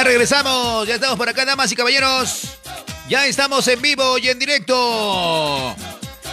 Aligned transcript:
Ya 0.00 0.04
regresamos, 0.04 0.88
ya 0.88 0.94
estamos 0.94 1.18
por 1.18 1.28
acá, 1.28 1.44
damas 1.44 1.70
y 1.70 1.76
caballeros. 1.76 2.54
Ya 3.10 3.26
estamos 3.26 3.68
en 3.68 3.82
vivo 3.82 4.16
y 4.16 4.30
en 4.30 4.38
directo. 4.38 5.76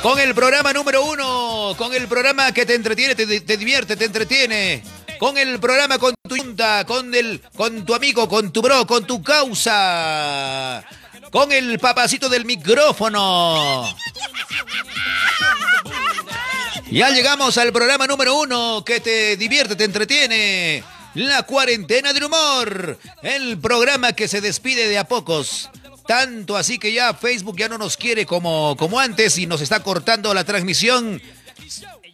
Con 0.02 0.18
el 0.20 0.34
programa 0.34 0.72
número 0.72 1.04
uno, 1.04 1.76
con 1.78 1.94
el 1.94 2.08
programa 2.08 2.54
que 2.54 2.66
te 2.66 2.76
entretiene, 2.76 3.14
te, 3.14 3.42
te 3.42 3.58
divierte, 3.58 3.98
te 3.98 4.06
entretiene. 4.06 4.82
Con 5.20 5.38
el 5.38 5.60
programa 5.60 5.98
con 5.98 6.16
tu 6.30 6.38
junta, 6.38 6.86
con, 6.86 7.14
el, 7.14 7.42
con 7.58 7.86
tu 7.86 7.94
amigo, 7.94 8.30
con 8.30 8.54
tu 8.54 8.62
bro, 8.62 8.88
con 8.88 9.06
tu 9.06 9.22
causa. 9.22 10.82
Con 11.30 11.52
el 11.52 11.78
papacito 11.78 12.30
del 12.30 12.46
micrófono. 12.46 13.84
Ya 16.90 17.10
llegamos 17.10 17.58
al 17.58 17.74
programa 17.74 18.08
número 18.08 18.34
uno 18.34 18.86
que 18.86 19.02
te 19.02 19.36
divierte, 19.36 19.76
te 19.76 19.84
entretiene. 19.84 20.86
La 21.18 21.42
cuarentena 21.42 22.14
del 22.14 22.26
humor. 22.26 23.00
El 23.24 23.58
programa 23.58 24.14
que 24.14 24.28
se 24.28 24.40
despide 24.40 24.88
de 24.88 25.00
a 25.00 25.08
pocos. 25.08 25.68
Tanto 26.06 26.56
así 26.56 26.78
que 26.78 26.94
ya 26.94 27.16
Facebook 27.16 27.58
ya 27.58 27.68
no 27.68 27.80
nos 27.80 27.98
quiere 27.98 28.28
como, 28.28 28.78
como 28.78 29.00
antes 29.00 29.36
y 29.40 29.48
nos 29.48 29.62
está 29.62 29.82
cortando 29.82 30.32
la 30.36 30.44
transmisión 30.44 31.20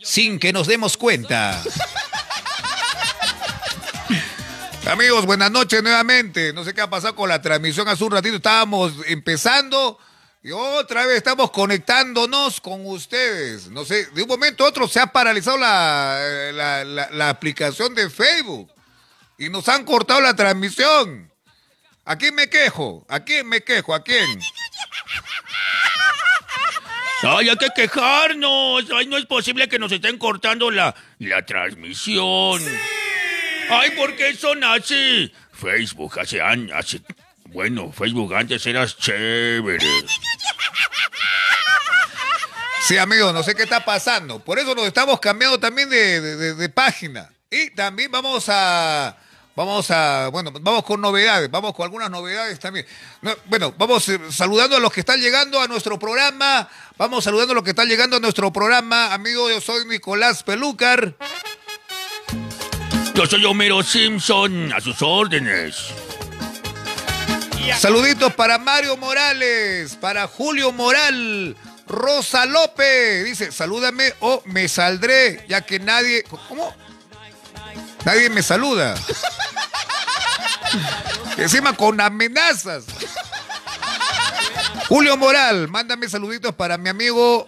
sin 0.02 0.40
que 0.40 0.54
nos 0.54 0.68
demos 0.68 0.96
cuenta. 0.96 1.62
Amigos, 4.90 5.26
buenas 5.26 5.52
noches 5.52 5.84
nuevamente. 5.84 6.54
No 6.54 6.64
sé 6.64 6.74
qué 6.74 6.80
ha 6.80 6.90
pasado 6.90 7.14
con 7.14 7.28
la 7.28 7.42
transmisión. 7.42 7.90
Hace 7.90 8.06
un 8.06 8.12
ratito 8.12 8.38
estábamos 8.38 8.94
empezando 9.08 10.00
y 10.42 10.52
otra 10.52 11.06
vez 11.06 11.18
estamos 11.18 11.52
conectándonos 11.52 12.62
con 12.62 12.88
ustedes. 12.88 13.68
No 13.68 13.84
sé, 13.84 14.06
de 14.12 14.22
un 14.22 14.30
momento 14.30 14.64
a 14.64 14.70
otro 14.70 14.88
se 14.88 15.02
ha 15.02 15.08
paralizado 15.08 15.58
la, 15.58 16.52
la, 16.54 16.86
la 16.86 17.30
aplicación 17.30 17.94
de 17.94 18.10
Facebook 18.10 18.73
y 19.46 19.50
nos 19.50 19.68
han 19.68 19.84
cortado 19.84 20.22
la 20.22 20.36
transmisión. 20.36 21.32
¿A 22.06 22.18
quién 22.18 22.36
me 22.36 22.50
quejo? 22.50 23.06
¿A 23.10 23.22
quién 23.22 23.48
me 23.48 23.62
quejo? 23.62 23.94
¿A 23.94 24.04
quién? 24.04 24.40
Ay, 27.24 27.50
hay 27.50 27.58
que 27.58 27.70
quejarnos. 27.76 28.86
Ay, 28.96 29.08
no 29.08 29.18
es 29.18 29.26
posible 29.26 29.70
que 29.70 29.80
nos 29.80 29.92
estén 29.92 30.18
cortando 30.18 30.70
la, 30.72 30.94
la 31.20 31.46
transmisión. 31.46 32.62
Ay, 33.70 33.92
¿por 33.92 34.16
qué 34.16 34.36
son 34.36 34.64
así? 34.64 35.32
Facebook 35.54 36.20
hace 36.20 36.42
años, 36.42 36.72
hace... 36.76 37.02
Bueno, 37.46 37.92
Facebook 37.92 38.34
antes 38.34 38.66
eras 38.66 38.98
chévere. 38.98 39.88
Sí, 42.82 42.98
amigo, 42.98 43.32
no 43.32 43.44
sé 43.44 43.56
qué 43.56 43.64
está 43.64 43.86
pasando. 43.86 44.40
Por 44.40 44.60
eso 44.60 44.76
nos 44.76 44.88
estamos 44.88 45.20
cambiando 45.20 45.60
también 45.60 45.90
de, 45.90 46.56
de 46.56 46.70
página. 46.70 47.32
Y 47.50 47.70
también 47.70 48.12
vamos 48.12 48.46
a 48.50 49.16
Vamos 49.56 49.92
a, 49.92 50.30
bueno, 50.30 50.52
vamos 50.52 50.84
con 50.84 51.00
novedades, 51.00 51.50
vamos 51.52 51.76
con 51.76 51.84
algunas 51.84 52.10
novedades 52.10 52.60
también. 52.60 52.88
bueno, 53.46 53.72
vamos 53.78 54.10
eh, 54.10 54.20
saludando 54.32 54.78
a 54.78 54.80
los 54.80 54.92
que 54.92 55.02
están 55.02 55.20
llegando 55.22 55.62
a 55.62 55.68
nuestro 55.68 56.00
programa. 56.00 56.68
Vamos 56.98 57.24
saludando 57.24 57.52
a 57.52 57.56
los 57.56 57.64
que 57.64 57.70
están 57.70 57.88
llegando 57.88 58.18
a 58.18 58.20
nuestro 58.20 58.52
programa. 58.52 59.14
Amigo, 59.14 59.50
yo 59.52 59.62
soy 59.62 59.86
Nicolás 59.86 60.42
Pelúcar. 60.42 61.16
Yo 63.14 63.28
soy 63.28 63.46
Homero 63.46 63.84
Simpson, 63.84 64.74
a 64.74 64.82
sus 64.82 65.00
órdenes. 65.04 65.94
Saluditos 67.78 68.34
para 68.34 68.58
Mario 68.58 68.98
Morales, 68.98 69.96
para 69.96 70.28
Julio 70.28 70.72
Moral, 70.72 71.56
Rosa 71.88 72.48
López. 72.48 73.24
Dice, 73.24 73.52
salúdame 73.52 74.14
o 74.20 74.42
me 74.46 74.68
saldré, 74.68 75.46
ya 75.48 75.62
que 75.62 75.80
nadie... 75.80 76.24
¿Cómo? 76.50 76.76
Nadie 78.06 78.30
me 78.30 78.44
saluda. 78.44 78.96
Encima 81.38 81.74
con 81.74 82.02
amenazas. 82.02 82.86
Julio 84.90 85.16
Moral, 85.18 85.70
mándame 85.70 86.10
saluditos 86.10 86.54
para 86.54 86.78
mi 86.78 86.90
amigo. 86.90 87.48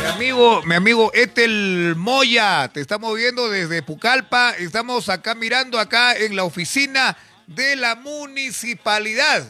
Mi 0.00 0.06
amigo, 0.06 0.62
mi 0.64 0.74
amigo 0.74 1.10
Etel 1.14 1.94
Moya. 1.96 2.68
Te 2.72 2.80
estamos 2.80 3.16
viendo 3.16 3.48
desde 3.48 3.82
Pucallpa. 3.82 4.50
Estamos 4.50 5.08
acá 5.08 5.34
mirando 5.34 5.78
acá 5.78 6.16
en 6.16 6.36
la 6.36 6.44
oficina 6.44 7.16
de 7.46 7.76
la 7.76 7.94
municipalidad. 7.94 9.46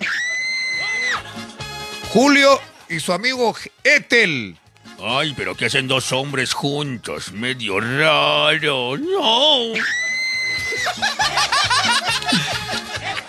Julio 2.13 2.61
y 2.89 3.01
su 3.01 3.13
amigo 3.13 3.57
Etel. 3.83 4.60
Ay, 5.03 5.33
pero 5.35 5.55
¿qué 5.55 5.67
hacen 5.67 5.89
dos 5.89 6.13
hombres 6.13 6.53
juntos? 6.53 7.33
Medio 7.33 7.81
raro. 7.81 8.99
No. 8.99 9.73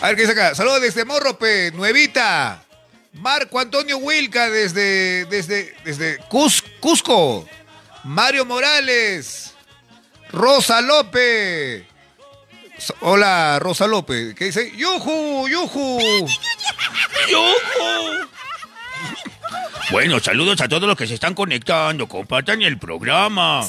A 0.02 0.08
ver 0.08 0.16
qué 0.16 0.22
dice 0.24 0.34
acá. 0.34 0.54
Saludos 0.54 0.82
desde 0.82 1.06
Morrope, 1.06 1.72
Nuevita. 1.72 2.64
Marco 3.14 3.60
Antonio 3.60 3.98
Wilca 3.98 4.50
desde, 4.50 5.26
desde, 5.26 5.76
desde 5.86 6.18
Cusco. 6.28 7.48
Mario 8.04 8.46
Morales. 8.46 9.54
Rosa 10.32 10.82
López. 10.82 11.86
Hola, 13.02 13.60
Rosa 13.62 13.88
López. 13.88 14.34
¿Qué 14.36 14.46
dice? 14.46 14.72
¡Yuju! 14.76 15.48
¡Yuju! 15.48 16.00
¡Yuju! 17.30 18.28
Bueno, 19.92 20.20
saludos 20.20 20.62
a 20.62 20.70
todos 20.70 20.84
los 20.84 20.98
que 20.98 21.08
se 21.08 21.16
están 21.16 21.34
conectando. 21.34 22.08
Compartan 22.08 22.62
el 22.62 22.78
programa. 22.78 23.66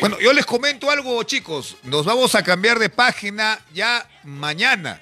Bueno, 0.00 0.18
yo 0.20 0.32
les 0.32 0.46
comento 0.46 0.90
algo, 0.90 1.22
chicos. 1.22 1.76
Nos 1.84 2.04
vamos 2.04 2.34
a 2.34 2.42
cambiar 2.42 2.78
de 2.78 2.88
página 2.88 3.58
ya 3.72 4.08
mañana. 4.24 5.00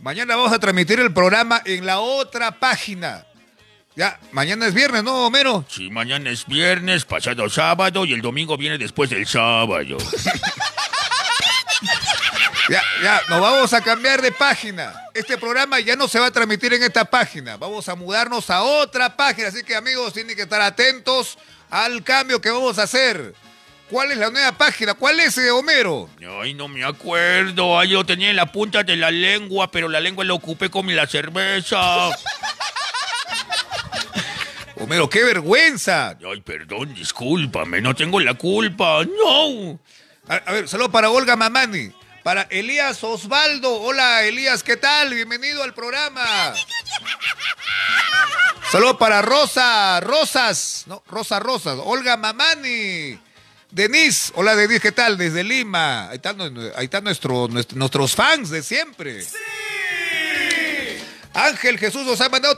Mañana 0.00 0.36
vamos 0.36 0.52
a 0.52 0.58
transmitir 0.58 0.98
el 1.00 1.12
programa 1.12 1.62
en 1.64 1.84
la 1.84 2.00
otra 2.00 2.52
página. 2.52 3.26
Ya, 3.96 4.18
mañana 4.32 4.66
es 4.66 4.74
viernes, 4.74 5.02
¿no, 5.02 5.26
Homero? 5.26 5.64
Sí, 5.68 5.90
mañana 5.90 6.30
es 6.30 6.46
viernes, 6.46 7.04
pasado 7.04 7.50
sábado 7.50 8.04
y 8.04 8.12
el 8.12 8.22
domingo 8.22 8.56
viene 8.56 8.78
después 8.78 9.10
del 9.10 9.26
sábado. 9.26 9.98
Ya, 12.70 12.82
ya, 13.02 13.20
nos 13.28 13.40
vamos 13.40 13.72
a 13.72 13.80
cambiar 13.80 14.22
de 14.22 14.30
página. 14.30 14.94
Este 15.12 15.36
programa 15.36 15.80
ya 15.80 15.96
no 15.96 16.06
se 16.06 16.20
va 16.20 16.26
a 16.26 16.30
transmitir 16.30 16.72
en 16.72 16.84
esta 16.84 17.04
página. 17.04 17.56
Vamos 17.56 17.88
a 17.88 17.96
mudarnos 17.96 18.48
a 18.48 18.62
otra 18.62 19.16
página. 19.16 19.48
Así 19.48 19.64
que, 19.64 19.74
amigos, 19.74 20.12
tienen 20.12 20.36
que 20.36 20.42
estar 20.42 20.60
atentos 20.60 21.36
al 21.68 22.04
cambio 22.04 22.40
que 22.40 22.48
vamos 22.48 22.78
a 22.78 22.84
hacer. 22.84 23.34
¿Cuál 23.90 24.12
es 24.12 24.18
la 24.18 24.30
nueva 24.30 24.52
página? 24.52 24.94
¿Cuál 24.94 25.18
es, 25.18 25.36
eh, 25.38 25.50
Homero? 25.50 26.08
Ay, 26.40 26.54
no 26.54 26.68
me 26.68 26.84
acuerdo. 26.84 27.76
Ay, 27.76 27.88
yo 27.88 28.06
tenía 28.06 28.30
en 28.30 28.36
la 28.36 28.52
punta 28.52 28.84
de 28.84 28.94
la 28.94 29.10
lengua, 29.10 29.68
pero 29.68 29.88
la 29.88 29.98
lengua 29.98 30.24
la 30.24 30.34
ocupé 30.34 30.70
con 30.70 30.94
la 30.94 31.08
cerveza. 31.08 32.10
Homero, 34.76 35.10
qué 35.10 35.24
vergüenza. 35.24 36.16
Ay, 36.24 36.40
perdón, 36.40 36.94
discúlpame, 36.94 37.80
no 37.80 37.96
tengo 37.96 38.20
la 38.20 38.34
culpa. 38.34 39.04
No. 39.04 39.80
A, 40.28 40.36
a 40.36 40.52
ver, 40.52 40.68
saludo 40.68 40.92
para 40.92 41.10
Olga 41.10 41.34
Mamani. 41.34 41.94
Para 42.22 42.42
Elías 42.50 43.02
Osvaldo. 43.02 43.80
Hola 43.80 44.24
Elías, 44.24 44.62
¿qué 44.62 44.76
tal? 44.76 45.14
Bienvenido 45.14 45.62
al 45.62 45.72
programa. 45.72 46.54
Saludos 48.70 48.96
para 48.98 49.22
Rosa, 49.22 50.00
Rosas, 50.00 50.84
no, 50.86 51.02
Rosa 51.08 51.40
Rosas, 51.40 51.78
Olga 51.82 52.16
Mamani. 52.16 53.18
Denise, 53.70 54.32
hola 54.34 54.54
Denise, 54.54 54.80
¿qué 54.80 54.92
tal? 54.92 55.16
Desde 55.16 55.42
Lima. 55.42 56.10
Ahí 56.10 56.16
están, 56.16 57.04
nuestro, 57.04 57.48
nuestros 57.48 58.14
fans 58.14 58.50
de 58.50 58.62
siempre. 58.62 59.24
Ángel 61.32 61.78
Jesús 61.78 62.04
nos 62.04 62.20
ha 62.20 62.28
mandado 62.28 62.56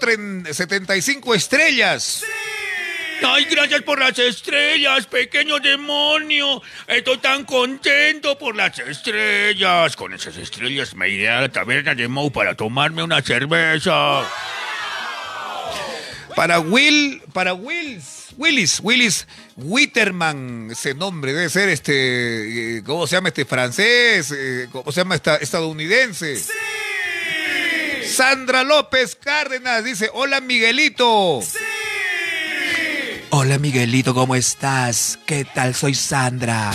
75 0.50 1.35
estrellas. 1.35 2.25
Ay, 3.25 3.44
gracias 3.50 3.82
por 3.82 3.99
las 3.99 4.19
estrellas, 4.19 5.06
pequeño 5.06 5.59
demonio. 5.59 6.62
Estoy 6.87 7.19
tan 7.19 7.44
contento 7.44 8.38
por 8.38 8.56
las 8.56 8.79
estrellas. 8.79 9.97
Con 9.97 10.12
esas 10.12 10.37
estrellas 10.37 10.94
me 10.94 11.09
iré 11.09 11.29
a 11.29 11.43
la 11.43 11.49
taberna 11.49 11.94
de 11.94 12.09
Moe 12.09 12.31
para 12.31 12.55
tomarme 12.55 13.03
una 13.03 13.23
cerveza. 13.23 14.25
Para 16.35 16.61
Will, 16.61 17.23
para 17.32 17.53
Wills, 17.53 18.29
Willis, 18.38 18.81
Willis 18.82 19.26
Witterman, 19.56 20.70
ese 20.73 20.94
nombre 20.94 21.35
debe 21.35 21.50
ser 21.50 21.69
este, 21.69 22.79
eh, 22.79 22.82
¿cómo 22.85 23.06
se 23.06 23.17
llama 23.17 23.29
este 23.29 23.44
francés? 23.44 24.32
Eh, 24.35 24.69
¿Cómo 24.73 24.91
se 24.91 25.00
llama 25.00 25.15
esta, 25.15 25.37
estadounidense? 25.37 26.37
Sí. 26.37 26.50
Sandra 28.06 28.65
López 28.65 29.15
Cárdenas 29.17 29.85
dice, 29.85 30.11
hola 30.12 30.41
Miguelito. 30.41 31.41
Sí. 31.43 31.58
Hola 33.34 33.58
Miguelito, 33.58 34.12
¿cómo 34.12 34.34
estás? 34.34 35.19
¿Qué 35.25 35.46
tal? 35.46 35.75
Soy 35.75 35.94
Sandra. 35.94 36.70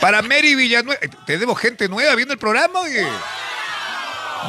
Para 0.00 0.20
Mary 0.20 0.56
Villanueva. 0.56 0.98
Eh, 1.00 1.08
tenemos 1.24 1.56
gente 1.60 1.88
nueva 1.88 2.12
viendo 2.16 2.34
el 2.34 2.40
programa, 2.40 2.80
oye. 2.80 3.06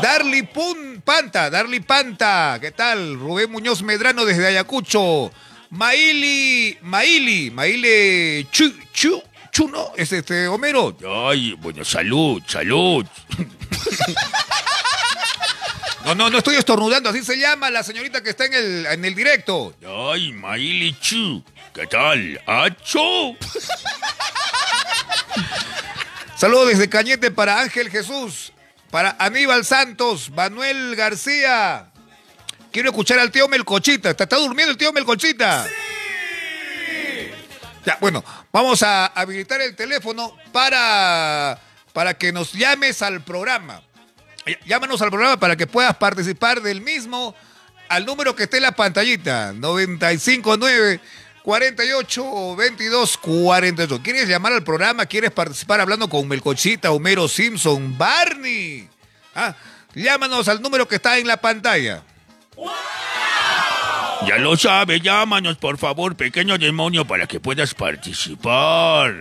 Darly 0.01 0.41
Pun 0.41 1.03
Panta, 1.05 1.51
Darly 1.51 1.79
Panta. 1.79 2.57
¿Qué 2.59 2.71
tal? 2.71 3.19
Rubén 3.19 3.51
Muñoz 3.51 3.83
Medrano 3.83 4.25
desde 4.25 4.47
Ayacucho. 4.47 5.31
Maili, 5.69 6.79
Maili, 6.81 7.51
Maile 7.51 8.47
Chu, 8.51 8.73
Chu, 8.91 9.21
chuno, 9.51 9.91
es 9.95 10.11
este 10.11 10.47
Homero. 10.47 10.97
Ay, 11.29 11.53
bueno, 11.53 11.85
salud, 11.85 12.41
salud. 12.47 13.05
No, 16.07 16.15
no, 16.15 16.29
no 16.29 16.37
estoy 16.37 16.55
estornudando, 16.55 17.09
así 17.09 17.21
se 17.21 17.37
llama 17.37 17.69
la 17.69 17.83
señorita 17.83 18.23
que 18.23 18.29
está 18.29 18.45
en 18.45 18.53
el, 18.53 18.85
en 18.85 19.03
el 19.03 19.13
directo. 19.13 19.75
Ay, 19.85 20.31
Maili 20.31 20.97
Chu. 21.01 21.43
¿Qué 21.73 21.85
tal? 21.85 22.41
¡Acho! 22.45 23.35
Saludos 26.37 26.69
desde 26.69 26.87
Cañete 26.87 27.29
para 27.29 27.59
Ángel 27.59 27.89
Jesús, 27.89 28.53
para 28.89 29.17
Aníbal 29.19 29.65
Santos, 29.65 30.29
Manuel 30.29 30.95
García. 30.95 31.91
Quiero 32.71 32.91
escuchar 32.91 33.19
al 33.19 33.29
tío 33.29 33.49
Melcochita. 33.49 34.11
¿Está, 34.11 34.23
está 34.23 34.37
durmiendo 34.37 34.71
el 34.71 34.77
tío 34.77 34.93
Melcochita? 34.93 35.67
¡Sí! 35.67 35.73
Ya, 37.85 37.97
bueno, 37.99 38.23
vamos 38.53 38.81
a 38.81 39.07
habilitar 39.07 39.59
el 39.59 39.75
teléfono 39.75 40.37
para, 40.53 41.59
para 41.91 42.13
que 42.13 42.31
nos 42.31 42.53
llames 42.53 43.01
al 43.01 43.25
programa. 43.25 43.81
Llámanos 44.65 45.01
al 45.01 45.09
programa 45.09 45.37
para 45.37 45.55
que 45.55 45.67
puedas 45.67 45.95
participar 45.97 46.61
del 46.61 46.81
mismo 46.81 47.35
al 47.89 48.05
número 48.05 48.35
que 48.35 48.43
esté 48.43 48.57
en 48.57 48.63
la 48.63 48.73
pantallita, 48.73 49.53
959 49.53 50.99
48 51.43 52.55
22 52.55 53.17
48. 53.17 54.01
¿Quieres 54.03 54.27
llamar 54.27 54.53
al 54.53 54.63
programa? 54.63 55.05
¿Quieres 55.05 55.31
participar 55.31 55.79
hablando 55.79 56.09
con 56.09 56.27
Melcochita, 56.27 56.91
Homero 56.91 57.27
Simpson, 57.27 57.97
Barney? 57.97 58.89
Ah, 59.33 59.55
llámanos 59.95 60.47
al 60.47 60.61
número 60.61 60.87
que 60.87 60.95
está 60.95 61.17
en 61.17 61.27
la 61.27 61.37
pantalla. 61.37 62.03
Ya 64.25 64.37
lo 64.37 64.57
sabe, 64.57 64.99
llámanos 64.99 65.57
por 65.57 65.77
favor, 65.77 66.15
pequeño 66.15 66.57
demonio, 66.57 67.05
para 67.05 67.27
que 67.27 67.39
puedas 67.39 67.73
participar. 67.73 69.13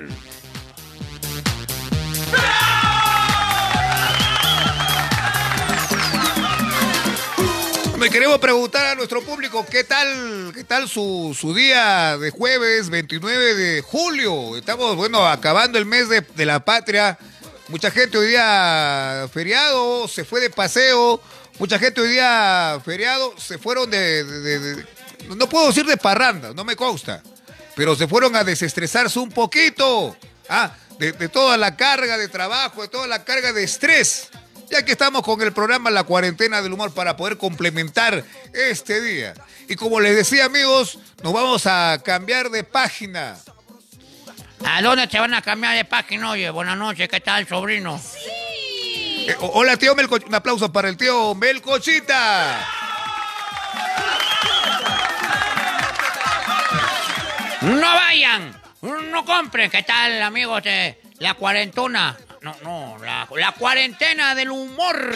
Me 8.06 8.12
queremos 8.12 8.38
preguntar 8.38 8.86
a 8.86 8.94
nuestro 8.94 9.20
público 9.20 9.66
qué 9.68 9.82
tal, 9.82 10.52
qué 10.54 10.62
tal 10.62 10.88
su, 10.88 11.36
su, 11.36 11.52
día 11.52 12.16
de 12.16 12.30
jueves 12.30 12.88
29 12.88 13.54
de 13.54 13.82
julio. 13.82 14.56
Estamos, 14.56 14.94
bueno, 14.94 15.26
acabando 15.26 15.76
el 15.76 15.86
mes 15.86 16.08
de, 16.08 16.46
la 16.46 16.64
patria. 16.64 17.18
Mucha 17.66 17.90
gente 17.90 18.16
hoy 18.16 18.28
día 18.28 19.28
feriado, 19.34 20.06
se 20.06 20.24
fue 20.24 20.40
de 20.40 20.50
paseo. 20.50 21.20
Mucha 21.58 21.80
gente 21.80 22.00
hoy 22.00 22.10
día 22.10 22.80
feriado, 22.84 23.34
se 23.40 23.58
fueron 23.58 23.90
de, 23.90 24.86
no 25.36 25.48
puedo 25.48 25.66
decir 25.66 25.84
de 25.84 25.96
parranda, 25.96 26.54
no 26.54 26.64
me 26.64 26.76
consta. 26.76 27.24
Pero 27.74 27.96
se 27.96 28.06
fueron 28.06 28.36
a 28.36 28.44
desestresarse 28.44 29.18
un 29.18 29.30
poquito. 29.30 30.16
Ah, 30.48 30.72
de 31.00 31.28
toda 31.28 31.56
la 31.56 31.74
carga 31.74 32.16
de 32.16 32.28
trabajo, 32.28 32.82
de 32.82 32.88
toda 32.88 33.08
la 33.08 33.24
carga 33.24 33.52
de 33.52 33.64
estrés 33.64 34.28
ya 34.70 34.84
que 34.84 34.92
estamos 34.92 35.22
con 35.22 35.40
el 35.42 35.52
programa 35.52 35.90
La 35.90 36.04
Cuarentena 36.04 36.62
del 36.62 36.72
Humor 36.72 36.92
para 36.92 37.16
poder 37.16 37.36
complementar 37.36 38.24
este 38.52 39.00
día. 39.00 39.34
Y 39.68 39.76
como 39.76 40.00
les 40.00 40.16
decía 40.16 40.44
amigos, 40.46 40.98
nos 41.22 41.32
vamos 41.32 41.66
a 41.66 42.00
cambiar 42.04 42.50
de 42.50 42.64
página. 42.64 43.36
¿A 44.64 44.82
dónde 44.82 45.06
te 45.06 45.18
van 45.18 45.34
a 45.34 45.42
cambiar 45.42 45.76
de 45.76 45.84
página? 45.84 46.30
Oye, 46.30 46.50
buenas 46.50 46.76
noches, 46.76 47.08
¿qué 47.08 47.20
tal, 47.20 47.46
sobrino? 47.46 47.98
Sí. 47.98 48.46
Eh, 49.28 49.36
hola, 49.40 49.76
tío 49.76 49.94
Melcochita. 49.96 50.28
Un 50.28 50.34
aplauso 50.36 50.72
para 50.72 50.88
el 50.88 50.96
tío 50.96 51.34
Melcochita. 51.34 52.68
No 57.62 57.94
vayan, 57.94 58.62
no 59.10 59.24
compren. 59.24 59.68
¿Qué 59.68 59.82
tal, 59.82 60.22
amigos 60.22 60.62
de 60.62 61.00
la 61.18 61.34
cuarentona? 61.34 62.16
No, 62.42 62.56
no, 62.62 62.96
la, 63.04 63.52
cuarentena 63.52 64.34
del 64.34 64.50
humor. 64.50 65.14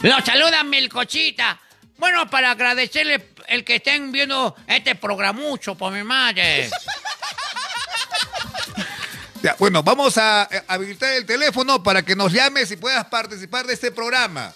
Los 0.00 0.24
saluda 0.24 0.64
Melcochita. 0.64 1.60
Bueno, 1.96 2.28
para 2.30 2.52
agradecerle 2.52 3.30
el 3.48 3.64
que 3.64 3.76
estén 3.76 4.12
viendo 4.12 4.54
este 4.66 4.94
programucho 4.94 5.74
por 5.74 5.92
mi 5.92 6.02
madre. 6.02 6.70
Bueno, 9.58 9.82
vamos 9.82 10.18
a 10.18 10.48
habilitar 10.66 11.14
el 11.14 11.26
teléfono 11.26 11.82
para 11.82 12.02
que 12.02 12.16
nos 12.16 12.32
llames 12.32 12.70
y 12.70 12.76
puedas 12.76 13.04
participar 13.06 13.66
de 13.66 13.74
este 13.74 13.92
programa. 13.92 14.52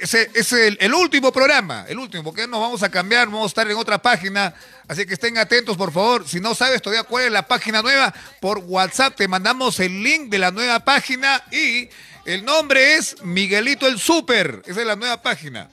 Ese 0.00 0.30
es 0.34 0.52
el, 0.52 0.94
último 0.94 1.32
programa, 1.32 1.84
el 1.88 1.98
último, 1.98 2.24
porque 2.24 2.46
nos 2.46 2.60
vamos 2.60 2.82
a 2.82 2.90
cambiar, 2.90 3.26
vamos 3.26 3.44
a 3.44 3.46
estar 3.46 3.70
en 3.70 3.76
otra 3.76 4.00
página, 4.00 4.54
así 4.88 5.06
que 5.06 5.14
estén 5.14 5.38
atentos, 5.38 5.76
por 5.76 5.92
favor. 5.92 6.26
Si 6.26 6.40
no 6.40 6.54
sabes 6.54 6.82
todavía 6.82 7.04
cuál 7.04 7.24
es 7.24 7.32
la 7.32 7.46
página 7.46 7.82
nueva, 7.82 8.12
por 8.40 8.58
WhatsApp 8.58 9.16
te 9.16 9.28
mandamos 9.28 9.78
el 9.80 10.02
link 10.02 10.30
de 10.30 10.38
la 10.38 10.50
nueva 10.50 10.80
página 10.80 11.42
y 11.52 11.88
el 12.24 12.44
nombre 12.44 12.94
es 12.94 13.22
Miguelito 13.22 13.86
el 13.86 13.98
Super. 13.98 14.62
Esa 14.66 14.80
es 14.80 14.86
la 14.86 14.96
nueva 14.96 15.22
página. 15.22 15.68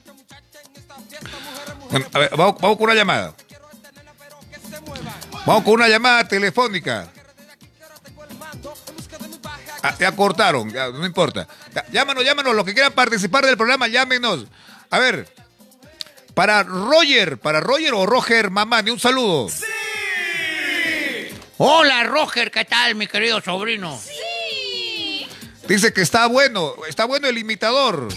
A 2.12 2.18
ver, 2.18 2.30
vamos 2.36 2.56
con 2.58 2.82
una 2.82 2.94
llamada. 2.94 3.34
Vamos 5.46 5.64
con 5.64 5.74
una 5.74 5.88
llamada 5.88 6.26
telefónica. 6.28 7.08
Ah, 9.82 9.94
ya 9.98 10.12
cortaron, 10.12 10.70
ya, 10.70 10.88
no 10.88 11.06
importa. 11.06 11.46
Ya, 11.74 11.84
llámanos, 11.92 12.24
llámanos, 12.24 12.54
los 12.54 12.64
que 12.64 12.74
quieran 12.74 12.92
participar 12.92 13.46
del 13.46 13.56
programa, 13.56 13.88
llámenos. 13.88 14.46
A 14.90 14.98
ver, 14.98 15.28
para 16.34 16.62
Roger, 16.62 17.38
para 17.38 17.60
Roger 17.60 17.94
o 17.94 18.06
Roger 18.06 18.50
Mamani, 18.50 18.90
un 18.90 19.00
saludo. 19.00 19.48
¡Sí! 19.48 19.64
Hola, 21.58 22.04
Roger, 22.04 22.50
¿qué 22.52 22.64
tal, 22.64 22.94
mi 22.94 23.08
querido 23.08 23.40
sobrino? 23.40 24.00
¡Sí! 24.00 25.26
Dice 25.66 25.92
que 25.92 26.02
está 26.02 26.26
bueno, 26.26 26.74
está 26.88 27.04
bueno 27.04 27.28
el 27.28 27.36
imitador. 27.36 28.08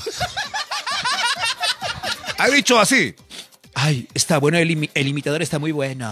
ha 2.38 2.48
dicho 2.50 2.80
así. 2.80 3.16
Ay, 3.74 4.08
está 4.14 4.38
bueno, 4.38 4.58
el, 4.60 4.70
imi 4.70 4.90
el 4.94 5.08
imitador 5.08 5.42
está 5.42 5.58
muy 5.58 5.72
bueno. 5.72 6.12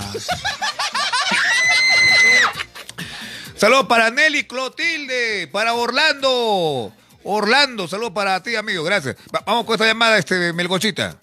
Saludos 3.60 3.88
para 3.88 4.10
Nelly 4.10 4.46
Clotilde, 4.46 5.50
para 5.52 5.74
Orlando. 5.74 6.94
Orlando, 7.26 7.90
saludos 7.90 8.14
para 8.14 8.42
ti, 8.42 8.56
amigo, 8.56 8.86
gracias. 8.86 9.18
Va, 9.36 9.44
vamos 9.46 9.66
con 9.66 9.74
esta 9.74 9.86
llamada, 9.86 10.18
este 10.18 10.54
Melgochita. 10.54 11.18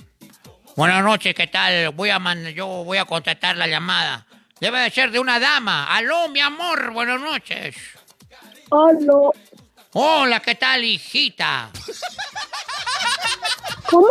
Buenas 0.77 1.03
noches, 1.03 1.35
¿qué 1.35 1.47
tal? 1.47 1.95
Voy 1.95 2.11
a 2.11 2.19
man 2.19 2.45
yo 2.49 2.67
voy 2.67 2.99
a 2.99 3.07
contestar 3.07 3.57
la 3.57 3.67
llamada. 3.67 4.27
Debe 4.61 4.81
de 4.81 4.91
ser 4.91 5.13
de 5.13 5.19
una 5.19 5.41
dama. 5.41 5.87
Aló, 5.87 6.29
mi 6.29 6.41
amor, 6.41 6.93
buenas 6.93 7.19
noches. 7.19 7.75
Hola. 8.69 9.31
Hola, 9.95 10.41
¿qué 10.41 10.57
tal, 10.57 10.85
hijita? 10.85 11.71
¿Cómo? 13.91 14.09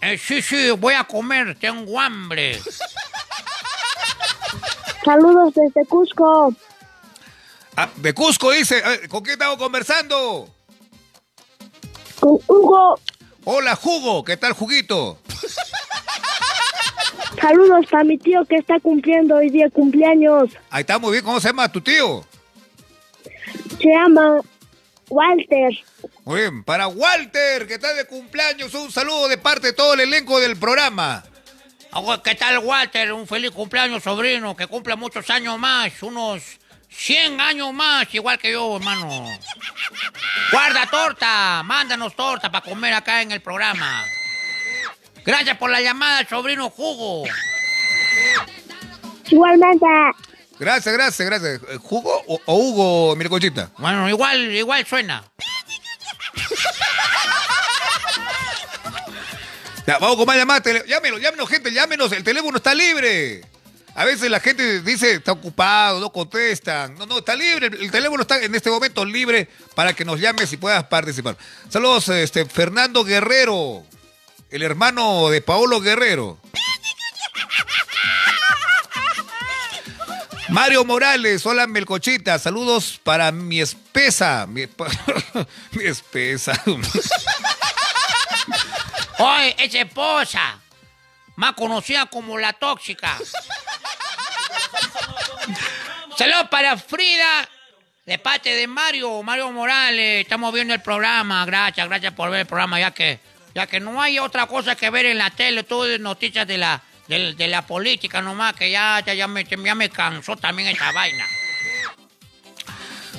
Eh, 0.00 0.16
sí, 0.16 0.40
sí, 0.40 0.70
voy 0.70 0.94
a 0.94 1.02
comer, 1.02 1.58
tengo 1.58 1.98
hambre. 1.98 2.60
Saludos 5.04 5.54
desde 5.54 5.84
Cusco. 5.88 6.54
Ah, 7.76 7.90
de 7.96 8.14
Cusco 8.14 8.52
dice, 8.52 8.82
¿con 9.08 9.22
quién 9.22 9.34
estamos 9.34 9.58
conversando? 9.58 10.48
Con 12.18 12.38
Hugo. 12.46 12.98
Hola, 13.44 13.76
Jugo, 13.76 14.24
¿qué 14.24 14.38
tal, 14.38 14.54
Juguito? 14.54 15.18
Saludos 17.38 17.84
para 17.90 18.02
mi 18.04 18.16
tío 18.16 18.46
que 18.46 18.56
está 18.56 18.80
cumpliendo 18.80 19.36
hoy 19.36 19.50
día 19.50 19.68
cumpleaños. 19.68 20.50
Ahí 20.70 20.80
está 20.80 20.98
muy 20.98 21.12
bien, 21.12 21.24
¿cómo 21.24 21.38
se 21.38 21.48
llama 21.48 21.70
tu 21.70 21.82
tío? 21.82 22.24
Se 23.78 23.88
llama 23.88 24.40
Walter. 25.10 25.78
Muy 26.24 26.40
bien, 26.40 26.64
para 26.64 26.88
Walter, 26.88 27.66
que 27.66 27.74
está 27.74 27.92
de 27.92 28.06
cumpleaños, 28.06 28.72
un 28.72 28.90
saludo 28.90 29.28
de 29.28 29.36
parte 29.36 29.68
de 29.68 29.72
todo 29.74 29.92
el 29.92 30.00
elenco 30.00 30.40
del 30.40 30.56
programa. 30.56 31.22
¿Qué 32.24 32.34
tal, 32.34 32.58
Walter? 32.58 33.12
Un 33.12 33.26
feliz 33.26 33.50
cumpleaños, 33.50 34.02
sobrino, 34.02 34.56
que 34.56 34.66
cumpla 34.66 34.96
muchos 34.96 35.28
años 35.30 35.58
más, 35.58 36.02
unos 36.02 36.42
100 36.96 37.40
años 37.40 37.72
más, 37.72 38.12
igual 38.12 38.38
que 38.38 38.52
yo, 38.52 38.76
hermano. 38.76 39.28
Guarda 40.50 40.86
torta, 40.86 41.62
mándanos 41.64 42.16
torta 42.16 42.50
para 42.50 42.64
comer 42.64 42.94
acá 42.94 43.22
en 43.22 43.32
el 43.32 43.40
programa. 43.40 44.04
Gracias 45.24 45.56
por 45.58 45.70
la 45.70 45.80
llamada, 45.80 46.26
sobrino 46.28 46.70
Jugo. 46.70 47.24
Igualmente. 49.28 49.86
Gracias, 50.58 50.94
gracias, 50.94 51.28
gracias. 51.28 51.60
¿Jugo 51.82 52.22
o, 52.26 52.40
o 52.46 52.54
Hugo, 52.54 53.16
mi 53.16 53.24
conchita? 53.26 53.70
Bueno, 53.78 54.08
igual, 54.08 54.50
igual 54.52 54.86
suena. 54.86 55.22
Ya, 59.86 59.98
vamos 59.98 60.16
con 60.16 60.26
más 60.26 60.36
llamadas. 60.36 60.64
Llámenos, 60.86 61.20
llámenos, 61.20 61.48
gente, 61.48 61.72
llámenos. 61.72 62.10
El 62.12 62.24
teléfono 62.24 62.56
está 62.56 62.74
libre. 62.74 63.42
A 63.98 64.04
veces 64.04 64.30
la 64.30 64.40
gente 64.40 64.82
dice 64.82 65.12
está 65.12 65.32
ocupado, 65.32 65.98
no 66.00 66.12
contestan. 66.12 66.96
No, 66.98 67.06
no, 67.06 67.16
está 67.18 67.34
libre. 67.34 67.68
El 67.68 67.90
teléfono 67.90 68.20
está 68.20 68.38
en 68.42 68.54
este 68.54 68.68
momento 68.68 69.06
libre 69.06 69.48
para 69.74 69.94
que 69.94 70.04
nos 70.04 70.20
llames 70.20 70.52
y 70.52 70.58
puedas 70.58 70.84
participar. 70.84 71.38
Saludos, 71.70 72.10
este, 72.10 72.44
Fernando 72.44 73.04
Guerrero, 73.04 73.86
el 74.50 74.62
hermano 74.62 75.30
de 75.30 75.40
Paolo 75.40 75.80
Guerrero. 75.80 76.38
Mario 80.50 80.84
Morales, 80.84 81.46
hola 81.46 81.66
Melcochita, 81.66 82.38
saludos 82.38 83.00
para 83.02 83.32
mi 83.32 83.62
espesa. 83.62 84.46
Mi, 84.46 84.66
mi 85.72 85.84
espesa. 85.84 86.52
Oye, 89.18 89.56
esa 89.58 89.78
esposa, 89.78 90.60
más 91.36 91.54
conocida 91.54 92.04
como 92.06 92.36
la 92.36 92.52
tóxica. 92.52 93.16
Saludos 96.16 96.48
para 96.50 96.78
Frida, 96.78 97.46
de 98.06 98.18
parte 98.18 98.54
de 98.54 98.66
Mario, 98.66 99.22
Mario 99.22 99.52
Morales. 99.52 100.22
Estamos 100.22 100.50
viendo 100.54 100.72
el 100.72 100.80
programa. 100.80 101.44
Gracias, 101.44 101.86
gracias 101.86 102.14
por 102.14 102.30
ver 102.30 102.40
el 102.40 102.46
programa, 102.46 102.80
ya 102.80 102.90
que, 102.90 103.20
ya 103.54 103.66
que 103.66 103.80
no 103.80 104.00
hay 104.00 104.18
otra 104.18 104.46
cosa 104.46 104.76
que 104.76 104.88
ver 104.88 105.04
en 105.04 105.18
la 105.18 105.28
tele, 105.28 105.62
todo 105.64 105.86
es 105.86 106.00
noticias 106.00 106.46
de 106.46 106.56
la, 106.56 106.82
de, 107.06 107.48
la 107.48 107.66
política 107.66 108.22
nomás, 108.22 108.54
que 108.54 108.70
ya, 108.70 109.02
ya, 109.04 109.12
ya 109.12 109.28
me, 109.28 109.44
ya 109.44 109.74
me 109.74 109.90
cansó 109.90 110.38
también 110.38 110.68
esa 110.68 110.90
vaina. 110.92 111.26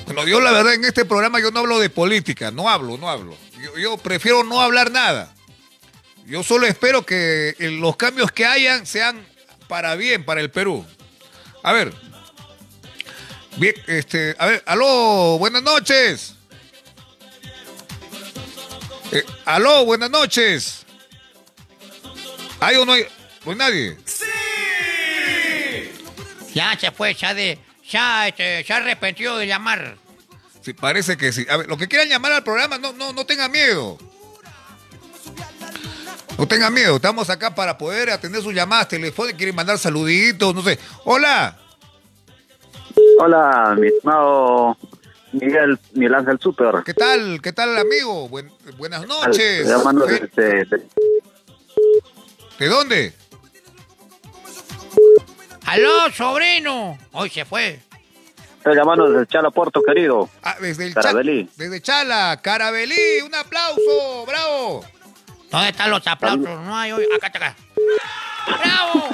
Bueno, 0.06 0.26
yo 0.26 0.40
la 0.40 0.50
verdad 0.50 0.74
en 0.74 0.84
este 0.84 1.04
programa 1.04 1.38
yo 1.38 1.52
no 1.52 1.60
hablo 1.60 1.78
de 1.78 1.90
política, 1.90 2.50
no 2.50 2.68
hablo, 2.68 2.98
no 2.98 3.08
hablo. 3.08 3.36
Yo, 3.62 3.78
yo 3.78 3.96
prefiero 3.98 4.42
no 4.42 4.60
hablar 4.60 4.90
nada. 4.90 5.32
Yo 6.26 6.42
solo 6.42 6.66
espero 6.66 7.06
que 7.06 7.54
eh, 7.60 7.70
los 7.70 7.96
cambios 7.96 8.32
que 8.32 8.44
hayan 8.44 8.86
sean 8.86 9.24
para 9.68 9.94
bien, 9.94 10.24
para 10.24 10.40
el 10.40 10.50
Perú. 10.50 10.84
A 11.62 11.72
ver. 11.72 12.07
Bien, 13.56 13.74
este, 13.86 14.36
a 14.38 14.46
ver, 14.46 14.62
aló, 14.66 15.38
buenas 15.38 15.62
noches. 15.62 16.34
Eh, 19.10 19.24
aló, 19.44 19.84
buenas 19.84 20.10
noches. 20.10 20.84
¿Hay 22.60 22.76
o 22.76 22.84
no 22.84 22.92
hay? 22.92 23.06
No 23.44 23.52
hay 23.52 23.58
nadie. 23.58 23.96
Ya 26.54 26.78
se 26.78 26.90
fue, 26.90 27.14
ya 27.14 27.34
de, 27.34 27.58
ya, 27.88 28.28
este, 28.28 28.64
se 28.64 28.72
arrepentido 28.72 29.36
de 29.36 29.46
llamar. 29.46 29.96
Sí, 30.62 30.72
parece 30.72 31.16
que 31.16 31.32
sí. 31.32 31.46
A 31.48 31.56
ver, 31.56 31.66
los 31.66 31.78
que 31.78 31.88
quieran 31.88 32.08
llamar 32.08 32.32
al 32.32 32.44
programa, 32.44 32.78
no, 32.78 32.92
no, 32.92 33.12
no 33.12 33.24
tengan 33.24 33.50
miedo. 33.50 33.98
No 36.36 36.46
tengan 36.46 36.72
miedo, 36.72 36.96
estamos 36.96 37.28
acá 37.30 37.52
para 37.52 37.76
poder 37.76 38.10
atender 38.10 38.40
sus 38.40 38.54
llamadas 38.54 38.86
telefónicas, 38.88 39.36
quieren 39.36 39.56
mandar 39.56 39.76
saluditos, 39.76 40.54
no 40.54 40.62
sé. 40.62 40.78
Hola, 41.04 41.58
Hola, 43.18 43.74
mi 43.78 43.88
estimado 43.88 44.76
Miguel, 45.32 45.78
Miguel 45.92 46.14
Ángel 46.14 46.38
Super. 46.40 46.82
¿qué 46.84 46.94
tal? 46.94 47.40
¿Qué 47.42 47.52
tal, 47.52 47.76
amigo? 47.76 48.28
Buen- 48.28 48.50
buenas 48.76 49.06
noches. 49.06 49.60
Estoy 49.60 49.76
llamando 49.78 50.06
Fe- 50.06 50.30
desde, 50.34 50.64
de- 50.64 50.86
¿De 52.58 52.66
dónde? 52.68 53.12
¡Aló, 55.66 56.10
sobrino! 56.14 56.98
Hoy 57.12 57.28
se 57.30 57.44
fue. 57.44 57.80
estoy 58.58 58.74
llamando 58.74 59.10
desde 59.10 59.26
Chala 59.26 59.50
Puerto, 59.50 59.82
querido. 59.82 60.28
Ah, 60.42 60.56
desde 60.60 60.86
el 60.86 60.94
Carabelí. 60.94 61.46
Cha- 61.46 61.52
desde 61.56 61.80
Chala, 61.82 62.40
Carabelí, 62.42 63.20
un 63.24 63.34
aplauso, 63.34 64.24
bravo. 64.26 64.84
¿Dónde 65.50 65.68
están 65.70 65.90
los 65.90 66.06
aplausos? 66.06 66.44
No 66.44 66.76
hay 66.76 66.92
hoy. 66.92 67.04
Acá 67.16 67.26
está 67.28 67.38
acá. 67.38 67.56
¡Bravo! 68.58 69.08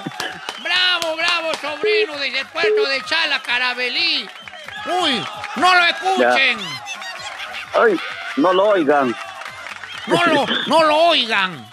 ¡Bravo, 0.62 1.16
bravo, 1.16 1.52
sobrino! 1.60 2.12
Desde 2.18 2.40
el 2.40 2.46
puerto 2.46 2.86
de 2.88 3.02
Chala, 3.04 3.42
Carabelí. 3.42 4.28
¡Uy! 5.02 5.24
¡No 5.56 5.74
lo 5.74 5.84
escuchen! 5.84 6.58
Ay, 7.74 7.96
no 8.36 8.52
lo 8.52 8.68
oigan. 8.68 9.14
¡No 10.06 10.26
lo, 10.26 10.46
no 10.66 10.84
lo 10.84 10.96
oigan! 11.08 11.66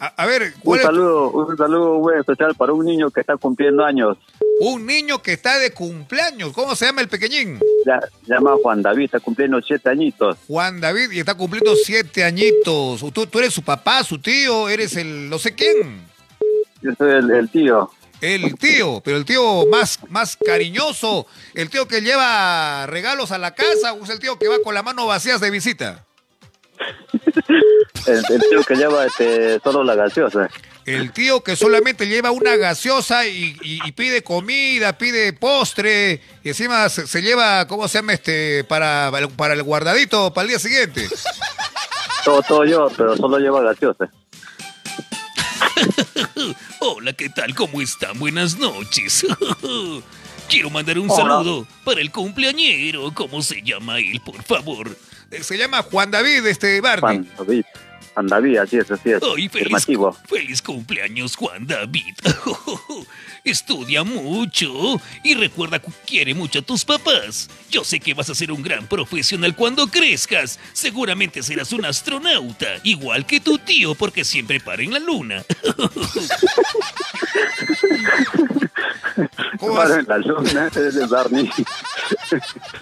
A, 0.00 0.06
a 0.16 0.26
ver, 0.26 0.42
Un 0.56 0.60
¿cuál 0.60 0.80
es 0.80 0.86
saludo, 0.86 1.30
un 1.30 1.56
saludo 1.56 1.94
muy 2.00 2.18
especial 2.18 2.54
para 2.56 2.72
un 2.72 2.84
niño 2.84 3.10
que 3.10 3.20
está 3.20 3.36
cumpliendo 3.36 3.84
años. 3.84 4.18
un 4.60 4.84
niño 4.84 5.22
que 5.22 5.32
está 5.34 5.58
de 5.60 5.72
cumpleaños? 5.72 6.52
¿Cómo 6.52 6.74
se 6.74 6.86
llama 6.86 7.00
el 7.00 7.08
pequeñín? 7.08 7.60
Se 7.84 8.32
llama 8.34 8.54
Juan 8.60 8.82
David, 8.82 9.04
está 9.04 9.20
cumpliendo 9.20 9.60
siete 9.62 9.88
añitos. 9.90 10.36
Juan 10.48 10.80
David 10.80 11.12
y 11.12 11.20
está 11.20 11.34
cumpliendo 11.36 11.74
siete 11.76 12.24
añitos. 12.24 13.04
¿Tú, 13.12 13.26
tú 13.26 13.38
eres 13.38 13.54
su 13.54 13.62
papá, 13.62 14.02
su 14.02 14.18
tío, 14.18 14.68
eres 14.68 14.96
el 14.96 15.30
no 15.30 15.38
sé 15.38 15.54
quién. 15.54 16.04
Yo 16.84 16.92
soy 16.96 17.10
el, 17.12 17.30
el 17.30 17.48
tío. 17.50 17.90
El 18.20 18.54
tío, 18.56 19.02
pero 19.04 19.16
el 19.16 19.24
tío 19.24 19.66
más, 19.66 19.98
más 20.08 20.36
cariñoso, 20.36 21.26
el 21.54 21.68
tío 21.68 21.88
que 21.88 22.00
lleva 22.00 22.86
regalos 22.86 23.32
a 23.32 23.38
la 23.38 23.54
casa, 23.54 23.92
o 23.92 24.04
es 24.04 24.10
el 24.10 24.18
tío 24.20 24.38
que 24.38 24.48
va 24.48 24.56
con 24.62 24.72
las 24.74 24.84
manos 24.84 25.06
vacías 25.06 25.40
de 25.40 25.50
visita. 25.50 26.04
El, 28.06 28.16
el 28.28 28.42
tío 28.50 28.62
que 28.64 28.74
lleva 28.76 29.06
este, 29.06 29.58
solo 29.60 29.82
la 29.82 29.94
gaseosa. 29.94 30.50
El 30.84 31.12
tío 31.12 31.42
que 31.42 31.56
solamente 31.56 32.06
lleva 32.06 32.30
una 32.32 32.56
gaseosa 32.56 33.26
y, 33.26 33.56
y- 33.62 33.78
y 33.82 33.92
pide 33.92 34.22
comida, 34.22 34.98
pide 34.98 35.32
postre, 35.32 36.20
y 36.42 36.48
encima 36.48 36.86
se, 36.90 37.06
se 37.06 37.22
lleva, 37.22 37.66
¿cómo 37.66 37.88
se 37.88 37.98
llama 37.98 38.12
este? 38.12 38.64
Para, 38.64 39.10
para 39.36 39.54
el 39.54 39.62
guardadito, 39.62 40.34
para 40.34 40.42
el 40.42 40.48
día 40.50 40.58
siguiente. 40.58 41.08
Todo, 42.26 42.42
todo 42.42 42.64
yo, 42.66 42.88
pero 42.94 43.16
solo 43.16 43.38
lleva 43.38 43.62
gaseosa. 43.62 44.10
Hola, 46.80 47.12
¿qué 47.12 47.28
tal? 47.28 47.54
¿Cómo 47.54 47.80
están? 47.80 48.18
Buenas 48.18 48.58
noches. 48.58 49.26
Quiero 50.48 50.70
mandar 50.70 50.98
un 50.98 51.10
Hola. 51.10 51.22
saludo 51.22 51.66
para 51.84 52.00
el 52.00 52.10
cumpleañero. 52.10 53.12
¿Cómo 53.14 53.42
se 53.42 53.62
llama 53.62 53.98
él, 53.98 54.20
por 54.24 54.42
favor? 54.42 54.96
Eh, 55.30 55.42
Se 55.42 55.56
llama 55.56 55.82
Juan 55.82 56.10
David, 56.10 56.46
este 56.46 56.80
Barney. 56.80 57.00
Juan 57.00 57.28
David. 57.38 57.64
Juan 58.14 58.28
David, 58.28 58.58
así 58.58 58.78
es, 58.78 58.90
así 58.90 59.10
es. 59.10 59.20
Ay, 59.22 59.48
feliz, 59.48 59.86
feliz 60.26 60.62
cumpleaños, 60.62 61.34
Juan 61.34 61.66
David. 61.66 62.14
Estudia 63.44 64.04
mucho 64.04 65.00
y 65.24 65.34
recuerda 65.34 65.80
que 65.80 65.90
quiere 66.06 66.32
mucho 66.32 66.60
a 66.60 66.62
tus 66.62 66.84
papás. 66.84 67.50
Yo 67.70 67.82
sé 67.82 67.98
que 67.98 68.14
vas 68.14 68.30
a 68.30 68.34
ser 68.34 68.52
un 68.52 68.62
gran 68.62 68.86
profesional 68.86 69.56
cuando 69.56 69.88
crezcas. 69.88 70.60
Seguramente 70.72 71.42
serás 71.42 71.72
un 71.72 71.84
astronauta, 71.84 72.68
igual 72.84 73.26
que 73.26 73.40
tu 73.40 73.58
tío, 73.58 73.96
porque 73.96 74.24
siempre 74.24 74.60
para 74.60 74.82
en 74.82 74.92
la 74.92 75.00
luna. 75.00 75.44
¿Cómo 79.58 79.74
Para 79.74 79.88
vas? 79.90 79.98
en 79.98 80.06
la 80.08 80.18
luna, 80.18 80.70
Barney. 81.08 81.50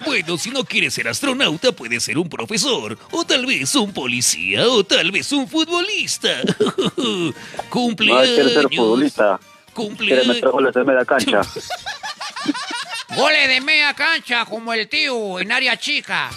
Bueno, 0.05 0.37
si 0.37 0.49
no 0.51 0.63
quieres 0.63 0.93
ser 0.93 1.07
astronauta, 1.07 1.71
puedes 1.71 2.03
ser 2.03 2.17
un 2.17 2.29
profesor, 2.29 2.97
o 3.11 3.25
tal 3.25 3.45
vez 3.45 3.73
un 3.75 3.93
policía, 3.93 4.67
o 4.67 4.83
tal 4.83 5.11
vez 5.11 5.31
un 5.31 5.47
futbolista. 5.47 6.29
No, 6.95 7.33
Cumpleaños. 7.69 8.29
quiere 8.29 8.49
ser 8.53 8.69
futbolista. 8.69 9.39
Cumpleaños. 9.73 10.27
meter 10.27 10.49
goles 10.49 10.73
de 10.73 10.83
media 10.83 11.05
cancha. 11.05 11.41
Goles 13.15 13.47
de 13.47 13.61
media 13.61 13.93
cancha 13.93 14.45
como 14.45 14.73
el 14.73 14.87
tío 14.89 15.39
en 15.39 15.51
área 15.51 15.77
chica. 15.77 16.29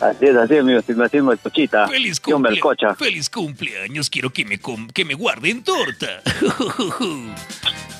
Así 0.00 0.26
es, 0.26 0.36
así 0.36 0.54
es, 0.54 0.64
mi 0.64 0.74
estimación 0.74 1.26
Melcochita. 1.26 1.88
Feliz, 1.88 2.20
Yo 2.26 2.36
cumplea- 2.36 2.50
Melcocha. 2.52 2.94
feliz 2.94 3.30
cumpleaños. 3.30 4.10
Quiero 4.10 4.30
que 4.30 4.44
me, 4.44 4.58
com- 4.60 4.88
que 4.88 5.04
me 5.04 5.14
guarden 5.14 5.62
torta. 5.64 6.22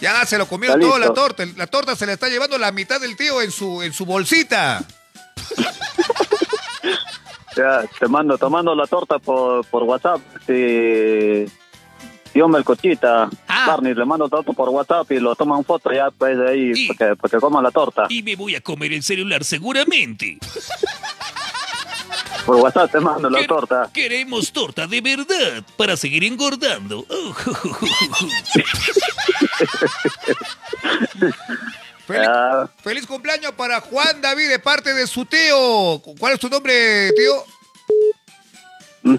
Ya 0.00 0.26
se 0.26 0.36
lo 0.36 0.46
comieron 0.46 0.78
toda 0.78 0.98
la 0.98 1.14
torta. 1.14 1.44
La 1.56 1.66
torta 1.66 1.96
se 1.96 2.04
le 2.04 2.12
está 2.12 2.28
llevando 2.28 2.58
la 2.58 2.70
mitad 2.70 3.00
del 3.00 3.16
tío 3.16 3.40
en 3.40 3.50
su, 3.50 3.82
en 3.82 3.92
su 3.94 4.04
bolsita. 4.04 4.84
Ya, 7.56 7.84
te 7.98 8.06
mando, 8.06 8.36
te 8.36 8.46
mando 8.50 8.74
la 8.74 8.86
torta 8.86 9.18
por, 9.18 9.64
por 9.68 9.84
WhatsApp. 9.84 10.20
Sí. 10.46 11.46
Yo 12.34 12.48
Melcochita. 12.48 13.30
Ah. 13.48 13.64
Barney, 13.68 13.94
le 13.94 14.04
mando 14.04 14.28
torta 14.28 14.52
por 14.52 14.68
WhatsApp 14.68 15.10
y 15.12 15.18
lo 15.20 15.34
toman 15.34 15.64
foto 15.64 15.90
ya, 15.90 16.10
pues 16.10 16.36
de 16.36 16.50
ahí, 16.50 16.72
Y- 16.74 16.88
para 16.92 17.10
que, 17.12 17.16
para 17.16 17.30
que 17.30 17.38
coman 17.38 17.62
la 17.64 17.70
torta. 17.70 18.04
y 18.10 18.22
me 18.22 18.36
voy 18.36 18.54
a 18.56 18.60
comer 18.60 18.92
el 18.92 19.02
celular 19.02 19.42
seguramente. 19.42 20.36
Por 22.46 22.56
WhatsApp 22.56 22.92
te 22.92 23.00
mando 23.00 23.28
la 23.28 23.44
torta. 23.46 23.90
Queremos 23.92 24.52
torta 24.52 24.86
de 24.86 25.00
verdad 25.00 25.64
para 25.76 25.96
seguir 25.96 26.22
engordando. 26.24 27.04
Feliz, 32.06 32.22
Ya, 32.24 32.70
feliz 32.84 33.04
cumpleaños 33.04 33.50
para 33.52 33.80
Juan 33.80 34.20
David 34.20 34.48
de 34.48 34.58
parte 34.60 34.94
de 34.94 35.08
su 35.08 35.24
tío. 35.24 36.00
¿Cuál 36.20 36.34
es 36.34 36.40
tu 36.40 36.48
nombre, 36.48 37.10
tío? 37.12 37.44
Mm. 39.02 39.16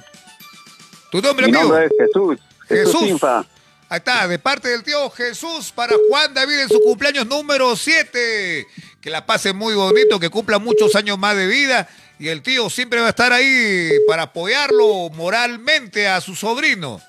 ¿Tu 1.11 1.21
nombre, 1.21 1.47
mi 1.47 1.57
amigo? 1.57 1.69
nombre 1.73 1.87
es 1.87 1.91
Jesús. 1.99 2.37
Jesús, 2.69 3.01
Jesús. 3.01 3.23
Ahí 3.89 3.97
está, 3.97 4.27
de 4.27 4.39
parte 4.39 4.69
del 4.69 4.83
tío 4.83 5.09
Jesús 5.09 5.71
para 5.73 5.93
Juan 6.09 6.33
David 6.33 6.59
en 6.59 6.69
su 6.69 6.79
cumpleaños 6.81 7.27
número 7.27 7.75
7. 7.75 8.67
Que 9.01 9.09
la 9.09 9.25
pase 9.25 9.51
muy 9.51 9.75
bonito, 9.75 10.19
que 10.19 10.29
cumpla 10.29 10.57
muchos 10.59 10.95
años 10.95 11.17
más 11.17 11.35
de 11.35 11.47
vida. 11.47 11.89
Y 12.19 12.29
el 12.29 12.41
tío 12.41 12.69
siempre 12.69 12.99
va 12.99 13.07
a 13.07 13.09
estar 13.09 13.31
ahí 13.31 13.89
para 14.07 14.23
apoyarlo 14.23 15.09
moralmente 15.13 16.07
a 16.07 16.19
su 16.19 16.35
sobrino. 16.35 16.99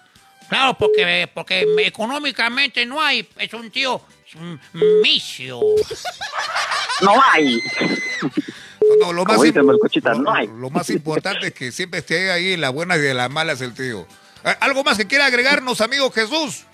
Claro, 0.48 0.74
porque, 0.74 1.30
porque 1.32 1.66
económicamente 1.78 2.84
no 2.86 3.00
hay. 3.00 3.28
Es 3.38 3.52
un 3.54 3.70
tío 3.70 4.00
misio. 5.02 5.60
No 7.00 7.14
hay. 7.32 7.62
No, 8.20 9.06
no, 9.06 9.12
lo, 9.12 9.24
más 9.24 9.36
no 9.36 10.32
hay. 10.32 10.46
lo 10.48 10.70
importante 10.88 11.48
es 11.48 11.52
que 11.52 11.70
siempre 11.70 12.00
esté 12.00 12.30
ahí 12.30 12.54
en 12.54 12.60
las 12.60 12.72
buenas 12.72 12.98
y 12.98 13.06
en 13.06 13.16
las 13.16 13.30
malas 13.30 13.60
el 13.60 13.74
tío. 13.74 14.06
¿Algo 14.60 14.82
más 14.82 14.96
que 14.96 15.06
quiera 15.06 15.26
agregarnos, 15.26 15.80
amigo 15.80 16.10
Jesús? 16.10 16.64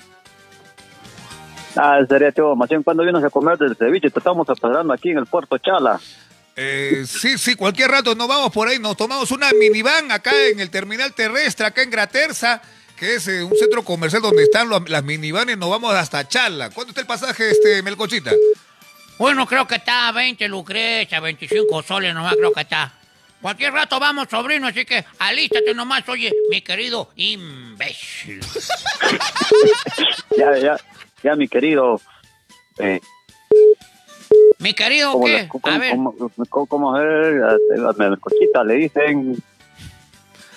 Ah, 1.76 1.98
sería 2.08 2.32
chivo. 2.32 2.54
Más 2.54 2.68
bien, 2.68 2.82
cuando 2.82 3.02
vienes 3.02 3.24
a 3.24 3.30
comer 3.30 3.58
del 3.58 3.76
ceviche, 3.76 4.10
te 4.10 4.18
estamos 4.18 4.48
esperando 4.48 4.92
aquí 4.92 5.10
en 5.10 5.18
el 5.18 5.26
puerto 5.26 5.58
Chala. 5.58 6.00
Eh, 6.56 7.04
sí, 7.08 7.36
sí, 7.36 7.54
cualquier 7.56 7.90
rato 7.90 8.14
nos 8.14 8.28
vamos 8.28 8.52
por 8.52 8.68
ahí, 8.68 8.78
nos 8.78 8.96
tomamos 8.96 9.30
una 9.32 9.50
minivan 9.52 10.12
acá 10.12 10.30
en 10.46 10.60
el 10.60 10.70
terminal 10.70 11.12
terrestre, 11.12 11.66
acá 11.66 11.82
en 11.82 11.90
Graterza, 11.90 12.62
que 12.96 13.16
es 13.16 13.26
eh, 13.26 13.42
un 13.42 13.56
centro 13.56 13.84
comercial 13.84 14.22
donde 14.22 14.44
están 14.44 14.68
los- 14.68 14.88
las 14.88 15.02
minivanes, 15.02 15.58
nos 15.58 15.68
vamos 15.70 15.92
hasta 15.94 16.28
Chala. 16.28 16.70
¿Cuánto 16.70 16.90
está 16.92 17.00
el 17.00 17.06
pasaje, 17.08 17.50
este 17.50 17.82
Melcochita? 17.82 18.32
Bueno, 19.18 19.46
creo 19.46 19.66
que 19.66 19.76
está 19.76 20.08
a 20.08 20.12
20 20.12 20.46
lucrecia, 20.48 21.18
25 21.20 21.82
soles 21.82 22.14
nomás 22.14 22.34
creo 22.36 22.52
que 22.52 22.60
está. 22.60 22.92
Cualquier 23.40 23.72
rato 23.72 23.98
vamos, 24.00 24.28
sobrino, 24.30 24.66
así 24.68 24.84
que 24.84 25.04
alístate 25.18 25.74
nomás, 25.74 26.08
oye, 26.08 26.32
mi 26.50 26.62
querido 26.62 27.10
imbécil. 27.16 28.40
Ya, 30.36 30.56
ya, 30.58 30.76
ya, 31.22 31.36
mi 31.36 31.46
querido. 31.48 32.00
Eh, 32.78 33.00
Mi 34.64 34.72
querido, 34.72 35.12
¿cómo, 35.12 35.26
¿qué? 35.26 35.32
le- 35.42 35.48
cómo, 35.48 35.66
A 35.66 35.78
ver, 35.78 35.90
cómo, 35.90 36.14
cómo- 36.48 36.66
cómo 36.66 36.98
es? 36.98 37.42
A 37.42 37.92
Melcochita 37.98 38.64
le 38.64 38.74
dicen. 38.76 39.36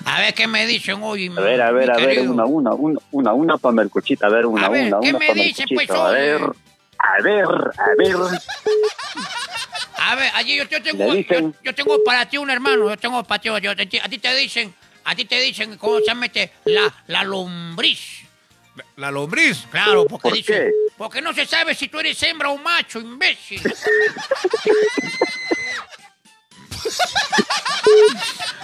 a 0.06 0.20
ver 0.22 0.34
qué 0.34 0.48
me 0.48 0.66
dicen 0.66 1.00
hoy. 1.04 1.28
A 1.36 1.42
ver, 1.42 1.62
a 1.62 1.72
ver, 1.74 1.92
a 1.92 1.98
ver, 1.98 2.22
una, 2.30 2.46
una, 2.46 2.74
una, 2.74 3.00
una, 3.12 3.34
una 3.34 3.58
para 3.58 3.74
Melcochita. 3.74 4.28
A 4.28 4.30
ver, 4.30 4.46
una, 4.46 4.66
A 4.66 4.70
ver, 4.70 4.86
una, 4.88 5.00
¿qué 5.02 5.10
una 5.10 5.20
me 5.20 5.28
para 5.28 5.44
dice, 5.44 5.66
pues. 5.74 5.90
A 5.92 6.08
ver, 6.12 6.42
a 7.00 7.22
ver, 7.22 7.44
a 7.46 7.96
ver. 7.98 8.16
A 9.98 10.16
ver, 10.16 10.32
allí 10.36 10.56
yo, 10.56 10.64
yo 10.64 10.82
tengo, 10.82 11.14
yo, 11.14 11.52
yo 11.62 11.76
tengo 11.76 12.02
para 12.06 12.30
ti 12.30 12.38
un 12.38 12.50
hermano, 12.50 12.88
yo 12.88 12.96
tengo 12.96 13.22
para 13.26 13.42
ti, 13.42 13.50
yo- 13.50 13.58
yo- 13.60 13.72
a 13.74 14.08
ti 14.10 14.18
te 14.20 14.34
dicen, 14.38 14.74
a 15.04 15.16
ti 15.16 15.26
te 15.26 15.42
dicen, 15.42 15.76
¿cómo 15.78 16.00
se 16.00 16.16
mete? 16.16 16.54
La, 16.64 16.94
la 17.08 17.26
lombriz. 17.26 18.22
La 18.96 19.12
lombriz. 19.12 19.66
Claro, 19.70 20.06
porque 20.08 20.30
¿Por 20.30 20.34
dice, 20.38 20.54
qué? 20.54 20.72
Porque 20.98 21.22
no 21.22 21.34
se 21.34 21.46
sabe 21.46 21.76
si 21.76 21.88
tú 21.88 22.00
eres 22.00 22.22
hembra 22.24 22.50
o 22.50 22.58
macho, 22.58 23.00
imbécil. 23.00 23.62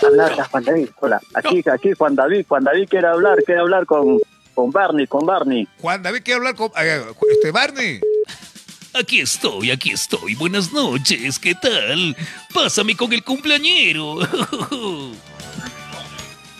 Habla, 0.01 0.45
Juan 0.45 0.63
David. 0.63 0.89
Hola. 0.99 1.21
Aquí, 1.33 1.63
aquí, 1.71 1.93
Juan 1.97 2.15
David. 2.15 2.45
Juan 2.47 2.63
David 2.63 2.87
quiere 2.89 3.07
hablar, 3.07 3.43
quiere 3.45 3.61
hablar 3.61 3.85
con, 3.85 4.19
con 4.53 4.71
Barney, 4.71 5.07
con 5.07 5.25
Barney. 5.25 5.67
Juan 5.79 6.01
David 6.03 6.23
quiere 6.23 6.37
hablar 6.39 6.55
con 6.55 6.71
eh, 6.77 7.03
este 7.31 7.51
Barney. 7.51 8.01
Aquí 8.93 9.21
estoy, 9.21 9.71
aquí 9.71 9.91
estoy. 9.91 10.35
Buenas 10.35 10.71
noches, 10.71 11.39
¿qué 11.39 11.55
tal? 11.55 12.15
Pásame 12.53 12.95
con 12.95 13.11
el 13.11 13.23
cumpleañero. 13.23 14.13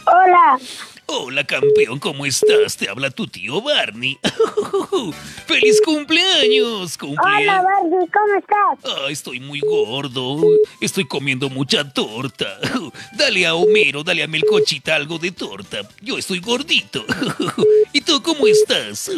Hola, 0.06 0.60
Hola, 1.06 1.44
campeón, 1.44 2.00
¿cómo 2.00 2.26
estás? 2.26 2.78
Te 2.78 2.90
habla 2.90 3.12
tu 3.12 3.28
tío 3.28 3.62
Barney. 3.62 4.18
¡Feliz 5.46 5.82
cumpleaños! 5.86 6.98
hola 7.02 7.16
¡Cumpleaños! 7.22 7.64
Barbie, 7.64 8.12
¿cómo 8.12 8.36
estás? 8.40 8.92
Ah, 8.98 9.10
estoy 9.10 9.40
muy 9.40 9.60
gordo. 9.60 10.42
Estoy 10.82 11.06
comiendo 11.06 11.50
mucha 11.50 11.88
torta. 11.92 12.58
Dale 13.18 13.46
a 13.46 13.54
Homero, 13.56 14.04
dale 14.04 14.24
a 14.24 14.28
Melcochita 14.28 14.96
algo 14.96 15.20
de 15.20 15.32
torta. 15.32 15.82
Yo 16.02 16.18
estoy 16.18 16.40
gordito. 16.40 17.06
¿Y 17.94 18.02
tú 18.02 18.22
cómo 18.24 18.48
estás? 18.48 19.10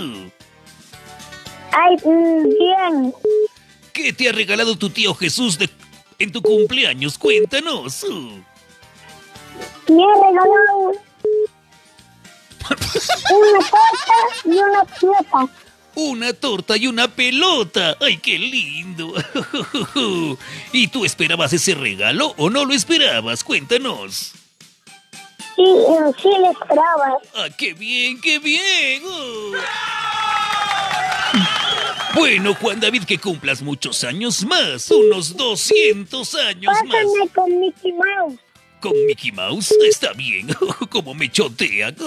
Ay, 1.72 1.96
mm, 2.04 2.44
bien. 2.50 3.14
¿Qué 3.94 4.12
te 4.12 4.28
ha 4.30 4.32
regalado 4.34 4.76
tu 4.78 4.90
tío 4.90 5.14
Jesús 5.14 5.58
de- 5.58 5.70
en 6.20 6.32
tu 6.32 6.42
cumpleaños? 6.42 7.18
Cuéntanos. 7.18 8.06
Me 9.88 10.04
ha 10.04 10.14
regalado 10.16 10.92
una 12.70 13.60
torta 13.60 14.14
y 14.46 14.50
una 14.50 14.84
pieza. 14.86 15.48
Una 15.98 16.34
torta 16.34 16.76
y 16.76 16.88
una 16.88 17.08
pelota. 17.08 17.96
¡Ay, 18.02 18.18
qué 18.18 18.38
lindo! 18.38 19.14
¿Y 20.74 20.90
tú 20.90 21.06
esperabas 21.06 21.54
ese 21.54 21.74
regalo 21.74 22.34
o 22.36 22.50
no 22.50 22.66
lo 22.66 22.74
esperabas? 22.74 23.46
Cuéntanos. 23.46 24.34
Sí, 25.56 25.64
eh, 25.64 26.12
sí 26.22 26.28
le 26.28 26.50
esperaba. 26.50 27.18
¡Ah, 27.36 27.48
qué 27.58 27.74
bien, 27.74 28.20
qué 28.20 28.40
bien! 28.40 29.04
Oh. 29.06 29.52
Bueno, 32.16 32.54
Juan 32.56 32.80
David, 32.80 33.04
que 33.04 33.18
cumplas 33.18 33.62
muchos 33.62 34.04
años 34.04 34.46
más, 34.46 34.90
unos 34.92 35.36
200 35.36 36.36
años 36.36 36.74
más. 36.74 36.82
Pásame 36.84 37.30
con 37.34 37.60
Mickey 37.60 37.94
Mouse. 37.94 38.40
Con 38.86 38.94
Mickey 39.08 39.32
Mouse 39.32 39.74
está 39.84 40.14
bien, 40.14 40.48
como 40.92 41.16
me 41.16 41.28
chotean. 41.32 41.96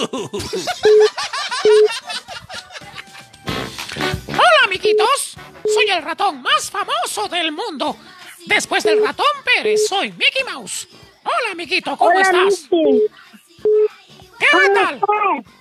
Hola, 4.29 4.59
amiguitos. 4.63 5.35
Soy 5.65 5.89
el 5.89 6.01
ratón 6.01 6.41
más 6.41 6.71
famoso 6.71 7.27
del 7.27 7.51
mundo. 7.51 7.97
Después 8.45 8.85
del 8.85 9.03
ratón 9.03 9.25
Pérez, 9.43 9.87
soy 9.89 10.13
Mickey 10.13 10.45
Mouse. 10.45 10.87
Hola, 11.25 11.51
amiguito, 11.51 11.97
¿cómo 11.97 12.11
Hola, 12.11 12.21
estás? 12.21 12.71
Mickey. 12.71 13.01
¿Qué 14.39 14.45
¿Cómo 14.49 14.73
tal? 14.73 14.95
estás? 14.95 15.53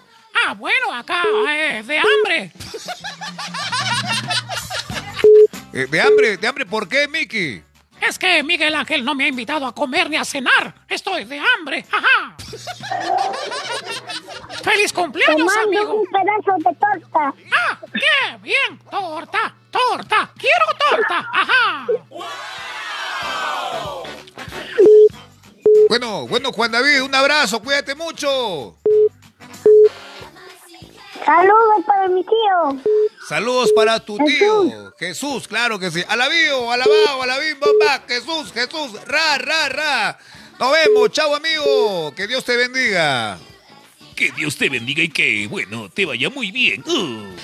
Ah, 0.47 0.55
bueno, 0.55 0.95
acá, 0.95 1.25
eh, 1.49 1.83
de 1.85 1.99
hambre. 1.99 2.53
Eh, 5.73 5.87
de 5.91 6.01
hambre, 6.01 6.37
de 6.37 6.47
hambre, 6.47 6.65
¿por 6.65 6.89
qué, 6.89 7.09
Mickey? 7.09 7.65
Es 8.01 8.19
que 8.19 8.43
Miguel 8.43 8.75
Ángel 8.75 9.05
no 9.05 9.15
me 9.15 9.25
ha 9.25 9.29
invitado 9.29 9.67
a 9.67 9.75
comer 9.75 10.09
ni 10.09 10.17
a 10.17 10.25
cenar. 10.25 10.75
Estoy 10.89 11.25
de 11.25 11.39
hambre. 11.39 11.85
¡Ajá! 11.91 12.37
¡Feliz 14.63 14.93
cumpleaños, 14.93 15.53
amigo! 15.65 15.95
un 15.95 16.07
pedazo 16.07 16.53
de 16.59 16.75
torta. 16.77 17.35
¡Ah, 17.53 17.79
qué 17.93 18.37
bien! 18.43 18.79
¡Torta! 18.91 19.55
¡Torta! 19.71 20.31
¡Quiero 20.39 20.67
torta! 20.79 21.29
¡Ajá! 21.33 21.87
Bueno, 25.89 26.27
bueno, 26.27 26.53
Juan 26.53 26.73
David, 26.73 27.03
un 27.03 27.15
abrazo, 27.15 27.63
cuídate 27.63 27.95
mucho. 27.95 28.77
Saludos 31.29 31.85
para 31.87 32.09
mi 32.09 32.25
tío. 32.25 32.83
Saludos 33.29 33.71
para 33.77 34.01
tu 34.01 34.17
tío, 34.17 34.95
Jesús, 34.99 35.47
claro 35.47 35.79
que 35.79 35.91
sí. 35.91 36.03
Alabío, 36.09 36.73
alabao, 36.73 37.23
alabim, 37.23 37.61
bomba, 37.61 38.03
Jesús, 38.09 38.51
Jesús, 38.51 38.93
ra, 39.07 39.37
ra, 39.37 39.69
ra. 39.69 40.19
Nos 40.59 40.73
vemos, 40.73 41.11
chao 41.11 41.35
amigo, 41.35 42.15
que 42.17 42.27
Dios 42.27 42.43
te 42.47 42.57
bendiga. 42.57 43.39
Que 44.17 44.33
Dios 44.33 44.57
te 44.57 44.71
bendiga 44.71 45.03
y 45.03 45.11
que, 45.11 45.47
bueno, 45.49 45.91
te 45.91 46.07
vaya 46.07 46.31
muy 46.31 46.51
bien. 46.51 46.83
Uh. 46.87 47.37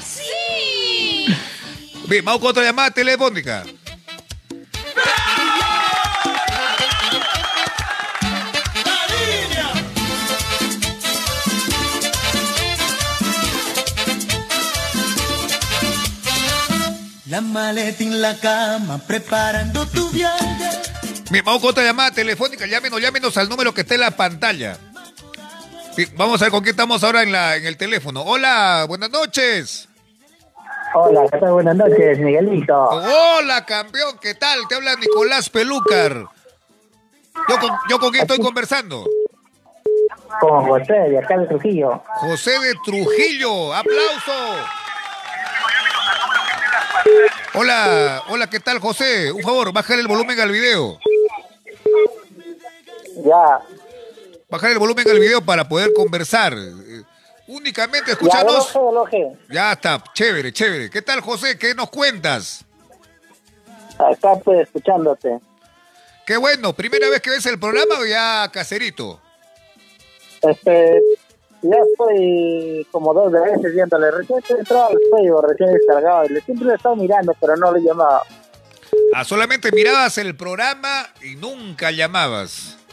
Bien, 2.09 2.25
vamos 2.25 2.41
con 2.41 2.51
otra 2.53 2.63
llamada 2.65 2.91
telefónica. 2.91 3.67
La 17.35 17.41
maleta 17.41 18.05
en 18.05 18.23
la 18.23 18.39
cama, 18.39 19.01
preparando 19.09 19.85
tu 19.89 20.09
viaje. 20.11 20.71
Bien, 21.33 21.45
vamos 21.45 21.61
con 21.61 21.71
otra 21.71 21.83
llamada 21.83 22.13
telefónica. 22.13 22.65
Llámenos, 22.65 23.01
llámenos 23.01 23.37
al 23.37 23.49
número 23.49 23.75
que 23.75 23.81
está 23.81 23.95
en 23.95 24.03
la 24.03 24.13
pantalla. 24.13 24.79
Vamos 26.17 26.41
a 26.41 26.45
ver 26.45 26.53
con 26.53 26.63
quién 26.63 26.75
estamos 26.75 27.03
ahora 27.03 27.25
en, 27.25 27.33
la, 27.33 27.57
en 27.57 27.67
el 27.67 27.77
teléfono. 27.77 28.23
Hola, 28.23 28.85
buenas 28.87 29.11
noches. 29.11 29.89
Hola, 30.95 31.23
¿qué 31.33 31.39
tal? 31.41 31.55
Buenas 31.55 31.75
noches, 31.75 32.21
Miguelito. 32.21 32.73
Hola, 32.81 33.67
campeón, 33.67 34.17
¿qué 34.21 34.37
tal? 34.37 34.69
Te 34.69 34.77
habla 34.77 34.95
Nicolás 34.95 35.51
Pelúcar. 35.51 36.13
¿Yo 37.49 37.59
con, 37.59 37.71
yo 37.91 37.99
con 37.99 38.13
quién 38.13 38.23
estoy 38.23 38.39
conversando? 38.39 39.09
Con 40.41 40.69
José, 40.69 40.93
de 41.11 41.19
acá 41.19 41.37
de 41.37 41.49
Trujillo. 41.49 42.01
José 42.15 42.53
de 42.61 42.75
Trujillo, 42.85 43.75
aplauso. 43.75 44.84
Hola, 47.55 48.23
hola, 48.29 48.49
¿qué 48.49 48.61
tal, 48.61 48.79
José? 48.79 49.31
Un 49.33 49.43
favor, 49.43 49.73
bájale 49.73 50.01
el 50.03 50.09
volumen 50.09 50.39
al 50.41 50.51
video. 50.51 50.99
Ya, 53.25 53.61
Bajar 54.51 54.71
el 54.71 54.79
volumen 54.79 55.09
al 55.09 55.19
video 55.19 55.45
para 55.45 55.69
poder 55.69 55.93
conversar. 55.95 56.53
Eh, 56.55 57.03
Únicamente 57.47 58.07
ya, 58.07 58.13
escúchanos. 58.13 58.75
eloje, 58.75 59.19
eloje. 59.19 59.37
Ya 59.51 59.73
está, 59.73 60.03
chévere, 60.15 60.53
chévere. 60.53 60.91
¿Qué 60.91 61.03
tal, 61.03 61.21
José? 61.21 61.59
¿Qué 61.59 61.75
nos 61.75 61.91
cuentas? 61.91 62.65
Acá 63.99 64.37
pues 64.43 64.61
escuchándote. 64.61 65.39
Qué 66.27 66.37
bueno, 66.37 66.73
¿primera 66.73 67.09
vez 67.11 67.21
que 67.21 67.31
ves 67.31 67.45
el 67.47 67.59
programa 67.59 67.97
o 68.01 68.07
ya 68.07 68.49
caserito? 68.53 69.21
Este, 70.41 71.01
ya 71.65 71.77
estoy 71.91 72.87
como 72.91 73.13
dos 73.15 73.33
veces 73.33 73.75
viéndole. 73.75 74.11
Recién 74.11 74.39
entrado 74.59 74.89
al 74.89 74.99
Facebook, 75.13 75.47
recién 75.49 75.73
descargado. 75.73 76.29
Le- 76.29 76.41
Siempre 76.43 76.67
lo 76.67 76.73
he 76.73 76.77
estado 76.77 76.97
mirando, 76.97 77.35
pero 77.41 77.57
no 77.57 77.73
lo 77.73 77.79
he 77.79 77.83
llamado. 77.83 78.21
Ah, 79.15 79.25
solamente 79.25 79.71
mirabas 79.73 80.19
el 80.19 80.37
programa 80.37 81.09
y 81.23 81.37
nunca 81.37 81.91
llamabas. 81.91 82.77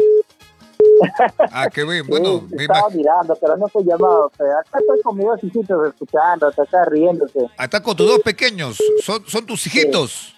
Ah, 1.51 1.67
qué 1.73 1.84
bien. 1.84 2.05
Bueno, 2.07 2.45
Sí, 2.49 2.55
estaba 2.60 2.89
mirando, 2.89 3.36
pero 3.36 3.57
no 3.57 3.67
soy 3.69 3.84
llamado. 3.86 4.25
acá 4.36 4.79
estoy 4.79 5.01
con 5.01 5.17
mis 5.17 5.25
dos 5.25 5.43
hijitos 5.43 5.88
escuchando, 5.88 6.47
acá 6.47 6.86
riéndose. 6.86 7.39
Está 7.60 7.81
con 7.81 7.95
tus 7.95 8.07
dos 8.07 8.19
pequeños. 8.19 8.77
Son, 9.03 9.23
son 9.27 9.45
tus 9.45 9.65
hijitos. 9.67 10.36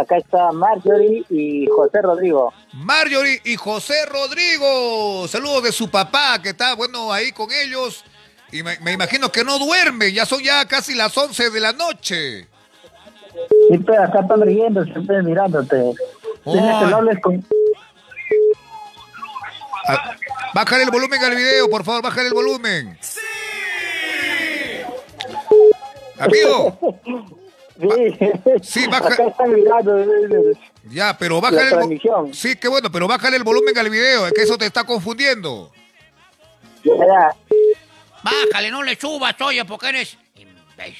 Acá 0.00 0.18
está 0.18 0.52
Marjorie 0.52 1.24
y 1.28 1.66
José 1.66 2.02
Rodrigo. 2.02 2.52
Marjorie 2.72 3.40
y 3.44 3.56
José 3.56 4.06
Rodrigo. 4.06 5.26
Saludos 5.28 5.64
de 5.64 5.72
su 5.72 5.90
papá 5.90 6.40
que 6.42 6.50
está, 6.50 6.74
bueno, 6.74 7.12
ahí 7.12 7.32
con 7.32 7.48
ellos. 7.52 8.04
Y 8.52 8.62
me, 8.62 8.78
me 8.80 8.92
imagino 8.92 9.30
que 9.30 9.44
no 9.44 9.58
duermen. 9.58 10.14
Ya 10.14 10.24
son 10.24 10.42
ya 10.42 10.64
casi 10.66 10.94
las 10.94 11.16
11 11.16 11.50
de 11.50 11.60
la 11.60 11.72
noche. 11.72 12.48
Sí, 13.70 13.78
pero 13.78 14.02
acá 14.02 14.20
están 14.20 14.40
riéndose, 14.40 14.92
siempre 14.92 15.22
mirándote. 15.22 15.92
Que 16.44 16.50
no 16.54 16.96
hables 16.96 17.20
con... 17.20 17.44
Ah, 19.86 20.14
bájale 20.54 20.84
el 20.84 20.90
volumen 20.90 21.22
al 21.22 21.34
video, 21.34 21.68
por 21.70 21.84
favor, 21.84 22.02
bájale 22.02 22.28
el 22.28 22.34
volumen. 22.34 22.98
Amigo, 26.18 26.78
Sí, 27.80 28.18
Sí, 28.62 28.86
baja- 28.88 29.06
Acá 29.08 29.26
están 29.28 29.52
mirando. 29.54 29.96
ya, 30.90 31.16
pero 31.16 31.40
bájale 31.40 31.68
el. 31.94 32.34
Sí, 32.34 32.56
qué 32.56 32.66
bueno, 32.68 32.90
pero 32.90 33.06
bájale 33.06 33.36
el 33.36 33.44
volumen 33.44 33.76
al 33.78 33.88
video, 33.88 34.26
es 34.26 34.32
que 34.32 34.42
eso 34.42 34.58
te 34.58 34.66
está 34.66 34.84
confundiendo. 34.84 35.72
Ya, 36.84 36.92
ya. 36.96 37.36
Bájale, 38.22 38.70
no 38.72 38.82
le 38.82 38.96
subas, 38.96 39.34
oye, 39.40 39.64
porque 39.64 39.88
eres 39.90 40.18
imbécil. 40.34 40.96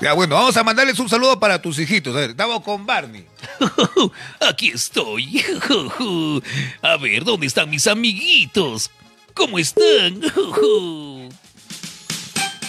Ya, 0.00 0.14
bueno, 0.14 0.34
vamos 0.34 0.56
a 0.56 0.64
mandarles 0.64 0.98
un 0.98 1.08
saludo 1.08 1.38
para 1.38 1.62
tus 1.62 1.78
hijitos. 1.78 2.14
A 2.16 2.20
ver, 2.20 2.30
estamos 2.30 2.62
con 2.62 2.84
Barney. 2.84 3.24
Aquí 4.40 4.68
estoy. 4.70 5.44
A 6.82 6.96
ver, 6.96 7.22
¿dónde 7.24 7.46
están 7.46 7.70
mis 7.70 7.86
amiguitos? 7.86 8.90
¿Cómo 9.34 9.58
están? 9.58 10.20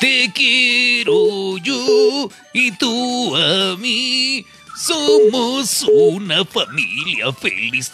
Te 0.03 0.29
quiero 0.35 1.57
yo 1.59 2.29
y 2.51 2.71
tú 2.73 3.37
a 3.37 3.77
mí. 3.77 4.45
Somos 4.75 5.83
una 5.83 6.43
familia 6.43 7.31
feliz. 7.31 7.93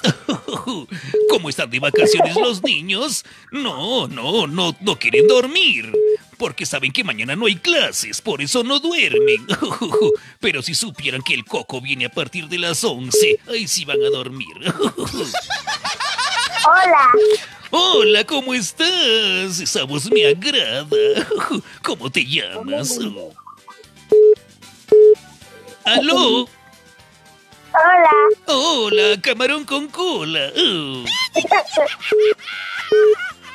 ¿Cómo 1.30 1.50
están 1.50 1.70
de 1.70 1.80
vacaciones 1.80 2.36
los 2.36 2.64
niños? 2.64 3.24
No, 3.52 4.08
no, 4.08 4.48
no, 4.48 4.76
no 4.80 4.96
quieren 4.98 5.28
dormir. 5.28 5.94
Porque 6.40 6.66
saben 6.66 6.92
que 6.92 7.04
mañana 7.04 7.36
no 7.36 7.46
hay 7.46 7.58
clases, 7.58 8.22
por 8.22 8.42
eso 8.42 8.64
no 8.64 8.80
duermen. 8.80 9.46
Pero 10.40 10.64
si 10.64 10.74
supieran 10.74 11.22
que 11.22 11.36
el 11.36 11.46
coco 11.46 11.80
viene 11.80 12.06
a 12.06 12.10
partir 12.10 12.48
de 12.48 12.58
las 12.58 12.84
11, 12.84 13.40
ahí 13.50 13.68
sí 13.68 13.86
van 13.86 14.02
a 14.04 14.10
dormir. 14.10 14.56
Hola, 16.66 17.12
Hola, 17.72 18.24
¿cómo 18.26 18.54
estás? 18.54 19.60
Esa 19.60 19.84
voz 19.84 20.10
me 20.12 20.26
agrada. 20.26 20.88
¿Cómo 21.84 22.10
te 22.10 22.26
llamas? 22.26 23.00
¿Aló? 25.86 26.48
hola. 27.74 28.12
Hola, 28.48 29.22
camarón 29.22 29.66
con 29.66 29.88
cola. 29.88 30.52
Oh. 30.58 31.06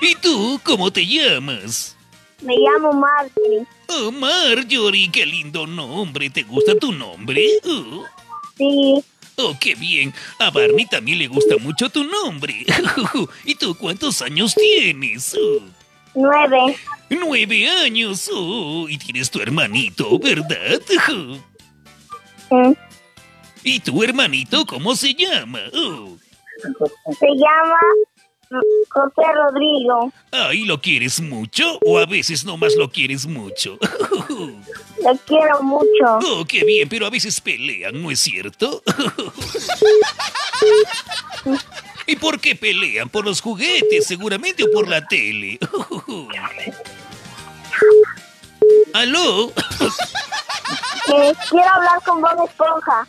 ¿Y 0.00 0.14
tú, 0.16 0.61
cómo 0.62 0.92
te 0.92 1.05
llamas? 1.05 1.96
Me 2.40 2.55
llamo 2.57 2.92
Marjorie. 2.92 3.66
Oh, 3.88 4.12
Marjorie, 4.12 5.11
qué 5.11 5.27
lindo 5.27 5.66
nombre. 5.66 6.31
¿Te 6.31 6.44
gusta 6.44 6.77
tu 6.77 6.92
nombre? 6.92 7.48
Oh. 7.64 8.05
Sí, 8.57 9.05
Oh, 9.36 9.56
qué 9.60 9.74
bien. 9.74 10.14
A 10.38 10.50
Barney 10.50 10.86
también 10.86 11.18
le 11.18 11.26
gusta 11.26 11.56
mucho 11.58 11.88
tu 11.88 12.04
nombre. 12.04 12.64
¿Y 13.44 13.54
tú 13.56 13.74
cuántos 13.76 14.22
años 14.22 14.54
tienes? 14.54 15.36
Nueve. 16.14 16.76
Nueve 17.10 17.68
años. 17.68 18.30
Oh, 18.32 18.88
y 18.88 18.98
tienes 18.98 19.30
tu 19.30 19.40
hermanito, 19.40 20.18
¿verdad? 20.18 20.80
Mm, 22.50 22.72
¿Y 23.64 23.80
tu 23.80 24.02
hermanito 24.02 24.64
cómo 24.66 24.94
se 24.94 25.14
llama? 25.14 25.60
Oh. 25.72 26.16
Se 27.18 27.26
llama 27.26 27.78
José 28.88 29.22
Rodrigo. 29.34 30.12
Ay, 30.30 30.64
¿lo 30.64 30.80
quieres 30.80 31.20
mucho 31.20 31.78
o 31.84 31.98
a 31.98 32.06
veces 32.06 32.44
nomás 32.44 32.76
lo 32.76 32.90
quieres 32.90 33.26
mucho? 33.26 33.78
Lo 35.02 35.16
quiero 35.26 35.62
mucho. 35.62 36.18
Oh, 36.26 36.44
qué 36.46 36.64
bien, 36.64 36.88
pero 36.88 37.06
a 37.06 37.10
veces 37.10 37.40
pelean, 37.40 38.02
¿no 38.02 38.10
es 38.10 38.20
cierto? 38.20 38.82
¿Y 42.06 42.16
por 42.16 42.40
qué 42.40 42.54
pelean? 42.54 43.08
¿Por 43.08 43.24
los 43.24 43.40
juguetes 43.40 44.06
seguramente 44.06 44.64
o 44.64 44.70
por 44.72 44.88
la 44.88 45.06
tele? 45.06 45.58
¿Aló? 48.94 49.52
Eh, 51.08 51.34
quiero 51.50 51.68
hablar 51.68 52.00
con 52.04 52.22
Bob 52.22 52.48
Esponja. 52.48 53.06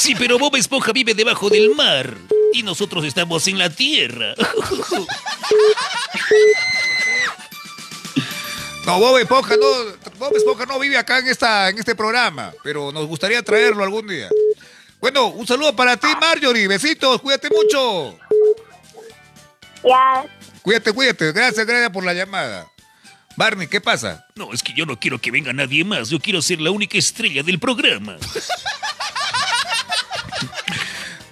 Sí, 0.00 0.14
pero 0.14 0.38
Bob 0.38 0.56
Esponja 0.56 0.92
vive 0.92 1.12
debajo 1.12 1.50
del 1.50 1.74
mar 1.74 2.16
y 2.54 2.62
nosotros 2.62 3.04
estamos 3.04 3.46
en 3.48 3.58
la 3.58 3.68
tierra. 3.68 4.34
No, 8.86 8.98
Bob 8.98 9.18
Esponja 9.18 9.56
no, 9.56 9.66
Bob 10.18 10.34
Esponja 10.34 10.64
no 10.64 10.78
vive 10.78 10.96
acá 10.96 11.18
en, 11.18 11.28
esta, 11.28 11.68
en 11.68 11.78
este 11.78 11.94
programa, 11.94 12.50
pero 12.64 12.90
nos 12.90 13.06
gustaría 13.06 13.42
traerlo 13.42 13.84
algún 13.84 14.06
día. 14.08 14.30
Bueno, 15.02 15.26
un 15.26 15.46
saludo 15.46 15.76
para 15.76 15.98
ti, 15.98 16.08
Marjorie. 16.18 16.66
Besitos, 16.66 17.20
cuídate 17.20 17.50
mucho. 17.50 18.18
Ya, 19.84 20.24
Cuídate, 20.62 20.94
cuídate. 20.94 21.30
Gracias, 21.32 21.66
gracias 21.66 21.90
por 21.90 22.04
la 22.04 22.14
llamada. 22.14 22.66
Barney, 23.36 23.68
¿qué 23.68 23.82
pasa? 23.82 24.26
No, 24.34 24.54
es 24.54 24.62
que 24.62 24.72
yo 24.72 24.86
no 24.86 24.98
quiero 24.98 25.20
que 25.20 25.30
venga 25.30 25.52
nadie 25.52 25.84
más. 25.84 26.08
Yo 26.08 26.18
quiero 26.20 26.40
ser 26.40 26.58
la 26.62 26.70
única 26.70 26.96
estrella 26.96 27.42
del 27.42 27.58
programa. 27.58 28.16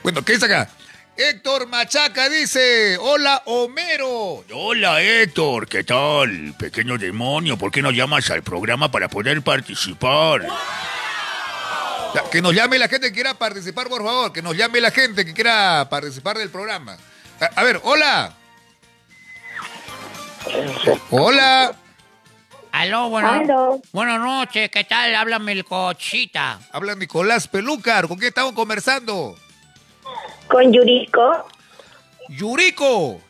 Bueno, 0.09 0.25
¿qué 0.25 0.33
dice 0.33 0.47
acá? 0.47 0.71
Héctor 1.19 1.67
Machaca 1.67 2.31
dice, 2.31 2.97
hola 2.97 3.43
Homero. 3.45 4.43
Hola 4.55 5.03
Héctor, 5.03 5.69
¿qué 5.69 5.85
tal? 5.85 6.55
Pequeño 6.59 6.97
demonio, 6.97 7.59
¿por 7.59 7.71
qué 7.71 7.83
no 7.83 7.91
llamas 7.91 8.31
al 8.31 8.43
programa 8.43 8.91
para 8.91 9.11
poder 9.11 9.43
participar? 9.43 10.49
Que 12.33 12.41
nos 12.41 12.55
llame 12.55 12.79
la 12.79 12.89
gente 12.89 13.09
que 13.09 13.13
quiera 13.13 13.35
participar, 13.35 13.89
por 13.89 14.03
favor. 14.03 14.33
Que 14.33 14.41
nos 14.41 14.57
llame 14.57 14.81
la 14.81 14.91
gente 14.91 15.27
que 15.27 15.35
quiera 15.35 15.87
participar 15.91 16.39
del 16.39 16.49
programa. 16.49 16.97
A, 17.39 17.61
a 17.61 17.63
ver, 17.63 17.79
hola. 17.85 18.33
Hola. 21.11 21.75
Aló, 22.73 23.11
bueno. 23.11 23.31
Aló. 23.31 23.83
Buenas 23.93 24.21
noches, 24.21 24.71
¿qué 24.71 24.85
tal? 24.85 25.15
Háblame 25.15 25.53
el 25.53 25.67
cochita. 25.67 26.61
Habla 26.73 26.95
Nicolás 26.95 27.47
Pelúcar. 27.47 28.09
¿Con 28.09 28.17
quién 28.17 28.29
estamos 28.29 28.55
conversando? 28.55 29.37
Con 30.49 30.73
Yuriko. 30.73 31.47
Yuriko. 32.29 33.21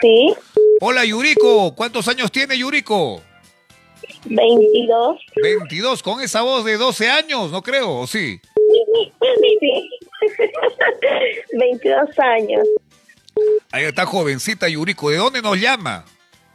Sí, 0.00 0.34
Hola, 0.80 1.04
Yuriko. 1.04 1.74
¿Cuántos 1.74 2.08
años 2.08 2.32
tiene 2.32 2.56
Yuriko? 2.56 3.22
22. 4.24 5.18
22. 5.42 6.02
Con 6.02 6.20
esa 6.22 6.40
voz 6.42 6.64
de 6.64 6.76
12 6.78 7.08
años, 7.10 7.50
no 7.50 7.62
creo, 7.62 7.90
¿o 8.00 8.06
sí? 8.06 8.40
Sí. 9.60 9.90
22 11.52 12.18
años. 12.18 12.66
Ahí 13.72 13.84
está 13.84 14.06
jovencita 14.06 14.68
Yuriko. 14.68 15.10
¿De 15.10 15.16
dónde 15.16 15.42
nos 15.42 15.58
llama? 15.58 16.04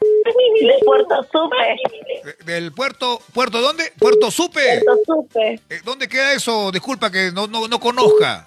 De 0.02 0.74
Puerto 0.86 1.24
Supe. 1.32 1.56
De- 2.46 2.54
¿Del 2.54 2.72
puerto? 2.72 3.20
¿Puerto 3.34 3.62
dónde? 3.62 3.92
Puerto 4.00 4.30
Supe. 4.32 4.82
Puerto 4.84 5.02
Supe. 5.06 5.60
Eh, 5.70 5.82
¿Dónde 5.84 6.08
queda 6.08 6.34
eso? 6.34 6.72
Disculpa 6.72 7.12
que 7.12 7.32
no, 7.32 7.48
no, 7.48 7.68
no 7.68 7.80
conozca. 7.80 8.46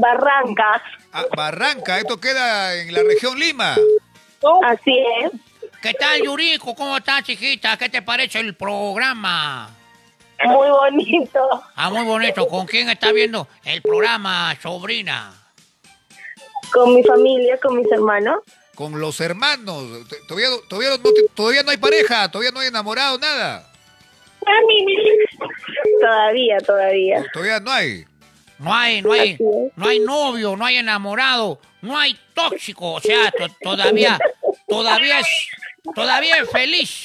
Barrancas. 0.00 0.82
Ah, 1.12 1.24
Barranca, 1.36 1.98
esto 1.98 2.20
queda 2.20 2.74
en 2.76 2.92
la 2.92 3.02
región 3.02 3.38
Lima. 3.38 3.76
Así 4.64 4.98
es. 5.22 5.32
¿Qué 5.82 5.94
tal, 5.94 6.22
Yuriko? 6.22 6.74
¿Cómo 6.74 6.96
estás, 6.96 7.24
chiquita? 7.24 7.76
¿Qué 7.76 7.88
te 7.88 8.02
parece 8.02 8.40
el 8.40 8.54
programa? 8.54 9.70
Muy 10.44 10.68
bonito. 10.68 11.40
Ah, 11.74 11.90
muy 11.90 12.04
bonito. 12.04 12.46
¿Con 12.48 12.66
quién 12.66 12.88
está 12.88 13.12
viendo 13.12 13.48
el 13.64 13.82
programa, 13.82 14.54
sobrina? 14.60 15.32
Con 16.72 16.94
mi 16.94 17.02
familia, 17.02 17.58
con 17.58 17.76
mis 17.76 17.90
hermanos. 17.90 18.40
Con 18.74 19.00
los 19.00 19.20
hermanos. 19.20 20.06
Todavía, 20.28 20.48
todavía, 20.68 20.90
no, 20.90 21.10
todavía 21.34 21.62
no 21.62 21.70
hay 21.70 21.76
pareja, 21.76 22.30
todavía 22.30 22.50
no 22.52 22.60
hay 22.60 22.68
enamorado, 22.68 23.18
nada. 23.18 23.70
Todavía, 26.00 26.58
todavía. 26.58 27.24
Todavía 27.32 27.60
no 27.60 27.70
hay. 27.70 28.04
No 28.60 28.74
hay, 28.74 29.00
no 29.02 29.12
hay, 29.12 29.38
no 29.74 29.88
hay 29.88 29.98
novio, 30.00 30.54
no 30.56 30.64
hay 30.66 30.76
enamorado, 30.76 31.60
no 31.80 31.98
hay 31.98 32.18
tóxico. 32.34 32.92
O 32.92 33.00
sea, 33.00 33.30
to- 33.32 33.48
todavía, 33.62 34.18
todavía 34.68 35.18
es, 35.20 35.26
todavía 35.94 36.36
es 36.36 36.50
feliz. 36.50 37.02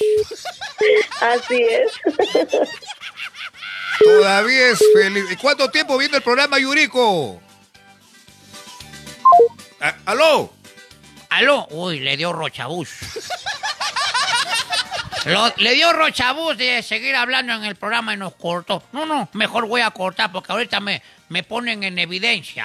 Así 1.20 1.62
es. 1.62 1.92
Todavía 3.98 4.68
es 4.70 4.84
feliz. 4.94 5.24
¿Y 5.30 5.36
cuánto 5.36 5.70
tiempo 5.70 5.96
viendo 5.96 6.18
el 6.18 6.22
programa, 6.22 6.58
Yurico? 6.58 7.40
Ah, 9.80 9.94
¿Aló? 10.04 10.52
¿Aló? 11.30 11.66
Uy, 11.70 12.00
le 12.00 12.16
dio 12.18 12.32
rochabús. 12.32 12.90
Lo- 15.24 15.52
le 15.56 15.74
dio 15.74 15.92
rochabús 15.92 16.56
de 16.58 16.82
seguir 16.82 17.16
hablando 17.16 17.54
en 17.54 17.64
el 17.64 17.76
programa 17.76 18.14
y 18.14 18.16
nos 18.16 18.34
cortó. 18.34 18.82
No, 18.92 19.06
no, 19.06 19.28
mejor 19.32 19.66
voy 19.66 19.80
a 19.80 19.90
cortar 19.90 20.30
porque 20.30 20.52
ahorita 20.52 20.78
me, 20.80 21.02
me 21.28 21.42
ponen 21.42 21.82
en 21.84 21.98
evidencia. 21.98 22.64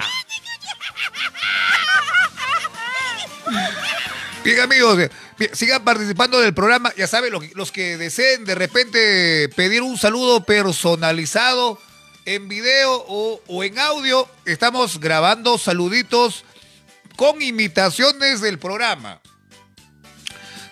Bien, 4.44 4.60
amigos, 4.60 4.98
eh, 4.98 5.10
sigan 5.52 5.84
participando 5.84 6.40
del 6.40 6.52
programa. 6.54 6.92
Ya 6.96 7.06
saben, 7.06 7.32
los, 7.32 7.44
los 7.54 7.70
que 7.70 7.96
deseen 7.96 8.44
de 8.44 8.54
repente 8.54 9.48
pedir 9.50 9.82
un 9.82 9.96
saludo 9.96 10.44
personalizado 10.44 11.78
en 12.24 12.48
video 12.48 13.04
o, 13.08 13.40
o 13.46 13.64
en 13.64 13.78
audio, 13.78 14.28
estamos 14.44 14.98
grabando 15.00 15.58
saluditos 15.58 16.44
con 17.16 17.40
imitaciones 17.40 18.40
del 18.40 18.58
programa. 18.58 19.20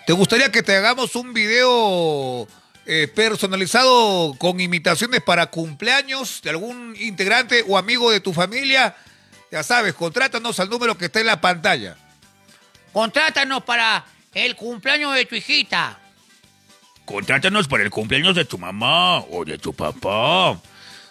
¿Te 0.05 0.13
gustaría 0.13 0.51
que 0.51 0.63
te 0.63 0.75
hagamos 0.75 1.15
un 1.15 1.33
video 1.33 2.47
eh, 2.85 3.07
personalizado 3.07 4.35
con 4.37 4.59
imitaciones 4.59 5.21
para 5.21 5.47
cumpleaños 5.47 6.41
de 6.41 6.49
algún 6.49 6.95
integrante 6.99 7.63
o 7.67 7.77
amigo 7.77 8.11
de 8.11 8.19
tu 8.19 8.33
familia? 8.33 8.95
Ya 9.51 9.63
sabes, 9.63 9.93
contrátanos 9.93 10.59
al 10.59 10.69
número 10.69 10.97
que 10.97 11.05
está 11.05 11.19
en 11.19 11.27
la 11.27 11.41
pantalla. 11.41 11.97
Contrátanos 12.93 13.63
para 13.63 14.05
el 14.33 14.55
cumpleaños 14.55 15.13
de 15.15 15.25
tu 15.25 15.35
hijita. 15.35 15.99
Contrátanos 17.05 17.67
para 17.67 17.83
el 17.83 17.89
cumpleaños 17.89 18.35
de 18.35 18.45
tu 18.45 18.57
mamá 18.57 19.19
o 19.19 19.43
de 19.45 19.57
tu 19.57 19.73
papá. 19.73 20.59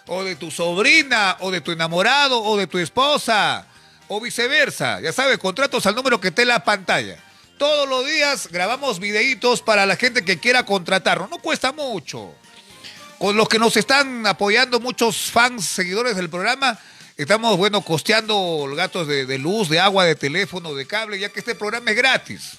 o 0.07 0.23
de 0.23 0.35
tu 0.35 0.51
sobrina, 0.51 1.37
o 1.39 1.51
de 1.51 1.61
tu 1.61 1.71
enamorado, 1.71 2.43
o 2.43 2.57
de 2.57 2.67
tu 2.67 2.79
esposa, 2.79 3.65
o 4.09 4.19
viceversa. 4.19 4.99
Ya 4.99 5.13
sabes, 5.13 5.37
contratos 5.37 5.85
al 5.85 5.95
número 5.95 6.19
que 6.19 6.29
está 6.29 6.41
en 6.41 6.49
la 6.49 6.63
pantalla. 6.65 7.17
Todos 7.61 7.87
los 7.87 8.07
días 8.07 8.47
grabamos 8.51 8.99
videitos 8.99 9.61
para 9.61 9.85
la 9.85 9.95
gente 9.95 10.25
que 10.25 10.39
quiera 10.39 10.65
contratarnos. 10.65 11.29
No 11.29 11.37
cuesta 11.37 11.71
mucho. 11.71 12.33
Con 13.19 13.37
los 13.37 13.47
que 13.47 13.59
nos 13.59 13.77
están 13.77 14.25
apoyando, 14.25 14.79
muchos 14.79 15.29
fans, 15.29 15.65
seguidores 15.65 16.15
del 16.15 16.27
programa, 16.27 16.79
estamos, 17.17 17.55
bueno, 17.57 17.81
costeando 17.81 18.65
los 18.67 18.75
gastos 18.75 19.07
de, 19.07 19.27
de 19.27 19.37
luz, 19.37 19.69
de 19.69 19.79
agua, 19.79 20.05
de 20.05 20.15
teléfono, 20.15 20.73
de 20.73 20.87
cable, 20.87 21.19
ya 21.19 21.29
que 21.29 21.37
este 21.37 21.53
programa 21.53 21.91
es 21.91 21.97
gratis. 21.97 22.57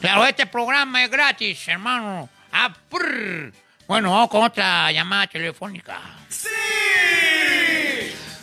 Claro, 0.00 0.24
este 0.24 0.46
programa 0.46 1.02
es 1.02 1.10
gratis, 1.10 1.66
hermano. 1.66 2.28
Ah. 2.52 2.72
Bueno, 3.88 4.12
vamos 4.12 4.30
con 4.30 4.44
otra 4.44 4.92
llamada 4.92 5.26
telefónica. 5.26 6.00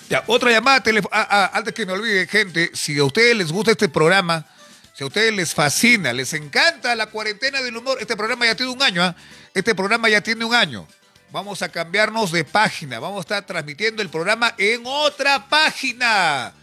Ya, 0.10 0.22
otra 0.28 0.52
llamada 0.52 0.84
telefónica. 0.84 1.50
antes 1.54 1.74
que 1.74 1.86
me 1.86 1.94
olvide, 1.94 2.28
gente, 2.28 2.72
si 2.74 3.00
a 3.00 3.06
ustedes 3.06 3.38
les 3.38 3.54
gusta 3.54 3.72
este 3.72 3.88
programa, 3.88 4.46
si 4.94 5.04
a 5.04 5.08
ustedes 5.08 5.34
les 5.34 5.54
fascina, 5.54 6.12
les 6.14 6.34
encanta 6.34 6.96
la 6.96 7.08
cuarentena 7.08 7.62
del 7.62 7.78
humor, 7.78 7.98
este 8.02 8.18
programa 8.18 8.46
ya 8.46 8.56
tiene 8.56 8.72
un 8.72 8.82
año, 8.82 9.04
¿ah? 9.04 9.16
Este 9.54 9.74
programa 9.74 10.10
ya 10.10 10.22
tiene 10.22 10.46
un 10.46 10.54
año. 10.54 10.88
Vamos 11.32 11.62
a 11.62 11.70
cambiarnos 11.70 12.32
de 12.32 12.44
página, 12.44 13.00
vamos 13.00 13.20
a 13.20 13.22
estar 13.22 13.46
transmitiendo 13.46 14.02
el 14.02 14.10
programa 14.10 14.54
en 14.58 14.82
otra 14.86 15.48
página. 15.48 16.54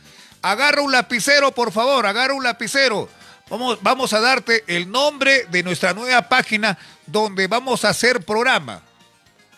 Agarra 0.43 0.83
un 0.83 0.93
lapicero, 0.93 1.53
por 1.53 1.73
favor, 1.73 2.07
agarra 2.07 2.35
un 2.35 2.45
lapicero. 2.45 3.09
Vamos, 3.49 3.79
vamos 3.81 4.13
a 4.13 4.21
darte 4.21 4.65
el 4.67 4.91
nombre 4.91 5.47
de 5.51 5.63
nuestra 5.63 5.95
nueva 5.95 6.29
página 6.29 6.77
donde 7.07 7.47
vamos 7.47 7.85
a 7.85 7.91
hacer 7.91 8.25
programa. 8.25 8.83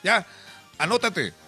¿Ya? 0.03 0.25
Anótate. 0.79 1.40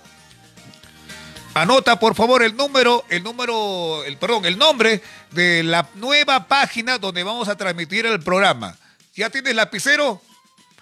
Anota 1.54 1.98
por 1.98 2.14
favor 2.14 2.42
el 2.42 2.56
número, 2.56 3.04
el 3.10 3.22
número, 3.22 4.04
el 4.04 4.16
perdón, 4.16 4.46
el 4.46 4.56
nombre 4.56 5.02
de 5.32 5.62
la 5.62 5.86
nueva 5.96 6.48
página 6.48 6.96
donde 6.96 7.22
vamos 7.22 7.46
a 7.48 7.56
transmitir 7.56 8.06
el 8.06 8.20
programa. 8.20 8.74
¿Ya 9.14 9.28
tienes 9.28 9.54
lapicero? 9.54 10.22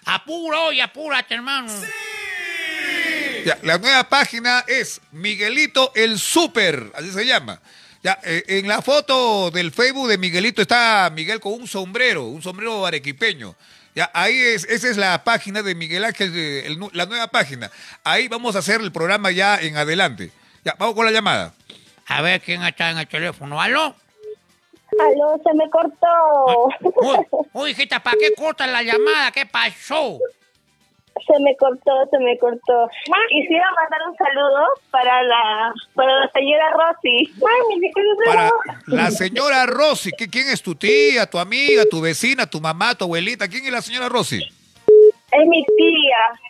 Apuro 0.04 0.72
y 0.72 0.80
apúrate, 0.80 1.34
hermano. 1.34 1.72
Ya, 3.44 3.58
la 3.62 3.78
nueva 3.78 4.08
página 4.08 4.64
es 4.68 5.00
Miguelito 5.10 5.90
el 5.96 6.20
Super, 6.20 6.92
así 6.94 7.10
se 7.10 7.26
llama. 7.26 7.60
Ya, 8.04 8.20
eh, 8.22 8.44
en 8.46 8.68
la 8.68 8.80
foto 8.80 9.50
del 9.50 9.72
Facebook 9.72 10.08
de 10.08 10.18
Miguelito 10.18 10.62
está 10.62 11.10
Miguel 11.12 11.40
con 11.40 11.54
un 11.54 11.66
sombrero, 11.66 12.26
un 12.26 12.42
sombrero 12.42 12.86
arequipeño. 12.86 13.56
Ya, 13.96 14.08
ahí 14.14 14.38
es, 14.38 14.64
esa 14.64 14.88
es 14.88 14.96
la 14.96 15.24
página 15.24 15.64
de 15.64 15.74
Miguel 15.74 16.04
Ángel, 16.04 16.32
el 16.36 16.78
la 16.92 17.06
nueva 17.06 17.26
página. 17.26 17.72
Ahí 18.04 18.28
vamos 18.28 18.54
a 18.54 18.60
hacer 18.60 18.80
el 18.80 18.92
programa 18.92 19.32
ya 19.32 19.60
en 19.60 19.76
adelante. 19.76 20.30
Ya, 20.64 20.74
vamos 20.78 20.94
con 20.94 21.04
la 21.06 21.10
llamada. 21.12 21.52
A 22.08 22.22
ver 22.22 22.40
quién 22.40 22.62
está 22.62 22.90
en 22.90 22.98
el 22.98 23.06
teléfono. 23.08 23.60
¿Aló? 23.60 23.94
Aló, 24.98 25.40
se 25.44 25.54
me 25.54 25.70
cortó. 25.70 26.66
Uy, 26.96 27.16
uy, 27.52 27.70
hijita, 27.70 28.02
¿para 28.02 28.16
qué 28.18 28.34
cortas 28.34 28.68
la 28.68 28.82
llamada? 28.82 29.30
¿Qué 29.30 29.46
pasó? 29.46 30.18
Se 31.26 31.38
me 31.42 31.54
cortó, 31.56 31.92
se 32.10 32.18
me 32.18 32.36
cortó. 32.38 32.88
Quisiera 33.28 33.64
mandar 33.80 34.00
un 34.08 34.16
saludo 34.16 34.64
para 34.90 35.22
la, 35.22 35.72
para 35.94 36.12
la 36.20 36.30
señora 36.32 36.70
Rosy. 36.70 37.32
Ay, 37.36 37.78
mi 37.78 37.90
Para 38.24 38.50
la 38.86 39.10
señora 39.10 39.66
Rosy, 39.66 40.10
¿qui- 40.12 40.30
¿quién 40.30 40.48
es 40.48 40.62
tu 40.62 40.74
tía, 40.74 41.26
tu 41.28 41.38
amiga, 41.38 41.84
tu 41.90 42.00
vecina, 42.00 42.46
tu 42.48 42.60
mamá, 42.60 42.94
tu 42.94 43.04
abuelita? 43.04 43.48
¿Quién 43.48 43.66
es 43.66 43.72
la 43.72 43.82
señora 43.82 44.08
Rosy? 44.08 44.38
Es 44.38 45.46
mi 45.46 45.64
tía. 45.76 46.40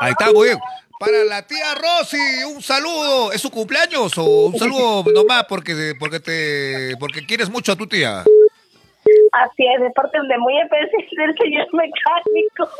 Ahí 0.00 0.10
está, 0.12 0.32
muy 0.32 0.48
bien. 0.48 0.58
Para 0.98 1.24
la 1.24 1.46
tía 1.46 1.74
Rosy, 1.74 2.44
un 2.44 2.60
saludo. 2.60 3.32
¿Es 3.32 3.40
su 3.40 3.50
cumpleaños 3.50 4.18
o 4.18 4.46
un 4.46 4.58
saludo 4.58 5.04
nomás 5.14 5.44
porque, 5.48 5.94
porque, 5.98 6.20
te, 6.20 6.96
porque 6.98 7.24
quieres 7.24 7.48
mucho 7.48 7.72
a 7.72 7.76
tu 7.76 7.86
tía? 7.86 8.24
Así 9.32 9.64
es, 9.74 9.80
de 9.80 9.90
parte 9.90 10.18
de 10.18 10.38
muy 10.38 10.60
especial 10.60 10.90
del 11.18 11.36
señor 11.38 11.66
mecánico. 11.72 12.70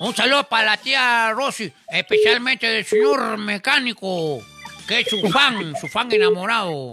Un 0.00 0.14
saludo 0.14 0.44
para 0.44 0.64
la 0.64 0.76
tía 0.76 1.32
Rosy, 1.32 1.72
especialmente 1.88 2.66
del 2.66 2.84
señor 2.84 3.38
mecánico, 3.38 4.40
que 4.86 5.00
es 5.00 5.08
su 5.08 5.22
fan, 5.30 5.74
su 5.76 5.88
fan 5.88 6.12
enamorado. 6.12 6.90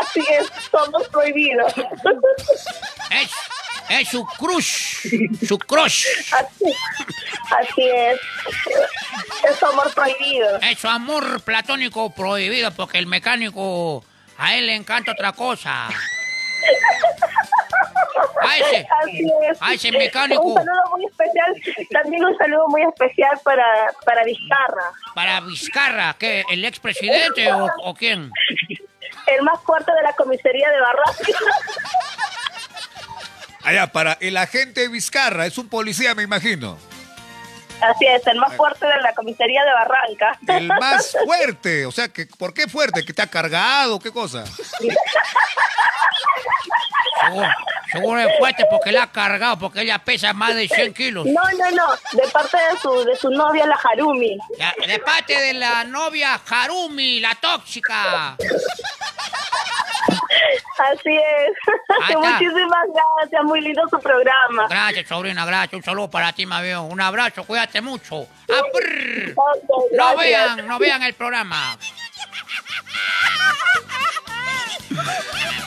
Así 0.00 0.20
es, 0.20 0.50
somos 0.70 1.06
prohibidos. 1.08 1.72
Es, 3.10 3.30
es 3.88 4.08
su 4.08 4.24
crush, 4.24 5.06
su 5.46 5.58
crush. 5.58 6.06
Así, 6.32 6.72
así 7.58 7.88
es. 7.90 8.20
Es 9.48 9.56
su 9.58 9.66
amor 9.66 9.92
prohibido. 9.94 10.56
Es 10.60 10.78
su 10.78 10.88
amor 10.88 11.40
platónico 11.42 12.10
prohibido 12.10 12.70
porque 12.72 12.98
el 12.98 13.06
mecánico 13.06 14.04
a 14.38 14.54
él 14.56 14.66
le 14.66 14.74
encanta 14.74 15.12
otra 15.12 15.32
cosa. 15.32 15.88
A 18.40 18.58
ese, 18.58 18.86
Así 19.02 19.32
es. 19.50 19.58
a 19.62 19.74
ese 19.74 19.92
mecánico. 19.92 20.42
Un 20.42 20.54
saludo 20.54 20.82
muy 20.90 21.06
especial, 21.06 21.54
también 21.92 22.24
un 22.24 22.36
saludo 22.38 22.68
muy 22.68 22.82
especial 22.82 23.38
para, 23.44 23.64
para 24.04 24.24
Vizcarra, 24.24 24.90
para 25.14 25.40
Vizcarra, 25.40 26.16
¿qué? 26.18 26.44
¿El 26.50 26.64
expresidente 26.64 27.52
o, 27.52 27.68
o 27.84 27.94
quién? 27.94 28.32
el 29.26 29.42
más 29.42 29.60
fuerte 29.62 29.92
de 29.92 30.02
la 30.02 30.12
comisaría 30.14 30.70
de 30.70 30.80
Barranca. 30.80 31.24
Allá, 33.66 33.88
para 33.88 34.16
el 34.20 34.36
agente 34.36 34.86
Vizcarra, 34.86 35.44
es 35.44 35.58
un 35.58 35.68
policía, 35.68 36.14
me 36.14 36.22
imagino. 36.22 36.78
Así 37.80 38.06
es, 38.06 38.24
el 38.28 38.38
más 38.38 38.54
fuerte 38.54 38.86
de 38.86 38.96
la 39.02 39.12
comisaría 39.12 39.64
de 39.64 39.72
Barranca. 39.72 40.38
El 40.46 40.68
más 40.68 41.16
fuerte, 41.24 41.84
o 41.84 41.90
sea, 41.90 42.06
que, 42.08 42.26
¿por 42.26 42.54
qué 42.54 42.68
fuerte? 42.68 43.04
¿Que 43.04 43.12
te 43.12 43.22
ha 43.22 43.26
cargado? 43.26 43.98
¿Qué 43.98 44.12
cosa? 44.12 44.44
Seguro, 47.20 47.48
seguro 47.90 48.20
es 48.20 48.38
fuerte 48.38 48.64
porque 48.70 48.92
la 48.92 49.02
ha 49.02 49.10
cargado, 49.10 49.58
porque 49.58 49.80
ella 49.80 49.98
pesa 49.98 50.32
más 50.32 50.54
de 50.54 50.68
100 50.68 50.94
kilos. 50.94 51.26
No, 51.26 51.42
no, 51.58 51.70
no, 51.72 51.92
de 52.12 52.28
parte 52.28 52.56
de 52.56 52.78
su, 52.80 53.04
de 53.04 53.16
su 53.16 53.30
novia, 53.30 53.66
la 53.66 53.74
Harumi. 53.82 54.38
De 54.86 54.98
parte 55.00 55.36
de 55.36 55.54
la 55.54 55.82
novia 55.82 56.40
Harumi, 56.48 57.18
la 57.18 57.34
tóxica. 57.34 58.36
Así 60.92 61.16
es. 61.16 62.16
Muchísimas 62.16 62.86
gracias, 63.18 63.44
muy 63.44 63.60
lindo 63.60 63.82
su 63.90 63.98
programa. 64.00 64.66
Gracias, 64.68 65.08
sobrina, 65.08 65.44
gracias. 65.46 65.74
Un 65.74 65.82
saludo 65.82 66.10
para 66.10 66.32
ti, 66.32 66.46
me 66.46 66.60
veo. 66.62 66.82
Un 66.82 67.00
abrazo, 67.00 67.44
cuídate 67.44 67.80
mucho. 67.80 68.26
Ah, 68.50 68.62
No 69.92 70.16
vean, 70.16 70.66
no 70.66 70.78
vean 70.78 71.02
el 71.02 71.14
programa. 71.14 71.76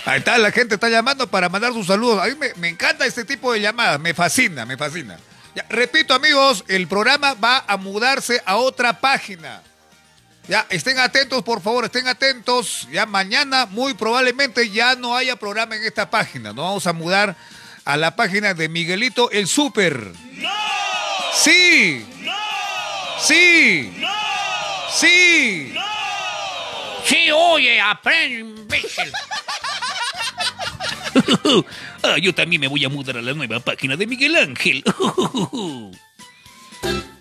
Ahí 0.05 0.19
está, 0.19 0.38
la 0.38 0.51
gente 0.51 0.75
está 0.75 0.89
llamando 0.89 1.27
para 1.27 1.49
mandar 1.49 1.73
sus 1.73 1.88
saludos. 1.88 2.21
A 2.23 2.27
mí 2.27 2.36
me, 2.36 2.53
me 2.55 2.67
encanta 2.69 3.05
este 3.05 3.25
tipo 3.25 3.53
de 3.53 3.62
llamadas, 3.62 3.99
me 3.99 4.13
fascina, 4.13 4.65
me 4.65 4.77
fascina. 4.77 5.17
Ya, 5.55 5.65
repito, 5.69 6.13
amigos, 6.13 6.63
el 6.67 6.88
programa 6.88 7.34
va 7.34 7.63
a 7.67 7.77
mudarse 7.77 8.41
a 8.45 8.55
otra 8.58 8.93
página. 8.93 9.62
Ya, 10.49 10.65
estén 10.71 10.97
atentos, 10.97 11.43
por 11.43 11.62
favor, 11.62 11.85
estén 11.85 12.07
atentos. 12.07 12.88
Ya 12.91 13.05
mañana, 13.05 13.67
muy 13.67 13.93
probablemente, 13.93 14.71
ya 14.71 14.95
no 14.95 15.15
haya 15.15 15.35
programa 15.35 15.75
en 15.75 15.83
esta 15.83 16.09
página. 16.09 16.53
Nos 16.53 16.65
vamos 16.65 16.88
a 16.88 16.93
mudar 16.93 17.35
a 17.85 17.97
la 17.97 18.15
página 18.15 18.55
de 18.55 18.67
Miguelito 18.67 19.29
el 19.29 19.47
Super. 19.47 20.12
¡No! 20.33 20.49
¡Sí! 21.35 22.03
¡No! 22.21 22.33
Sí. 23.21 23.93
Sí. 24.91 25.75
Sí, 27.05 27.29
oye, 27.31 27.79
aprende, 27.79 28.39
imbécil. 28.39 29.12
Ah, 32.01 32.17
yo 32.17 32.33
también 32.33 32.62
me 32.62 32.67
voy 32.67 32.85
a 32.85 32.89
mudar 32.89 33.17
a 33.17 33.21
la 33.21 33.33
nueva 33.33 33.59
página 33.59 33.97
de 33.97 34.07
Miguel 34.07 34.38
Ángel. 34.38 34.83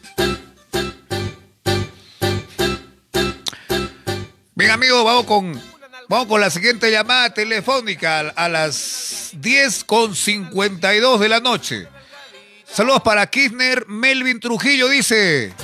Bien, 4.69 4.75
amigos, 4.75 5.03
vamos 5.03 5.25
con, 5.25 5.63
vamos 6.11 6.27
con 6.27 6.43
la 6.43 6.51
siguiente 6.51 6.91
llamada 6.91 7.33
telefónica 7.33 8.21
a, 8.21 8.45
a 8.45 8.49
las 8.51 9.31
10 9.33 9.85
con 9.85 10.15
52 10.15 11.21
de 11.21 11.29
la 11.31 11.41
noche. 11.41 11.89
Saludos 12.67 13.01
para 13.01 13.27
Kirchner 13.29 13.87
Melvin 13.89 14.39
Trujillo, 14.39 14.91
dice. 14.91 15.55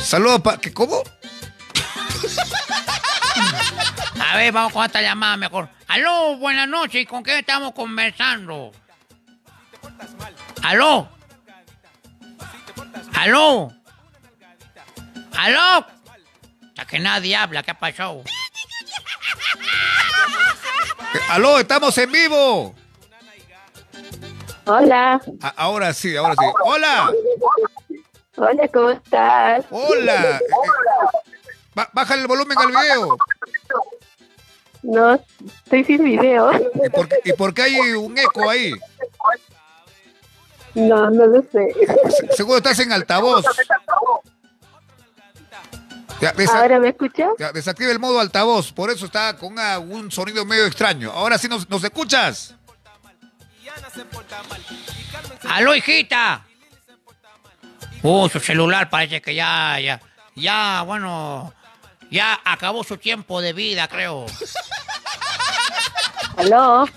Saludos 0.00 0.40
para... 0.40 0.60
¿Cómo? 0.72 1.02
A 4.20 4.36
ver, 4.36 4.52
vamos 4.52 4.72
con 4.72 4.86
esta 4.86 5.02
llamada 5.02 5.36
mejor. 5.36 5.68
Aló, 5.88 6.36
buenas 6.36 6.68
noches. 6.68 7.02
¿Y 7.02 7.06
con 7.06 7.24
qué 7.24 7.40
estamos 7.40 7.72
conversando? 7.72 8.70
Aló. 10.62 11.08
Aló. 13.14 13.72
Aló. 15.36 15.95
Ya 16.76 16.84
que 16.84 16.98
nadie 16.98 17.34
habla, 17.36 17.62
¿qué 17.62 17.70
ha 17.70 17.78
pasado? 17.78 18.22
Aló, 21.30 21.58
estamos 21.58 21.96
en 21.98 22.12
vivo. 22.12 22.74
Hola. 24.66 25.20
A- 25.42 25.54
ahora 25.56 25.92
sí, 25.94 26.16
ahora 26.16 26.34
sí. 26.38 26.44
Hola. 26.64 27.10
Hola, 28.36 28.68
¿cómo 28.68 28.90
estás? 28.90 29.64
Hola. 29.70 30.38
Eh, 30.38 30.40
eh, 31.76 31.82
bájale 31.92 32.22
el 32.22 32.28
volumen 32.28 32.58
al 32.58 32.68
video. 32.68 33.16
No, 34.82 35.14
estoy 35.64 35.84
sin 35.84 36.04
video. 36.04 36.50
¿Y 36.84 36.90
por, 36.90 37.08
qué- 37.08 37.20
y 37.24 37.32
por 37.32 37.54
qué 37.54 37.62
hay 37.62 37.76
un 37.92 38.16
eco 38.18 38.48
ahí? 38.50 38.72
No, 40.74 41.10
no 41.10 41.26
lo 41.26 41.42
sé. 41.50 41.74
Se- 42.10 42.36
Seguro 42.36 42.58
estás 42.58 42.78
en 42.80 42.92
altavoz. 42.92 43.44
Ya, 46.36 46.52
¿Ahora 46.60 46.78
me 46.78 46.88
escuchas? 46.88 47.28
ya, 47.38 47.52
desactiva 47.52 47.90
el 47.92 47.98
modo 47.98 48.20
altavoz. 48.20 48.72
Por 48.72 48.90
eso 48.90 49.06
está 49.06 49.36
con 49.36 49.52
una- 49.52 49.78
un 49.78 50.10
sonido 50.10 50.44
medio 50.44 50.66
extraño. 50.66 51.10
Ahora 51.12 51.38
sí 51.38 51.48
nos, 51.48 51.68
nos 51.68 51.82
escuchas. 51.84 52.54
¡Aló, 55.48 55.74
hijita! 55.74 56.44
Uh, 58.02 58.28
su 58.28 58.40
celular 58.40 58.88
parece 58.90 59.20
que 59.20 59.34
ya, 59.34 59.78
ya, 59.80 60.00
ya, 60.34 60.82
bueno, 60.82 61.52
ya 62.10 62.38
acabó 62.44 62.84
su 62.84 62.96
tiempo 62.98 63.40
de 63.40 63.52
vida, 63.52 63.88
creo. 63.88 64.26
¿Aló? 66.36 66.88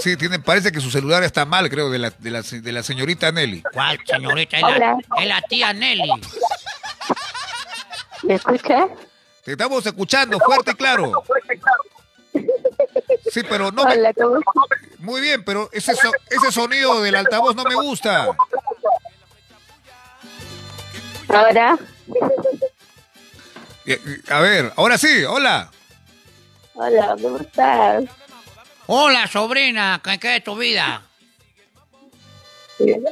Sí, 0.00 0.16
tiene, 0.16 0.38
parece 0.40 0.70
que 0.72 0.80
su 0.80 0.90
celular 0.90 1.22
está 1.22 1.44
mal, 1.44 1.70
creo, 1.70 1.88
de 1.90 1.98
la, 1.98 2.10
de 2.10 2.30
la, 2.30 2.42
de 2.42 2.72
la 2.72 2.82
señorita 2.82 3.30
Nelly. 3.32 3.62
¿Cuál 3.72 3.98
señorita? 4.04 4.56
Es 4.56 4.62
la, 4.62 4.68
Hola. 4.68 4.98
es 5.20 5.26
la 5.28 5.42
tía 5.42 5.72
Nelly. 5.72 6.10
¿Me 8.30 8.36
escuchas? 8.36 8.88
Te 9.44 9.52
estamos 9.52 9.84
escuchando 9.84 10.38
fuerte 10.38 10.70
y 10.70 10.74
claro. 10.74 11.24
Sí, 13.32 13.42
pero 13.48 13.72
no 13.72 13.84
me- 13.84 13.94
Hola, 13.94 14.12
¿cómo 14.14 14.38
Muy 14.98 15.20
bien, 15.20 15.42
pero 15.44 15.68
ese, 15.72 15.96
so- 15.96 16.12
ese 16.30 16.52
sonido 16.52 17.02
del 17.02 17.16
altavoz 17.16 17.56
no 17.56 17.64
me 17.64 17.74
gusta. 17.74 18.28
¿Ahora? 21.28 21.76
Eh, 23.86 24.00
eh, 24.06 24.20
A 24.30 24.38
ver, 24.40 24.72
ahora 24.76 24.96
sí, 24.96 25.24
hola. 25.24 25.68
Hola, 26.74 27.16
¿cómo 27.20 27.38
estás? 27.38 28.04
Hola, 28.86 29.26
sobrina, 29.26 30.00
¿qué, 30.04 30.20
qué 30.20 30.36
es 30.36 30.44
tu 30.44 30.54
vida? 30.56 31.02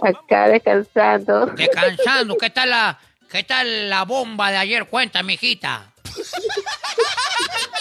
Acá 0.03 0.47
descansando. 0.49 1.47
Descansando, 1.47 2.37
¿qué 2.39 2.51
tal 2.51 2.71
la, 2.71 2.99
qué 3.31 3.43
tal 3.45 3.89
la 3.89 4.05
bomba 4.05 4.51
de 4.51 4.57
ayer? 4.59 4.87
Cuéntame, 4.87 5.35
hijita. 5.35 5.93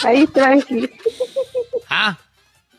Ahí 0.04 0.28
tranqui. 0.28 0.90
Ah, 1.90 2.18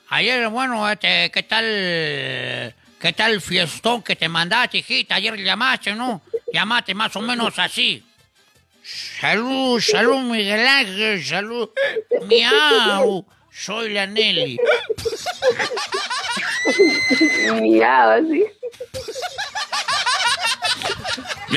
ayer, 0.08 0.48
bueno, 0.48 0.88
este, 0.90 1.30
¿qué 1.30 1.42
tal, 1.42 2.74
qué 3.00 3.12
tal 3.14 3.32
el 3.32 3.40
fiestón 3.40 4.02
que 4.02 4.16
te 4.16 4.28
mandaste, 4.28 4.78
hijita? 4.78 5.16
Ayer 5.16 5.36
llamaste, 5.36 5.94
¿no? 5.94 6.22
Llamaste 6.52 6.94
más 6.94 7.14
o 7.16 7.20
menos 7.20 7.58
así. 7.58 8.04
Salud, 9.20 9.80
salud, 9.80 10.20
Miguel 10.20 10.66
Ángel, 10.66 11.24
salud. 11.24 11.70
Miau, 12.26 13.26
soy 13.50 13.92
la 13.92 14.06
Nelly. 14.06 14.58
Miau, 17.60 18.10
así. 18.10 18.44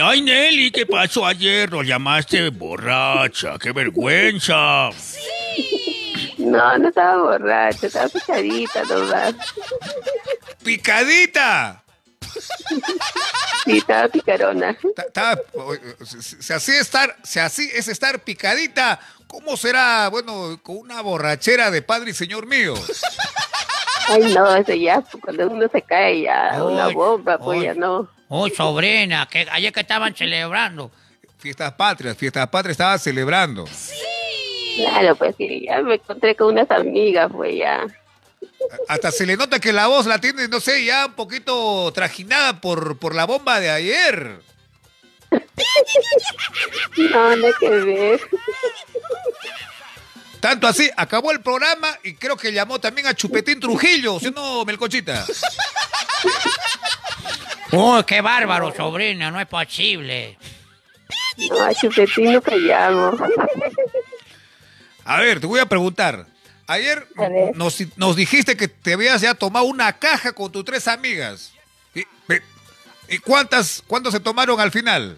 Ay, 0.01 0.21
Nelly, 0.21 0.71
¿qué 0.71 0.86
pasó 0.86 1.25
ayer? 1.25 1.69
Nos 1.71 1.86
llamaste 1.86 2.49
borracha. 2.49 3.58
¡Qué 3.60 3.71
vergüenza! 3.71 4.89
No, 6.38 6.77
no 6.77 6.88
estaba 6.88 7.17
borracha, 7.21 7.88
estaba 7.88 8.08
picadita 8.10 8.84
nomás. 8.84 9.36
¡Picadita! 10.63 11.84
Sí, 13.65 13.77
estaba 13.77 14.08
picarona. 14.08 14.75
Ta- 14.95 15.12
ta- 15.12 15.39
si 16.06 16.21
si 16.41 16.54
así 16.54 16.71
estar, 16.71 17.15
si 17.23 17.39
así 17.39 17.69
es 17.73 17.88
estar 17.89 18.23
picadita, 18.23 18.99
¿cómo 19.27 19.58
será, 19.58 20.08
bueno, 20.10 20.60
con 20.63 20.77
una 20.77 21.01
borrachera 21.01 21.69
de 21.69 21.82
padre 21.82 22.12
y 22.12 22.13
señor 22.13 22.47
mío? 22.47 22.73
Ay, 24.08 24.34
no, 24.34 24.56
eso 24.56 24.73
ya, 24.73 25.04
cuando 25.21 25.47
uno 25.49 25.67
se 25.71 25.82
cae 25.82 26.21
ya, 26.23 26.63
una 26.63 26.88
bomba, 26.88 27.38
pues 27.38 27.60
ay. 27.60 27.65
ya 27.65 27.73
no. 27.75 28.10
Uy, 28.34 28.50
sobrina, 28.52 29.28
que 29.30 29.46
ayer 29.52 29.74
que 29.74 29.82
estaban 29.82 30.15
celebrando. 30.15 30.89
Fiestas 31.38 31.74
patrias, 31.74 32.15
fiestas 32.15 32.48
patrias 32.48 32.72
estaba 32.72 32.98
celebrando. 32.98 33.67
Claro, 34.78 35.17
pues 35.17 35.36
sí, 35.38 35.65
ya 35.65 35.82
me 35.82 35.96
encontré 35.96 36.34
con 36.38 36.54
unas 36.54 36.72
amigas, 36.72 37.30
pues 37.30 37.58
ya. 37.58 37.86
Hasta 38.88 39.12
se 39.12 39.26
le 39.26 39.36
nota 39.36 39.60
que 39.60 39.74
la 39.74 39.88
voz 39.88 40.06
la 40.06 40.22
tiene, 40.22 40.48
no 40.48 40.62
sé, 40.62 40.86
ya 40.86 41.08
un 41.08 41.13
poquito 41.13 41.91
trajinada 41.91 42.62
por, 42.62 42.98
por 43.00 43.13
la 43.13 43.26
bomba 43.26 43.60
de 43.60 43.70
ayer. 43.70 44.39
No, 46.98 47.36
nada 47.36 47.54
que 47.60 47.70
ver. 47.70 48.22
Tanto 50.39 50.67
así, 50.67 50.89
acabó 50.96 51.32
el 51.32 51.41
programa 51.41 51.98
y 52.04 52.15
creo 52.15 52.38
que 52.38 52.52
llamó 52.52 52.80
también 52.80 53.08
a 53.08 53.13
Chupetín 53.13 53.60
Trujillo, 53.60 54.20
¿sí 54.20 54.28
o 54.28 54.32
no, 54.32 54.65
Melcochita? 54.65 55.26
Uy, 57.71 58.03
qué 58.05 58.21
bárbaro, 58.21 58.73
sobrina, 58.75 59.31
no 59.31 59.39
es 59.39 59.47
posible. 59.47 60.38
No, 61.49 61.62
a 61.63 61.73
Chupetín 61.73 62.34
no 62.34 62.41
llamo. 62.57 63.17
A 65.05 65.19
ver, 65.19 65.39
te 65.39 65.47
voy 65.47 65.60
a 65.60 65.65
preguntar. 65.65 66.27
Ayer 66.67 67.05
A 67.17 67.27
nos, 67.55 67.77
nos 67.97 68.15
dijiste 68.15 68.55
que 68.55 68.67
te 68.67 68.93
habías 68.93 69.21
ya 69.21 69.34
tomado 69.34 69.65
una 69.65 69.97
caja 69.97 70.31
con 70.34 70.51
tus 70.51 70.63
tres 70.63 70.88
amigas. 70.88 71.51
¿Y, 71.93 72.03
pe- 72.27 72.41
¿y 73.10 73.17
cuántas, 73.17 73.84
cuántas 73.88 74.13
se 74.13 74.19
tomaron 74.19 74.60
al 74.60 74.71
final? 74.71 75.17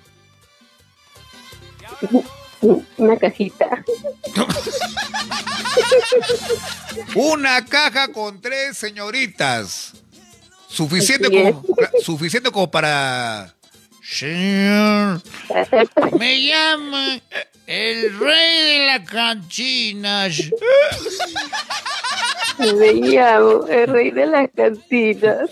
Una 2.98 3.18
cajita. 3.18 3.84
Una 7.16 7.66
caja 7.66 8.08
con 8.10 8.42
tres 8.42 8.78
señoritas. 8.78 9.94
Suficiente 10.74 11.30
como, 11.30 11.64
suficiente 12.02 12.50
como 12.50 12.72
para... 12.72 13.54
Señor, 14.02 15.22
me 16.20 16.46
llama 16.46 17.20
el 17.68 18.20
rey 18.20 18.80
de 18.80 18.86
las 18.88 19.10
canchinas. 19.10 20.42
Me 22.60 22.94
llamo 22.94 23.68
el 23.68 23.88
rey 23.88 24.12
de 24.12 24.26
las 24.26 24.50
cantinas. 24.56 25.50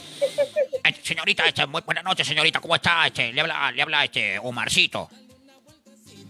Eh, 0.83 0.95
Señorita, 1.03 1.45
este, 1.45 1.65
muy 1.67 1.81
buenas 1.81 2.03
noches, 2.03 2.27
señorita, 2.27 2.59
¿cómo 2.59 2.75
está? 2.75 3.07
Este, 3.07 3.31
le 3.31 3.41
habla, 3.41 3.71
le 3.71 3.81
habla 3.81 4.03
este 4.03 4.39
Omarcito. 4.39 5.09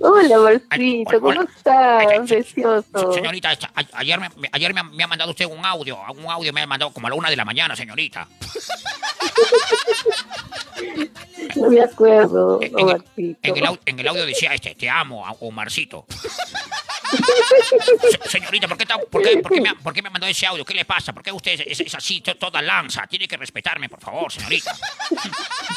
Hola, 0.04 0.38
Marcito, 0.40 1.20
¿cómo 1.22 1.42
estás? 1.44 2.28
Precioso. 2.28 3.14
Señorita, 3.14 3.56
ayer, 3.94 4.20
me, 4.20 4.30
me- 4.38 4.50
ayer 4.52 4.74
me, 4.74 4.80
ha- 4.80 4.84
me 4.84 5.04
ha 5.04 5.08
mandado 5.08 5.32
usted 5.32 5.46
un 5.46 5.66
audio, 5.66 5.98
un 6.18 6.26
audio 6.30 6.52
me 6.54 6.62
ha 6.62 6.68
mandado 6.68 6.92
como 6.92 7.08
a 7.08 7.10
la 7.10 7.16
una 7.16 7.30
de 7.30 7.36
la 7.36 7.46
mañana, 7.46 7.76
señorita. 7.76 8.28
No 11.56 11.70
me 11.70 11.82
acuerdo, 11.82 12.60
En, 12.62 12.72
en 12.80 12.90
el, 12.90 12.98
Marcito. 12.98 13.40
en 13.44 13.58
el 13.58 13.80
en 13.86 14.00
el 14.00 14.08
audio 14.08 14.26
decía 14.26 14.54
este, 14.54 14.74
te 14.76 14.90
amo, 14.90 15.24
Omarcito. 15.42 16.06
Se- 17.12 18.30
señorita, 18.30 18.68
¿por 18.68 18.78
qué, 18.78 18.86
ta- 18.86 18.98
por, 18.98 19.22
qué, 19.22 19.38
por, 19.38 19.52
qué 19.52 19.62
me, 19.62 19.70
ha- 19.70 19.76
por 19.76 19.94
qué 19.94 20.02
me 20.02 20.10
mandó 20.10 20.28
ese 20.28 20.46
audio? 20.46 20.64
¿Qué 20.66 20.74
le 20.74 20.86
pasa? 20.86 21.14
¿Por 21.14 21.24
qué 21.24 21.32
usted 21.32 21.54
es, 21.54 21.80
es- 21.80 21.88
es 21.88 21.96
así, 21.96 22.22
to- 22.22 22.36
toda 22.36 22.62
lanza? 22.62 23.06
Tiene 23.08 23.28
que 23.28 23.38
respetarme, 23.38 23.90
por 23.90 24.00
favor, 24.00 24.32
señorita. 24.32 24.76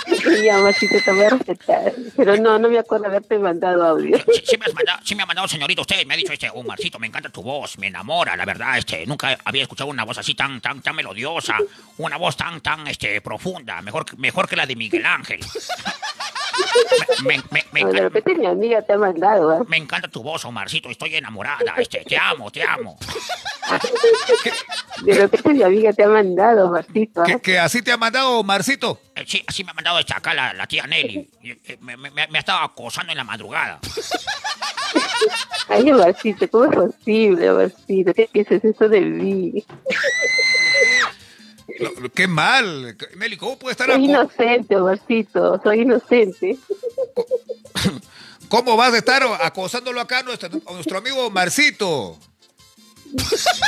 Sí, 0.07 0.49
amorcito, 0.49 0.97
te 1.05 1.13
voy 1.13 1.25
a 1.25 1.31
respetar. 1.31 1.93
Pero 2.17 2.37
no, 2.37 2.59
no 2.59 2.69
me 2.69 2.79
acuerdo 2.79 3.07
haberte 3.07 3.39
mandado 3.39 3.85
audio. 3.85 4.19
Sí, 4.19 4.43
sí 4.47 4.57
me, 4.59 4.67
has 4.67 4.75
mandado, 4.75 5.01
sí 5.05 5.15
me 5.15 5.23
ha 5.23 5.27
mandado, 5.27 5.49
señorita, 5.49 5.81
usted 5.83 6.05
me 6.07 6.15
ha 6.15 6.17
dicho, 6.17 6.33
este, 6.33 6.51
Omarcito, 6.51 6.99
me 6.99 7.07
encanta 7.07 7.29
tu 7.31 7.43
voz, 7.43 7.79
me 7.79 7.87
enamora, 7.89 8.37
la 8.37 8.45
verdad, 8.45 8.79
este, 8.79 9.07
nunca 9.07 9.39
había 9.45 9.63
escuchado 9.63 9.91
una 9.91 10.05
voz 10.05 10.19
así 10.19 10.35
tan, 10.35 10.61
tan, 10.61 10.83
tan 10.83 10.95
melodiosa, 10.97 11.57
una 11.99 12.17
voz 12.17 12.37
tan, 12.37 12.61
tan, 12.61 12.87
este, 12.87 13.21
profunda, 13.21 13.81
mejor, 13.83 14.05
mejor 14.19 14.49
que 14.49 14.57
la 14.57 14.67
de 14.67 14.77
Miguel 14.77 15.05
Ángel. 15.07 15.41
Me, 17.25 17.39
me- 17.51 17.65
me 17.73 17.81
de 17.81 17.81
encanta, 17.81 18.03
repente 18.03 18.35
mi 18.35 18.47
amiga 18.47 18.83
te 18.83 18.93
ha 18.93 18.99
mandado, 18.99 19.51
¿ah? 19.51 19.63
me 19.67 19.77
encanta 19.77 20.09
tu 20.09 20.23
voz, 20.23 20.45
Omarcito, 20.45 20.89
estoy 20.91 21.17
enamorada, 21.17 21.75
este, 21.79 22.05
te 22.05 22.17
amo, 22.17 22.51
te 22.51 22.63
amo. 22.63 22.99
De 25.05 25.15
repente 25.15 25.55
mi 25.55 25.63
amiga 25.63 25.93
te 25.93 26.05
ha 26.05 26.09
mandado, 26.09 26.71
Marcito. 26.71 27.23
¿ah? 27.23 27.25
Que, 27.25 27.41
que 27.41 27.59
así 27.59 27.83
te 27.83 27.93
ha 27.93 27.97
mandado 27.97 28.43
Marcito. 28.43 29.01
Eh, 29.15 29.25
sí, 29.27 29.43
así 29.47 29.65
me 29.65 29.71
ha 29.71 29.75
mandado 29.75 29.99
esta 29.99 30.17
acá 30.19 30.35
la, 30.35 30.53
la 30.53 30.67
tía 30.67 30.87
Nelly, 30.87 31.29
Y, 31.43 31.51
eh, 31.53 31.79
me, 31.81 31.97
me- 31.97 32.11
me- 32.11 32.23
ha 32.23 32.39
estado 32.39 32.61
acosando 32.61 33.13
en 33.13 33.19
la 33.19 33.25
madrugada. 33.25 33.81
Ay, 35.69 35.91
Marcito, 35.93 36.49
¿cómo 36.51 36.65
es 36.67 36.75
posible, 36.77 37.51
Marcito? 37.51 38.13
¿Qué 38.15 38.29
piensas 38.31 38.65
eso 38.65 38.89
de 38.89 39.01
mí? 39.01 39.65
Lo- 41.81 42.11
Qué 42.13 42.27
mal. 42.29 42.97
Nelly, 43.17 43.37
¿cómo 43.37 43.59
puede 43.59 43.73
estar 43.73 43.91
Soy 43.91 44.05
inocente, 44.05 44.77
Marcito, 44.77 45.61
soy 45.63 45.81
inocente. 45.83 46.57
¿Cómo 48.49 48.77
vas 48.77 48.93
a 48.95 48.99
estar 48.99 49.23
acosándolo 49.41 50.01
acá 50.01 50.19
a 50.21 50.23
nuestro, 50.23 50.49
a 50.67 50.73
nuestro 50.73 50.99
amigo 50.99 51.31
Marcito? 51.31 52.19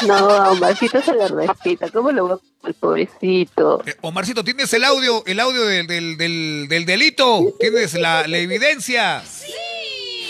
No, 0.07 0.15
a 0.31 0.55
Marcito 0.55 1.01
se 1.03 1.15
le 1.15 1.29
respeta. 1.29 1.89
¿Cómo 1.91 2.11
lo 2.13 2.29
va 2.29 2.39
el 2.67 2.75
pobrecito? 2.75 3.83
Eh, 3.87 3.95
Omarcito, 4.03 4.43
¿tienes 4.45 4.73
el 4.75 4.85
audio, 4.85 5.25
el 5.27 5.41
audio 5.41 5.65
del, 5.65 5.87
del, 5.87 6.17
del- 6.17 6.67
del 6.69 6.85
delito? 6.85 7.55
¿Tienes 7.59 7.95
la, 7.95 8.27
la 8.27 8.39
evidencia? 8.39 9.23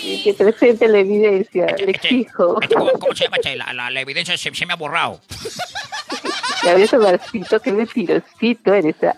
Y 0.02 0.22
que 0.22 0.34
presente 0.34 0.86
la 0.86 0.98
evidencia, 1.00 1.66
le 1.78 1.90
exijo. 1.90 2.60
Este, 2.62 2.74
¿cómo, 2.74 2.92
cómo 2.92 3.14
se 3.14 3.24
llama? 3.24 3.36
este? 3.38 3.56
La, 3.56 3.72
la- 3.72 3.90
la 3.90 4.00
evidencia 4.00 4.36
se, 4.38 4.54
se 4.54 4.66
me 4.66 4.72
ha 4.72 4.76
borrado. 4.76 5.20
Ya 6.66 6.74
ves, 6.74 6.92
Marcito, 6.94 7.60
qué 7.60 7.72
mentirosito 7.72 8.74
eres. 8.74 8.96
¿ah? 9.04 9.14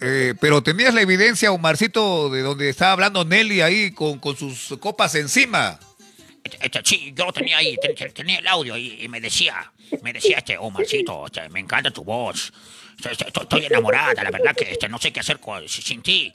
Eh, 0.00 0.34
pero 0.40 0.62
tenías 0.62 0.92
la 0.94 1.00
evidencia, 1.00 1.50
Omarcito, 1.50 2.28
de 2.30 2.42
donde 2.42 2.68
estaba 2.68 2.92
hablando 2.92 3.24
Nelly 3.24 3.62
ahí 3.62 3.90
con, 3.92 4.18
con 4.18 4.36
sus 4.36 4.76
copas 4.78 5.14
encima. 5.14 5.78
Sí, 6.84 7.12
yo 7.16 7.24
lo 7.24 7.32
tenía 7.32 7.56
ahí, 7.58 7.76
ten- 7.80 7.94
ten- 7.94 8.12
tenía 8.12 8.38
el 8.40 8.46
audio 8.48 8.76
y, 8.76 9.02
y 9.02 9.08
me 9.08 9.20
decía, 9.20 9.72
me 10.02 10.12
decía 10.12 10.38
este, 10.38 10.58
Omarcito, 10.58 11.26
este, 11.26 11.48
me 11.48 11.60
encanta 11.60 11.90
tu 11.90 12.04
voz. 12.04 12.52
Este, 12.98 13.12
este, 13.12 13.26
Estoy, 13.28 13.42
estoy 13.44 13.64
enamorada, 13.66 14.22
la 14.22 14.30
verdad 14.30 14.54
que 14.54 14.70
este, 14.70 14.88
no 14.88 14.98
sé 14.98 15.12
qué 15.12 15.20
hacer 15.20 15.38
con- 15.40 15.66
sin 15.68 16.02
ti. 16.02 16.32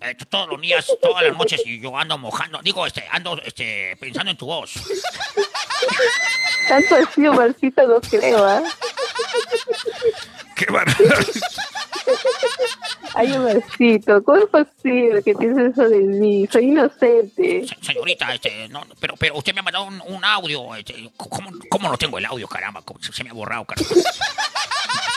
Eh, 0.00 0.14
todos 0.28 0.48
los 0.48 0.60
días, 0.60 0.86
todas 1.02 1.24
las 1.24 1.36
noches, 1.36 1.60
y 1.66 1.80
yo 1.80 1.96
ando 1.96 2.16
mojando, 2.18 2.60
digo, 2.62 2.86
este, 2.86 3.04
ando 3.10 3.40
este, 3.44 3.96
pensando 4.00 4.30
en 4.30 4.36
tu 4.36 4.46
voz. 4.46 4.72
Tanto 6.68 6.94
así, 6.96 7.20
Marcito, 7.22 7.86
no 7.86 8.00
creo, 8.00 8.44
¿ah? 8.44 8.62
Qué 10.54 10.66
bar- 10.66 10.86
Ay, 13.14 13.36
Marcito, 13.38 14.22
¿cómo 14.22 14.38
es 14.38 14.46
posible 14.46 15.22
que 15.24 15.34
pienses 15.34 15.72
eso 15.72 15.88
de 15.88 15.98
mí? 15.98 16.46
Soy 16.50 16.66
inocente. 16.66 17.66
Se- 17.66 17.76
Señorita, 17.84 18.32
este, 18.34 18.68
no, 18.68 18.82
pero, 19.00 19.14
pero 19.16 19.36
usted 19.36 19.52
me 19.54 19.60
ha 19.60 19.62
mandado 19.64 19.86
un, 19.86 20.00
un 20.06 20.24
audio. 20.24 20.74
Este, 20.76 21.10
¿cómo, 21.16 21.50
¿Cómo 21.70 21.88
no 21.88 21.98
tengo 21.98 22.18
el 22.18 22.24
audio, 22.26 22.46
caramba? 22.46 22.82
¿Cómo 22.82 23.02
se, 23.02 23.12
se 23.12 23.24
me 23.24 23.30
ha 23.30 23.32
borrado, 23.32 23.64
caramba. 23.64 23.90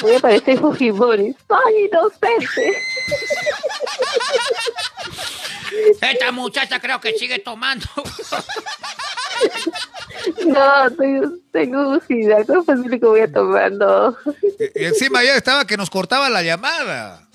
Voy 0.01 0.15
a 0.15 0.19
parecer 0.19 0.57
Fujimori. 0.59 1.35
Soy 1.47 1.85
inocente. 1.85 2.77
Esta 6.01 6.31
muchacha 6.31 6.79
creo 6.79 6.99
que 6.99 7.13
sigue 7.17 7.39
tomando. 7.39 7.85
No, 10.45 10.87
estoy, 10.87 11.41
tengo 11.51 11.93
lucidez. 11.95 12.45
¿Cómo 12.45 12.59
es 12.59 12.65
posible 12.65 12.99
que 12.99 13.05
voy 13.07 13.21
a 13.21 13.31
tomar? 13.31 13.71
No. 13.71 14.15
Y 14.75 14.85
encima 14.85 15.23
ya 15.23 15.35
estaba 15.35 15.65
que 15.65 15.77
nos 15.77 15.89
cortaba 15.89 16.29
la 16.29 16.43
llamada. 16.43 17.27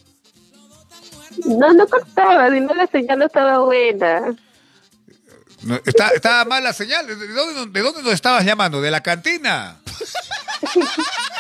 No, 1.47 1.73
no 1.73 1.87
cortaba, 1.89 2.49
sino 2.51 2.73
la 2.75 2.87
señal 2.87 3.19
no 3.19 3.27
estaba 3.27 3.59
buena. 3.59 4.37
No, 5.63 5.81
está- 5.85 6.11
estaba 6.11 6.45
mal 6.45 6.63
la 6.63 6.73
señal. 6.73 7.07
¿De 7.09 7.15
dónde, 7.17 7.67
¿De 7.81 7.85
dónde 7.85 8.03
nos 8.05 8.13
estabas 8.13 8.45
llamando? 8.45 8.81
¿De 8.81 8.91
la 8.93 9.03
cantina? 9.03 9.79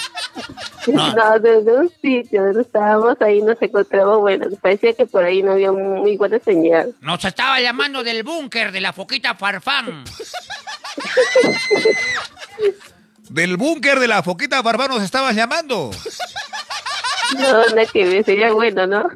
No, 0.93 1.39
desde 1.41 1.73
un 1.73 1.91
sitio 2.01 2.45
donde 2.45 2.63
estábamos 2.63 3.21
ahí 3.21 3.43
no 3.43 3.55
se 3.57 3.65
encontraba 3.67 4.17
bueno. 4.19 4.47
Parecía 4.61 4.93
que 4.93 5.07
por 5.07 5.25
ahí 5.25 5.43
no 5.43 5.53
había 5.53 5.73
muy 5.73 6.17
buena 6.17 6.39
señal. 6.39 6.95
Nos 7.01 7.25
estaba 7.25 7.61
llamando 7.61 8.05
del 8.05 8.23
búnker 8.23 8.71
de 8.73 8.81
la 8.81 8.93
foquita 8.93 9.35
Farfán. 9.35 10.05
¿Del 13.29 13.57
búnker 13.57 13.99
de 13.99 14.09
la 14.09 14.23
Foquita 14.23 14.63
Barbá 14.63 14.87
nos 14.89 15.03
estabas 15.03 15.35
llamando? 15.35 15.91
No, 17.39 17.67
nada 17.67 17.87
que 17.87 18.05
ver, 18.05 18.25
sería 18.25 18.53
bueno, 18.53 18.87
¿no? 18.87 19.09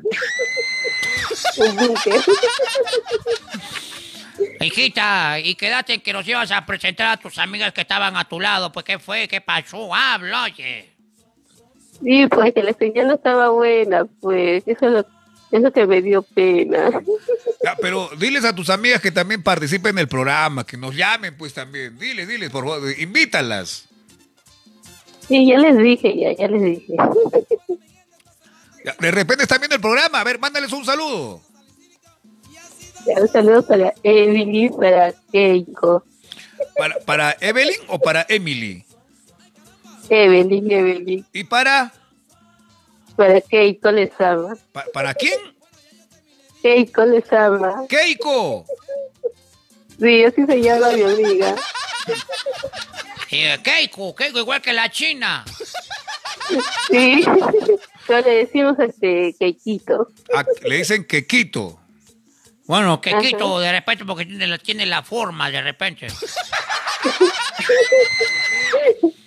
Un 1.59 1.77
búnker. 1.77 2.21
Hijita, 4.61 5.39
y 5.39 5.55
quédate 5.55 6.03
que 6.03 6.13
nos 6.13 6.27
ibas 6.27 6.51
a 6.51 6.67
presentar 6.67 7.07
a 7.07 7.17
tus 7.19 7.39
amigas 7.39 7.73
que 7.73 7.83
estaban 7.83 8.17
a 8.17 8.29
tu 8.29 8.41
lado. 8.41 8.73
Pues, 8.73 8.85
¿qué 8.85 8.99
fue? 8.99 9.29
¿Qué 9.29 9.41
pasó? 9.41 9.95
Habla, 9.95 10.45
oye. 10.45 10.91
Sí, 12.03 12.27
pues 12.29 12.55
que 12.55 12.63
la 12.63 12.73
señal 12.73 13.09
no 13.09 13.15
estaba 13.15 13.51
buena, 13.51 14.07
pues 14.21 14.63
eso 14.67 14.87
es 14.87 14.93
lo, 14.93 15.07
eso 15.51 15.73
que 15.73 15.87
me 15.87 16.01
dio 16.01 16.23
pena. 16.23 16.91
Pero 17.81 18.09
diles 18.19 18.45
a 18.45 18.55
tus 18.55 18.71
amigas 18.71 19.01
que 19.01 19.11
también 19.11 19.43
participen 19.43 19.91
en 19.93 19.99
el 19.99 20.09
programa, 20.09 20.65
que 20.65 20.77
nos 20.77 20.95
llamen 20.95 21.37
pues 21.37 21.53
también. 21.53 21.99
Diles, 21.99 22.29
diles, 22.29 22.51
por 22.51 22.65
favor, 22.65 22.81
invítalas. 22.99 23.89
Sí, 25.29 25.47
ya 25.47 25.59
les 25.59 25.79
dije, 25.79 26.17
ya, 26.17 26.33
ya 26.33 26.49
les 26.49 26.63
dije. 26.63 26.95
De 28.99 29.11
repente 29.11 29.43
están 29.43 29.61
viendo 29.61 29.77
el 29.77 29.83
programa, 29.83 30.21
a 30.21 30.25
ver, 30.25 30.39
mándales 30.39 30.73
un 30.73 30.85
saludo. 30.85 31.43
Ya, 33.07 33.21
un 33.21 33.29
saludo 33.29 33.67
para 33.67 33.93
Emily, 34.03 34.71
para 34.71 35.13
Keiko. 35.31 36.05
¿Para, 36.77 36.99
para 37.01 37.37
Evelyn 37.41 37.77
o 37.89 37.99
para 37.99 38.25
Emily? 38.29 38.85
Evelyn, 40.11 40.71
Evelyn. 40.71 41.27
¿Y 41.33 41.45
para? 41.45 41.93
Para 43.17 43.41
Keiko 43.41 43.91
les 43.93 44.11
ama. 44.21 44.57
¿Pa- 44.73 44.87
¿Para 44.93 45.15
quién? 45.15 45.39
Keiko 46.63 47.05
les 47.07 47.33
ama. 47.33 47.85
Keiko. 47.89 48.67
Sí, 50.01 50.25
así 50.25 50.45
se 50.47 50.61
llama 50.63 50.89
mi 50.91 51.03
amiga. 51.03 51.55
Keiko, 53.63 54.15
Keiko, 54.15 54.39
igual 54.41 54.61
que 54.61 54.73
la 54.73 54.91
China. 54.91 55.45
Sí. 56.91 57.25
Pero 58.07 58.27
le 58.27 58.35
decimos 58.47 58.77
este 58.81 59.35
Keikito. 59.39 60.09
Ah, 60.35 60.45
le 60.63 60.77
dicen 60.79 61.05
Quequito. 61.05 61.79
Bueno, 62.65 63.01
Kequito, 63.01 63.57
Ajá. 63.59 63.67
de 63.67 63.73
repente, 63.73 64.05
porque 64.05 64.25
tiene 64.27 64.47
la, 64.49 64.59
tiene 64.59 64.87
la 64.87 65.03
forma, 65.03 65.51
de 65.51 65.63
repente. 65.63 66.09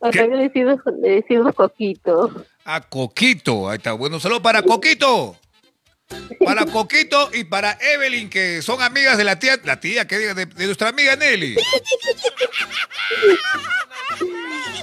Acá 0.00 0.26
le 0.26 0.36
decimos, 0.48 0.78
le 1.02 1.16
decimos 1.16 1.54
Coquito. 1.54 2.44
A 2.64 2.80
Coquito. 2.80 3.68
Ahí 3.68 3.76
está. 3.76 3.92
Bueno, 3.92 4.18
saludo 4.20 4.40
para 4.42 4.62
Coquito. 4.62 5.36
Para 6.44 6.66
Coquito 6.66 7.30
y 7.32 7.44
para 7.44 7.78
Evelyn, 7.80 8.28
que 8.30 8.62
son 8.62 8.82
amigas 8.82 9.16
de 9.16 9.24
la 9.24 9.38
tía, 9.38 9.60
la 9.64 9.78
tía, 9.78 10.06
que 10.08 10.18
diga, 10.18 10.34
de, 10.34 10.46
de 10.46 10.66
nuestra 10.66 10.88
amiga 10.88 11.14
Nelly. 11.16 11.56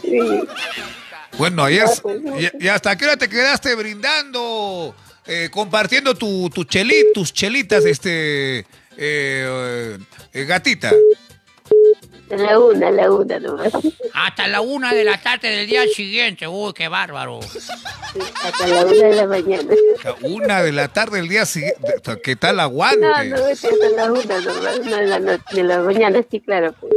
Sí. 0.02 0.20
Bueno, 1.38 1.64
ahí 1.66 1.78
es. 1.80 2.02
¿Y, 2.60 2.66
y 2.66 2.68
hasta 2.70 2.96
qué 2.96 3.06
hora 3.06 3.18
te 3.18 3.28
quedaste 3.28 3.76
brindando, 3.76 4.96
eh, 5.26 5.50
compartiendo 5.52 6.16
tu, 6.16 6.50
tu 6.50 6.64
cheli- 6.64 7.12
tus 7.14 7.34
chelitas, 7.34 7.84
este, 7.86 8.60
eh, 8.98 9.98
eh, 10.34 10.46
gatita? 10.46 10.94
A 12.30 12.36
la 12.36 12.60
una, 12.60 12.92
la 12.92 13.12
una 13.12 13.40
nomás. 13.40 13.72
Hasta 14.14 14.48
la 14.48 14.62
una 14.62 14.94
de 14.94 15.04
la 15.04 15.22
tarde 15.22 15.50
del 15.50 15.68
día 15.68 15.84
siguiente. 15.88 16.48
Uy, 16.48 16.74
qué 16.74 16.88
bárbaro. 16.88 17.40
Hasta 18.44 18.68
la 18.68 18.86
una 18.86 19.08
de 19.08 19.16
la 19.16 19.28
mañana. 19.28 19.74
Una 20.22 20.62
de 20.64 20.72
la 20.74 20.88
tarde 20.90 21.18
del 21.18 21.30
día 21.30 21.46
siguiente. 21.46 21.80
¿Qué 22.24 22.36
tal 22.36 22.60
aguante? 22.60 23.00
No, 23.00 23.24
no, 23.24 23.48
es 23.48 23.64
hasta 23.64 23.90
la 23.96 24.12
una 24.12 24.42
nomás. 24.42 24.80
No, 24.86 24.98
de 24.98 25.08
la, 25.08 25.20
no- 25.20 25.38
de 25.52 25.64
la 25.64 25.80
mañana, 25.80 26.20
sí, 26.30 26.42
claro. 26.42 26.74
Pues. 26.80 26.92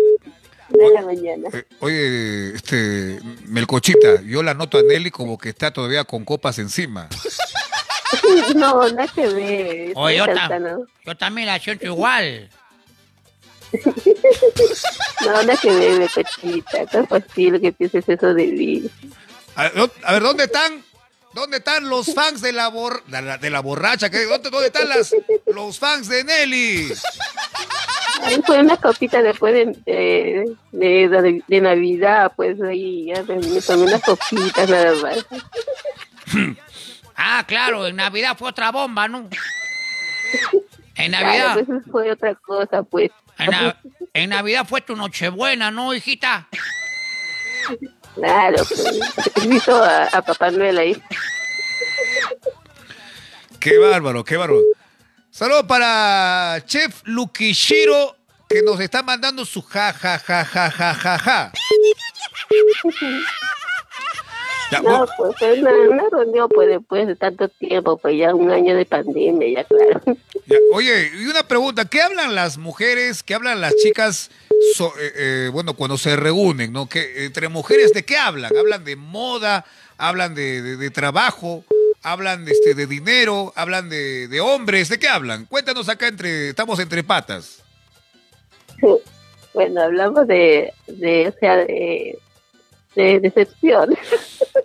De 0.71 0.91
la 0.95 1.03
mañana. 1.03 1.49
Eh, 1.53 1.65
oye, 1.81 2.55
este, 2.55 3.19
Melcochita, 3.47 4.23
yo 4.23 4.43
la 4.43 4.55
noto 4.55 4.79
a 4.79 4.83
Nelly 4.83 5.11
como 5.11 5.37
que 5.39 5.49
está 5.51 5.73
todavía 5.73 6.05
con 6.05 6.25
copas 6.25 6.59
encima. 6.59 7.09
No, 8.57 8.89
nada 8.89 9.07
que 9.15 9.27
ver. 9.29 9.93
Oye, 9.95 10.17
yo, 10.17 10.27
ta- 10.27 10.51
yo 11.07 11.17
también 11.17 11.47
la 11.47 11.59
siento 11.61 11.87
igual. 11.87 12.49
No, 15.25 15.43
no 15.43 15.57
que 15.59 15.71
bebe. 15.71 16.09
No 16.93 17.01
es 17.01 17.07
posible 17.09 17.61
que 17.61 17.73
pienses 17.73 18.09
eso 18.09 18.33
de 18.35 18.47
mí. 18.47 18.83
A 19.55 19.65
ver, 19.65 19.75
¿dó- 19.75 19.93
a 20.05 20.13
ver, 20.15 20.23
¿dónde 20.23 20.45
están? 20.45 20.83
¿Dónde 21.35 21.59
están 21.59 21.89
los 21.89 22.13
fans 22.15 22.41
de 22.41 22.53
la, 22.53 22.71
bor- 22.71 23.05
de 23.05 23.23
la, 23.23 23.39
de 23.39 23.51
la 23.51 23.61
borracha? 23.61 24.11
¿Qué? 24.11 24.25
¿Dónde, 24.25 24.51
dónde 24.51 24.67
están 24.69 24.89
las, 24.89 25.15
los 25.55 25.79
fans 25.79 26.09
de 26.09 26.25
Nelly? 26.25 26.93
Ahí 28.23 28.43
fue 28.45 28.59
una 28.59 28.77
copita 28.77 29.23
después 29.23 29.55
de, 29.55 29.67
de, 29.87 30.57
de, 30.73 31.09
de- 31.09 31.45
de 31.47 31.61
Navidad, 31.61 32.33
pues 32.35 32.61
ahí 32.63 33.07
ya 33.15 33.23
me, 33.23 33.41
tomé 33.61 33.83
unas 33.85 34.03
copitas 34.03 34.69
nada 34.69 34.93
más. 34.97 35.27
Ah, 37.17 37.45
claro, 37.47 37.87
en 37.87 37.97
Navidad 37.97 38.37
fue 38.39 38.49
otra 38.49 38.71
bomba, 38.73 39.07
¿no? 39.07 39.29
En 40.97 41.11
Claro, 41.13 41.27
Navidad, 41.27 41.55
pues 41.55 41.69
eso 41.69 41.91
fue 41.91 42.11
otra 42.11 42.35
cosa, 42.35 42.83
pues. 42.83 43.11
En, 43.45 43.51
Na- 43.51 43.81
en 44.15 44.31
Navidad 44.31 44.67
fue 44.69 44.81
tu 44.81 44.97
Nochebuena, 44.97 45.71
¿no, 45.71 45.95
hijita? 45.95 46.49
Claro, 48.15 48.57
pues. 48.67 49.01
Invito 49.45 49.83
a, 49.83 50.05
a 50.05 50.23
Papá 50.23 50.51
Noel 50.51 50.79
ahí. 50.79 51.03
Qué 53.59 53.79
bárbaro, 53.79 54.25
qué 54.25 54.37
bárbaro. 54.37 54.63
Saludos 55.31 55.65
para 55.65 56.63
Chef 56.67 57.03
Lukishiro, 57.05 58.17
que 58.49 58.63
nos 58.63 58.81
está 58.81 59.03
mandando 59.03 59.45
su 59.45 59.63
ja, 59.63 59.93
ja, 59.93 60.19
ja, 60.19 60.45
ja, 60.45 60.71
ja, 60.71 60.95
ja, 60.95 61.19
ja. 61.19 61.53
Ya, 64.71 64.81
No, 64.83 65.07
pues 65.17 65.59
una 65.59 65.71
reunión, 66.13 66.49
pues 66.49 66.69
después 66.69 67.07
de 67.07 67.17
tanto 67.17 67.49
tiempo, 67.49 67.97
pues 67.99 68.17
ya 68.19 68.35
un 68.35 68.51
año 68.51 68.77
de 68.77 68.85
pandemia, 68.87 69.49
ya 69.63 69.65
claro. 69.65 70.01
ya. 70.47 70.57
Oye, 70.73 71.11
y 71.21 71.27
una 71.27 71.43
pregunta, 71.43 71.85
¿qué 71.87 72.01
hablan 72.03 72.35
las 72.35 72.57
mujeres, 72.59 73.23
qué 73.23 73.35
hablan 73.35 73.61
las 73.61 73.75
chicas, 73.77 74.31
so- 74.77 74.93
eh, 75.01 75.13
eh, 75.17 75.51
bueno, 75.53 75.75
cuando 75.75 75.99
se 75.99 76.15
reúnen, 76.17 76.73
¿no? 76.73 76.89
¿Qué, 76.89 77.25
entre 77.25 77.49
mujeres, 77.49 77.93
¿de 77.93 78.05
qué 78.05 78.17
hablan? 78.17 78.57
¿Hablan 78.57 78.85
de 78.85 78.97
moda? 78.97 79.65
¿Hablan 79.99 80.35
de, 80.35 80.63
de- 80.63 80.77
de 80.77 80.91
trabajo? 80.91 81.65
¿Hablan 82.03 82.45
de, 82.45 82.53
este, 82.53 82.75
de 82.75 82.87
dinero? 82.87 83.53
¿Hablan 83.57 83.91
de, 83.91 84.29
de 84.29 84.41
hombres? 84.41 84.89
¿De 84.89 84.99
qué 84.99 85.09
hablan? 85.09 85.45
Cuéntanos 85.47 85.89
acá, 85.89 86.09
entre 86.09 86.51
estamos 86.51 86.79
entre 86.79 87.03
patas. 87.05 87.63
Bueno, 89.53 89.83
hablamos 89.83 90.27
de, 90.27 90.73
de 90.87 91.29
o 91.29 91.39
sea, 91.39 91.57
de, 91.57 92.19
de 92.95 93.21
decepción. 93.21 93.97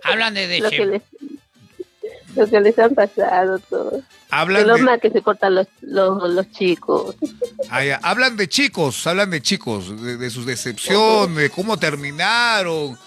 Hablan 0.02 0.34
de 0.34 0.58
lo, 0.60 0.70
que 0.70 0.86
les, 0.86 1.02
lo 2.34 2.46
que 2.48 2.60
les 2.60 2.78
han 2.78 2.94
pasado, 2.94 3.58
todo. 3.58 4.02
Hablan 4.30 4.62
de 4.62 4.68
lo 4.68 4.74
de- 4.76 4.82
mal 4.82 5.00
que 5.00 5.10
se 5.10 5.22
portan 5.22 5.54
los, 5.54 5.66
los, 5.80 6.28
los 6.30 6.50
chicos. 6.50 7.14
Ah, 7.70 7.84
ya. 7.84 8.00
Hablan 8.02 8.36
de 8.36 8.48
chicos, 8.48 9.06
hablan 9.06 9.30
de 9.30 9.40
chicos, 9.40 10.02
de, 10.02 10.16
de 10.16 10.30
sus 10.30 10.46
decepciones, 10.46 11.36
de 11.36 11.50
cómo 11.50 11.78
terminaron, 11.78 12.98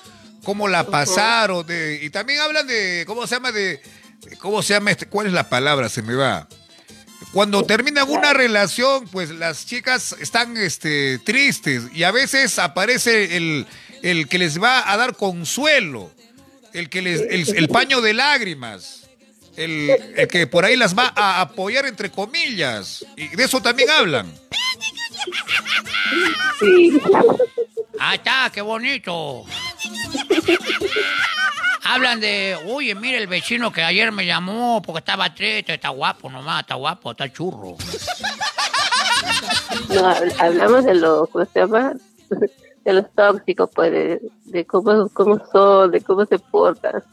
cómo 0.43 0.67
la 0.67 0.85
pasaron, 0.85 1.65
de- 1.65 1.99
y 2.01 2.09
también 2.09 2.39
hablan 2.39 2.65
de, 2.67 3.03
¿cómo 3.05 3.27
se 3.27 3.35
llama? 3.35 3.51
De, 3.51 3.81
de 4.21 4.37
¿Cómo 4.37 4.61
se 4.61 4.73
llama 4.73 4.91
este? 4.91 5.07
¿Cuál 5.07 5.27
es 5.27 5.33
la 5.33 5.49
palabra? 5.49 5.89
Se 5.89 6.01
me 6.01 6.15
va. 6.15 6.47
Cuando 7.33 7.63
terminan 7.63 8.09
una 8.09 8.33
relación, 8.33 9.05
pues 9.09 9.29
las 9.29 9.65
chicas 9.65 10.15
están 10.19 10.57
este, 10.57 11.19
tristes 11.19 11.83
y 11.93 12.03
a 12.03 12.11
veces 12.11 12.57
aparece 12.57 13.35
el, 13.37 13.67
el 14.01 14.27
que 14.27 14.37
les 14.39 14.61
va 14.61 14.91
a 14.91 14.97
dar 14.97 15.15
consuelo, 15.15 16.11
el, 16.73 16.89
que 16.89 17.01
les, 17.01 17.21
el, 17.21 17.55
el 17.57 17.67
paño 17.69 18.01
de 18.01 18.13
lágrimas, 18.13 19.07
el, 19.57 19.89
el 20.15 20.27
que 20.27 20.47
por 20.47 20.65
ahí 20.65 20.75
las 20.75 20.97
va 20.97 21.11
a 21.15 21.41
apoyar 21.41 21.85
entre 21.85 22.09
comillas. 22.11 23.05
Y 23.17 23.27
de 23.29 23.43
eso 23.43 23.61
también 23.61 23.89
hablan. 23.89 24.33
Sí. 26.59 26.99
Ah, 27.99 28.15
está, 28.15 28.49
qué 28.53 28.61
bonito. 28.61 29.45
Hablan 31.83 32.19
de, 32.19 32.57
oye, 32.67 32.93
mire 32.95 33.17
el 33.17 33.27
vecino 33.27 33.71
que 33.71 33.81
ayer 33.81 34.11
me 34.11 34.25
llamó 34.25 34.81
porque 34.81 34.99
estaba 34.99 35.33
triste, 35.33 35.73
está 35.73 35.89
guapo 35.89 36.29
nomás, 36.29 36.61
está 36.61 36.75
guapo, 36.75 37.11
está 37.11 37.31
churro. 37.33 37.75
No, 39.89 40.01
hab- 40.15 40.35
hablamos 40.39 40.85
de 40.85 40.95
los, 40.95 41.29
¿cómo 41.29 41.45
se 41.51 41.59
llama? 41.59 41.93
De 42.89 42.93
los 42.95 43.13
tóxicos, 43.13 43.69
pues, 43.75 43.91
de, 43.91 44.19
de 44.45 44.65
cómo, 44.65 45.09
cómo 45.09 45.39
son, 45.51 45.91
de 45.91 46.01
cómo 46.01 46.25
se 46.25 46.39
portan. 46.39 47.03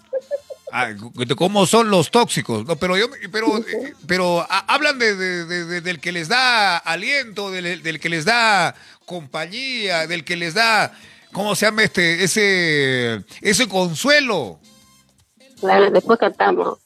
Ah, 0.73 0.87
de 0.89 1.35
cómo 1.37 1.67
son 1.67 1.91
los 1.91 2.11
tóxicos. 2.11 2.65
No, 2.67 2.77
pero 2.77 2.97
yo, 2.97 3.07
pero, 3.31 3.59
eh, 3.59 3.93
pero 4.07 4.41
ah, 4.49 4.65
hablan 4.69 4.99
de, 4.99 5.15
de- 5.15 5.45
de- 5.45 5.65
de- 5.67 5.81
del 5.83 6.01
que 6.01 6.13
les 6.13 6.29
da 6.29 6.79
aliento, 6.79 7.51
del, 7.51 7.83
del 7.83 8.01
que 8.01 8.09
les 8.09 8.25
da 8.25 8.75
compañía, 9.05 10.07
del 10.07 10.25
que 10.25 10.37
les 10.37 10.55
da, 10.55 10.93
¿cómo 11.31 11.55
se 11.55 11.67
llama 11.67 11.83
este, 11.83 12.25
ese, 12.25 13.23
ese 13.43 13.69
consuelo? 13.69 14.59
Claro, 15.61 15.91
después 15.91 16.19
cantamos. 16.19 16.79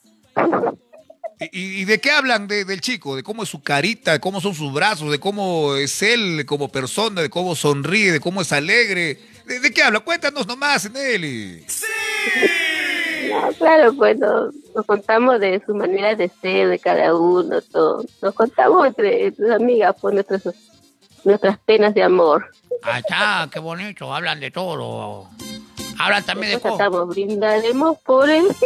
¿Y, 1.53 1.81
y 1.81 1.85
de 1.87 2.01
qué 2.01 2.11
hablan 2.11 2.47
de- 2.49 2.65
del 2.65 2.81
chico? 2.81 3.17
De 3.17 3.23
cómo 3.23 3.43
es 3.45 3.49
su 3.49 3.63
carita, 3.63 4.13
de 4.13 4.21
cómo 4.21 4.41
son 4.41 4.55
sus 4.55 4.73
brazos, 4.73 5.11
de 5.11 5.19
cómo 5.19 5.75
es 5.77 6.03
él 6.03 6.45
como 6.47 6.69
persona, 6.69 7.23
de 7.23 7.31
cómo 7.31 7.55
sonríe, 7.57 8.13
de 8.13 8.21
cómo 8.21 8.43
es 8.43 8.53
alegre. 8.53 9.19
¿De, 9.47 9.61
de 9.61 9.71
qué 9.73 9.83
habla? 9.83 10.01
Cuéntanos 10.01 10.47
nomás, 10.47 10.91
Nelly. 10.91 11.65
No, 13.31 13.49
claro, 13.59 13.95
pues 13.95 14.19
no- 14.19 14.51
nos 14.75 14.87
contamos 14.87 15.41
de 15.41 15.63
su 15.65 15.75
manera 15.75 16.15
de 16.15 16.31
ser, 16.43 16.69
de 16.69 16.79
cada 16.79 17.15
uno, 17.15 17.61
todo. 17.63 18.05
Nos 18.23 18.35
contamos 18.35 18.87
entre, 18.89 19.27
entre 19.27 19.55
amigas, 19.55 19.95
pues, 20.01 20.15
nuestras, 20.15 20.43
nuestras 21.25 21.59
penas 21.61 21.95
de 21.95 22.03
amor. 22.03 22.51
Ah, 22.83 22.99
está, 22.99 23.49
qué 23.53 23.61
bonito, 23.61 24.15
hablan 24.15 24.41
de 24.41 24.51
todo. 24.51 25.29
Hablan 26.03 26.25
también 26.25 26.49
de 26.49 26.55
Después 26.57 26.73
cosas. 26.73 26.87
cantamos, 26.87 27.09
brindaremos 27.15 27.99
por 27.99 28.31
él, 28.31 28.47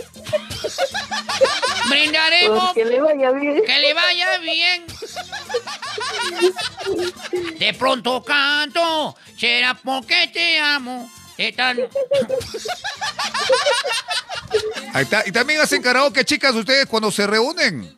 Brindaremos 1.90 2.64
porque 2.66 2.84
le 2.84 3.00
vaya 3.00 3.32
bien. 3.32 3.62
que 3.64 3.78
le 3.80 3.92
vaya 3.92 4.38
bien. 4.38 4.84
De 7.58 7.74
pronto 7.74 8.22
canto, 8.22 9.16
será 9.36 9.74
porque 9.74 10.30
te 10.32 10.58
amo. 10.60 11.10
Tan... 11.56 11.78
Ahí 14.92 15.02
está. 15.02 15.24
Y 15.26 15.32
también 15.32 15.60
hacen 15.60 15.82
karaoke, 15.82 16.24
chicas, 16.24 16.54
ustedes 16.54 16.86
cuando 16.86 17.10
se 17.10 17.26
reúnen. 17.26 17.96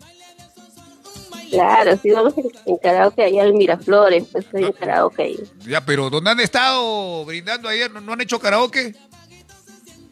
Claro, 1.51 1.99
sí, 2.03 2.11
vamos 2.11 2.33
en, 2.39 2.47
en 2.65 2.77
karaoke 2.79 3.23
allá 3.23 3.45
en 3.45 3.57
Miraflores, 3.59 4.25
pues 4.33 4.47
hay 4.55 4.65
un 4.65 4.73
karaoke 4.73 5.23
ahí. 5.23 5.39
Ya, 5.67 5.85
pero 5.85 6.09
¿dónde 6.09 6.31
han 6.31 6.41
estado 6.41 7.25
brindando 7.27 7.69
ayer? 7.69 7.91
¿No, 7.91 8.01
no 8.01 8.15
han 8.15 8.21
hecho 8.23 8.41
karaoke? 8.41 8.97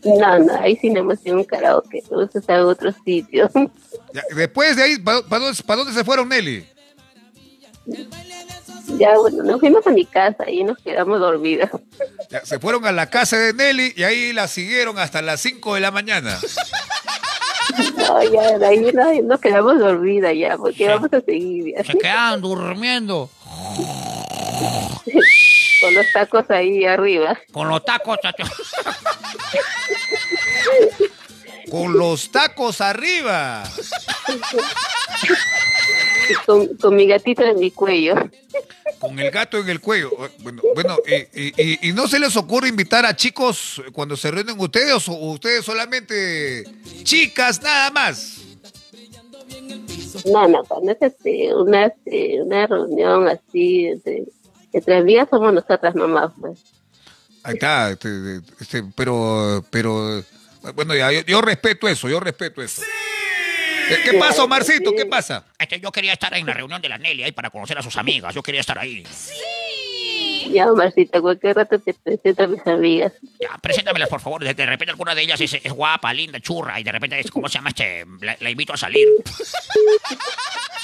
No, 0.04 0.38
no, 0.38 0.54
ahí 0.60 0.76
sí 0.76 0.90
no 0.90 1.00
hemos 1.00 1.24
ido 1.24 1.36
a 1.36 1.38
un 1.38 1.44
karaoke, 1.44 2.02
vamos 2.10 2.30
a 2.34 2.54
en 2.54 2.60
otro 2.60 2.92
sitio. 3.04 3.50
Ya, 4.12 4.22
después 4.36 4.76
de 4.76 4.82
ahí, 4.82 4.98
¿para 4.98 5.20
dónde, 5.20 5.62
pa' 5.64 5.76
dónde 5.76 5.92
se 5.92 6.04
fueron, 6.04 6.28
Nelly? 6.28 6.66
ya, 8.98 9.18
bueno, 9.18 9.42
nos 9.42 9.60
fuimos 9.60 9.86
a 9.86 9.90
mi 9.90 10.04
casa 10.04 10.48
y 10.48 10.64
nos 10.64 10.78
quedamos 10.78 11.20
dormidas. 11.20 11.70
Ya, 12.30 12.44
se 12.44 12.58
fueron 12.58 12.86
a 12.86 12.92
la 12.92 13.10
casa 13.10 13.36
de 13.36 13.52
Nelly 13.52 13.94
y 13.96 14.02
ahí 14.02 14.32
la 14.32 14.48
siguieron 14.48 14.98
hasta 14.98 15.22
las 15.22 15.40
5 15.40 15.74
de 15.74 15.80
la 15.80 15.90
mañana. 15.90 16.38
No, 17.96 18.22
ya, 18.22 18.58
de 18.58 18.66
ahí 18.66 18.92
no, 18.92 19.22
nos 19.22 19.40
quedamos 19.40 19.78
dormidas 19.78 20.34
ya, 20.36 20.56
porque 20.56 20.86
vamos 20.86 21.12
a 21.12 21.20
seguir 21.22 21.74
ya, 21.74 21.82
Se 21.84 21.98
quedan 21.98 22.40
durmiendo 22.40 23.30
con 25.80 25.94
los 25.94 26.06
tacos 26.12 26.50
ahí 26.50 26.84
arriba. 26.84 27.38
con 27.52 27.68
los 27.68 27.84
tacos. 27.84 28.18
Con 31.70 31.94
los 31.98 32.30
tacos 32.30 32.80
arriba. 32.80 33.64
Y 36.30 36.34
con, 36.46 36.68
con 36.76 36.94
mi 36.94 37.06
gatito 37.06 37.42
en 37.42 37.58
mi 37.58 37.70
cuello. 37.70 38.14
Con 39.00 39.18
el 39.18 39.30
gato 39.30 39.58
en 39.58 39.68
el 39.68 39.80
cuello. 39.80 40.10
Bueno, 40.40 40.62
bueno 40.74 40.98
y, 41.06 41.14
y- 41.48 41.52
y- 41.56 41.88
y 41.88 41.92
no 41.92 42.06
se 42.06 42.18
les 42.20 42.36
ocurre 42.36 42.68
invitar 42.68 43.04
a 43.06 43.16
chicos 43.16 43.82
cuando 43.92 44.16
se 44.16 44.30
reúnen 44.30 44.60
ustedes 44.60 45.08
o 45.08 45.12
ustedes 45.14 45.64
solamente 45.64 46.64
chicas 47.02 47.60
nada 47.62 47.90
más. 47.90 48.38
No, 50.26 50.46
no, 50.46 50.62
cuando 50.64 50.92
es 50.92 50.98
este, 51.00 51.52
una, 51.54 51.86
este, 51.86 52.40
una 52.42 52.66
reunión 52.66 53.26
así, 53.28 53.86
entre, 53.86 54.24
entre 54.74 54.96
amigas 54.96 55.28
somos 55.30 55.52
nosotras 55.52 55.94
mamás, 55.94 56.32
pues. 56.40 56.58
Ahí 57.42 57.54
está, 57.54 57.90
este, 57.90 58.40
este, 58.60 58.84
pero, 58.94 59.64
pero, 59.70 60.22
bueno, 60.74 60.94
ya, 60.94 61.12
yo, 61.12 61.20
yo 61.22 61.42
respeto 61.42 61.86
eso, 61.88 62.08
yo 62.08 62.18
respeto 62.20 62.62
eso. 62.62 62.82
¿Qué, 63.88 64.10
qué 64.10 64.18
pasa, 64.18 64.42
Omarcito? 64.44 64.92
¿Qué 64.96 65.06
pasa? 65.06 65.44
Este, 65.58 65.78
yo 65.78 65.92
quería 65.92 66.14
estar 66.14 66.32
en 66.34 66.46
la 66.46 66.54
reunión 66.54 66.80
de 66.80 66.88
la 66.88 66.98
Nelly 66.98 67.22
ahí 67.22 67.32
para 67.32 67.50
conocer 67.50 67.76
a 67.78 67.82
sus 67.82 67.96
amigas. 67.96 68.34
Yo 68.34 68.42
quería 68.42 68.60
estar 68.60 68.78
ahí. 68.78 69.04
Ya, 70.50 70.66
Marcita, 70.72 71.20
cualquier 71.20 71.56
rato 71.56 71.78
te 71.78 71.94
presento 71.94 72.44
a 72.44 72.46
mis 72.46 72.66
amigas. 72.66 73.12
Ya, 73.40 73.58
preséntamelas, 73.58 74.08
por 74.08 74.20
favor. 74.20 74.42
De, 74.42 74.54
de 74.54 74.66
repente 74.66 74.90
alguna 74.90 75.14
de 75.14 75.22
ellas 75.22 75.40
es, 75.40 75.54
es 75.54 75.72
guapa, 75.72 76.12
linda, 76.12 76.40
churra. 76.40 76.80
Y 76.80 76.84
de 76.84 76.92
repente 76.92 77.18
es, 77.20 77.30
¿cómo 77.30 77.48
se 77.48 77.54
llama 77.54 77.70
este? 77.70 78.06
La, 78.20 78.36
la 78.40 78.50
invito 78.50 78.72
a 78.72 78.76
salir. 78.76 79.06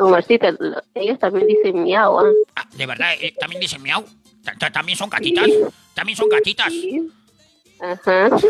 Omarcita, 0.00 0.50
lo- 0.58 0.82
ellos 0.94 1.18
también 1.18 1.46
dicen 1.46 1.82
miau, 1.82 2.18
¿ah? 2.20 2.24
Ah, 2.56 2.66
¿de 2.74 2.86
verdad? 2.86 3.12
eh, 3.20 3.34
¿También 3.38 3.60
dice 3.60 3.78
miau? 3.78 4.04
Ta- 4.44 4.54
ta- 4.58 4.70
¿También 4.72 4.96
son 4.98 5.10
gatitas? 5.10 5.46
¿También 5.94 6.16
son 6.16 6.28
gatitas? 6.28 6.72
Ajá. 7.80 8.28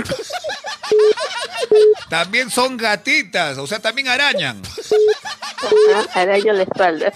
También 2.09 2.51
son 2.51 2.76
gatitas, 2.76 3.57
o 3.59 3.66
sea, 3.66 3.78
también 3.78 4.09
arañan. 4.09 4.61
Ajá, 5.92 6.20
araño 6.20 6.53
la 6.53 6.62
espalda. 6.64 7.12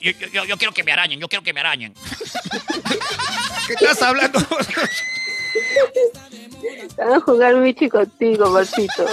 Yo, 0.00 0.10
yo- 0.12 0.26
yo- 0.28 0.44
yo 0.44 0.56
quiero 0.56 0.72
que 0.72 0.84
me 0.84 0.92
arañen, 0.92 1.18
yo 1.18 1.28
quiero 1.28 1.42
que 1.42 1.52
me 1.52 1.60
arañen. 1.60 1.94
¿Qué 3.66 3.74
estás 3.74 4.02
hablando? 4.02 4.38
Van 6.96 7.12
a 7.12 7.20
jugar 7.20 7.56
Michi 7.56 7.88
contigo, 7.88 8.50
Marcito. 8.50 9.06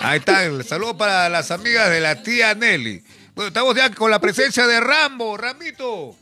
Ahí 0.00 0.18
está, 0.18 0.44
el 0.44 0.64
saludo 0.64 0.96
para 0.96 1.28
las 1.28 1.50
amigas 1.50 1.90
de 1.90 2.00
la 2.00 2.22
tía 2.22 2.54
Nelly. 2.54 3.02
Bueno, 3.34 3.48
estamos 3.48 3.74
ya 3.74 3.90
con 3.90 4.10
la 4.10 4.20
presencia 4.20 4.66
de 4.66 4.80
Rambo, 4.80 5.36
Ramito. 5.36 6.14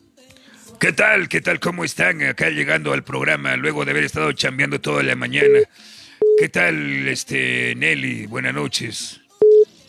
¿Qué 0.79 0.93
tal? 0.93 1.29
¿Qué 1.29 1.41
tal? 1.41 1.61
¿Cómo 1.61 1.85
están? 1.85 2.23
Acá 2.23 2.51
llegando 2.51 2.93
al 2.93 3.03
programa 3.05 3.57
luego 3.57 3.85
de 3.85 3.93
haber 3.93 4.05
estado 4.05 4.33
chambeando 4.33 4.81
toda 4.81 5.03
la 5.03 5.17
mañana. 5.17 5.61
¿Qué 6.39 6.49
tal, 6.49 7.09
este, 7.09 7.75
Nelly? 7.77 8.27
Buenas 8.27 8.55
noches. 8.55 9.21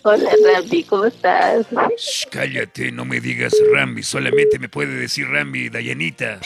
Hola, 0.03 0.31
Rambi, 0.53 0.83
¿cómo 0.83 1.05
estás? 1.05 1.67
Shh, 1.97 2.27
cállate, 2.31 2.93
no 2.93 3.03
me 3.03 3.19
digas 3.19 3.53
Rambi, 3.73 4.03
solamente 4.03 4.57
me 4.57 4.69
puede 4.69 4.95
decir 4.95 5.27
Rambi, 5.27 5.67
Dayanita. 5.67 6.39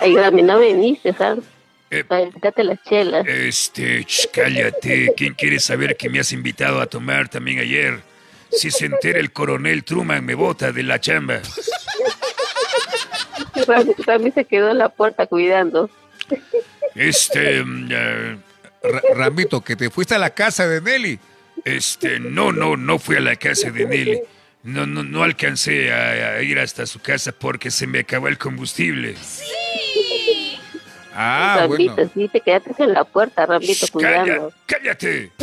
Ay, 0.00 0.16
Rambi, 0.16 0.42
no 0.42 0.58
viniste, 0.60 1.12
¿sabes? 1.12 1.44
Eh, 1.90 2.04
Para 2.04 2.22
invitarte 2.22 2.64
las 2.64 2.82
chelas. 2.84 3.26
Este, 3.26 4.06
cállate. 4.32 5.12
¿Quién 5.16 5.34
quiere 5.34 5.58
saber 5.58 5.96
que 5.96 6.08
me 6.10 6.20
has 6.20 6.32
invitado 6.32 6.80
a 6.80 6.86
tomar 6.86 7.28
también 7.28 7.58
ayer? 7.60 8.00
Si 8.50 8.70
se 8.70 8.86
entera 8.86 9.18
el 9.18 9.32
coronel 9.32 9.84
Truman, 9.84 10.24
me 10.24 10.34
bota 10.34 10.70
de 10.72 10.82
la 10.82 11.00
chamba. 11.00 11.40
Rambi 14.06 14.30
se 14.32 14.44
quedó 14.44 14.70
en 14.70 14.78
la 14.78 14.88
puerta 14.88 15.26
cuidando. 15.26 15.90
Este, 16.94 17.58
eh, 17.60 18.36
Ra- 18.82 19.02
Ramito, 19.14 19.60
que 19.62 19.76
te 19.76 19.90
fuiste 19.90 20.14
a 20.14 20.18
la 20.18 20.30
casa 20.30 20.66
de 20.68 20.80
Nelly. 20.80 21.18
este, 21.64 22.20
no, 22.20 22.52
no, 22.52 22.76
no 22.76 22.98
fui 22.98 23.16
a 23.16 23.20
la 23.20 23.36
casa 23.36 23.70
de 23.70 23.86
Nelly. 23.86 24.20
No, 24.62 24.86
no, 24.86 25.02
no 25.02 25.22
alcancé 25.22 25.92
a, 25.92 26.34
a 26.36 26.42
ir 26.42 26.58
hasta 26.58 26.84
su 26.86 27.00
casa 27.00 27.32
porque 27.32 27.70
se 27.70 27.86
me 27.86 28.00
acabó 28.00 28.28
el 28.28 28.38
combustible. 28.38 29.14
Ah, 31.20 31.56
Rambito, 31.62 31.94
bueno. 31.96 32.10
sí, 32.14 32.28
te 32.28 32.40
quedaste 32.40 32.70
en 32.78 32.92
la 32.94 33.02
puerta, 33.02 33.44
Rambito, 33.44 33.86
Shh, 33.86 33.90
calla- 33.90 34.22
cuidando. 34.22 34.52
cállate. 34.66 35.32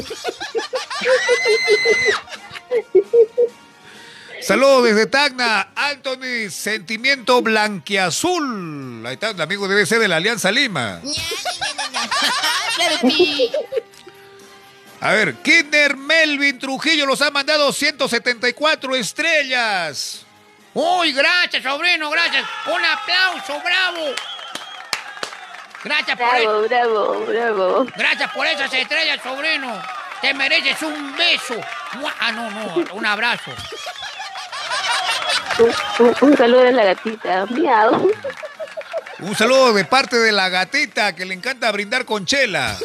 Saludos 4.42 4.84
desde 4.86 5.06
Tacna, 5.08 5.70
Anthony, 5.76 6.50
Sentimiento 6.50 7.42
Blanquiazul. 7.42 9.04
Ahí 9.06 9.14
está, 9.16 9.32
el 9.32 9.42
amigo 9.42 9.68
debe 9.68 9.86
ser 9.86 10.00
de 10.00 10.08
la 10.08 10.18
Alianza 10.18 10.52
Lima. 10.52 11.02
A 15.02 15.12
ver, 15.14 15.36
Kinder 15.36 15.98
Melvin 15.98 16.60
Trujillo 16.60 17.06
los 17.06 17.22
ha 17.22 17.32
mandado 17.32 17.74
174 17.74 18.96
estrellas. 18.96 20.26
Uy, 20.74 21.12
gracias, 21.14 21.64
sobrino, 21.64 22.10
gracias. 22.10 22.46
Un 22.68 22.86
aplauso, 22.86 23.62
bravo. 23.64 24.14
Gracias 25.86 26.18
por 26.18 26.28
Bravo, 26.28 26.62
bravo, 26.68 27.26
bravo. 27.28 27.86
Gracias 27.96 28.32
por 28.34 28.46
esas 28.48 28.74
estrellas, 28.74 29.20
sobrino. 29.24 29.82
Te 30.22 30.34
mereces 30.34 30.82
un 30.82 31.16
beso. 31.16 31.56
Ah, 32.20 32.32
no, 32.32 32.50
no, 32.50 32.94
un 32.96 33.06
abrazo. 33.06 33.52
Un, 35.60 36.06
un- 36.08 36.16
un 36.22 36.38
saludo 36.38 36.64
de 36.64 36.72
la 36.74 36.84
gatita. 36.86 37.46
Miau. 37.52 38.12
Un 39.20 39.36
saludo 39.36 39.72
de 39.74 39.86
parte 39.86 40.18
de 40.18 40.32
la 40.32 40.50
gatita 40.50 41.16
que 41.16 41.24
le 41.24 41.34
encanta 41.36 41.72
brindar 41.72 42.04
con 42.04 42.26
chela. 42.26 42.76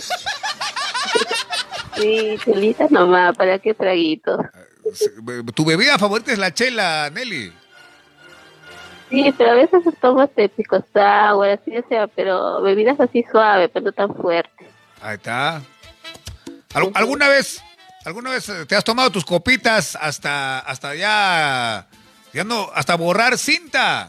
Sí, 1.96 2.38
chelitas 2.44 2.90
nomás, 2.90 3.36
¿para 3.36 3.59
qué 3.59 3.74
traguitos? 3.74 4.40
Tu 5.55 5.64
bebida 5.64 5.98
favorita 5.98 6.32
es 6.32 6.38
la 6.38 6.53
chela, 6.55 7.11
Nelly. 7.12 7.53
Sí, 9.11 9.34
pero 9.36 9.50
a 9.50 9.54
veces 9.54 9.82
tomo 10.00 10.22
este 10.22 10.48
pico 10.48 10.82
sour, 10.92 11.48
así 11.48 11.76
o 11.76 11.84
sea, 11.88 12.06
pero 12.06 12.62
bebidas 12.62 12.98
así 13.00 13.24
suaves, 13.30 13.68
pero 13.72 13.86
no 13.86 13.92
tan 13.92 14.14
fuertes. 14.14 14.68
Ahí 15.02 15.16
está. 15.16 15.61
¿Al- 16.74 16.92
¿Alguna 16.94 17.28
vez, 17.28 17.61
alguna 18.04 18.30
vez 18.30 18.48
eh, 18.48 18.64
te 18.66 18.76
has 18.76 18.84
tomado 18.84 19.11
tus 19.11 19.24
copitas 19.24 19.96
hasta, 20.00 20.61
hasta 20.61 20.94
ya, 20.94 21.88
ya 22.32 22.44
no, 22.44 22.70
hasta 22.74 22.94
borrar 22.96 23.36
cinta? 23.36 24.08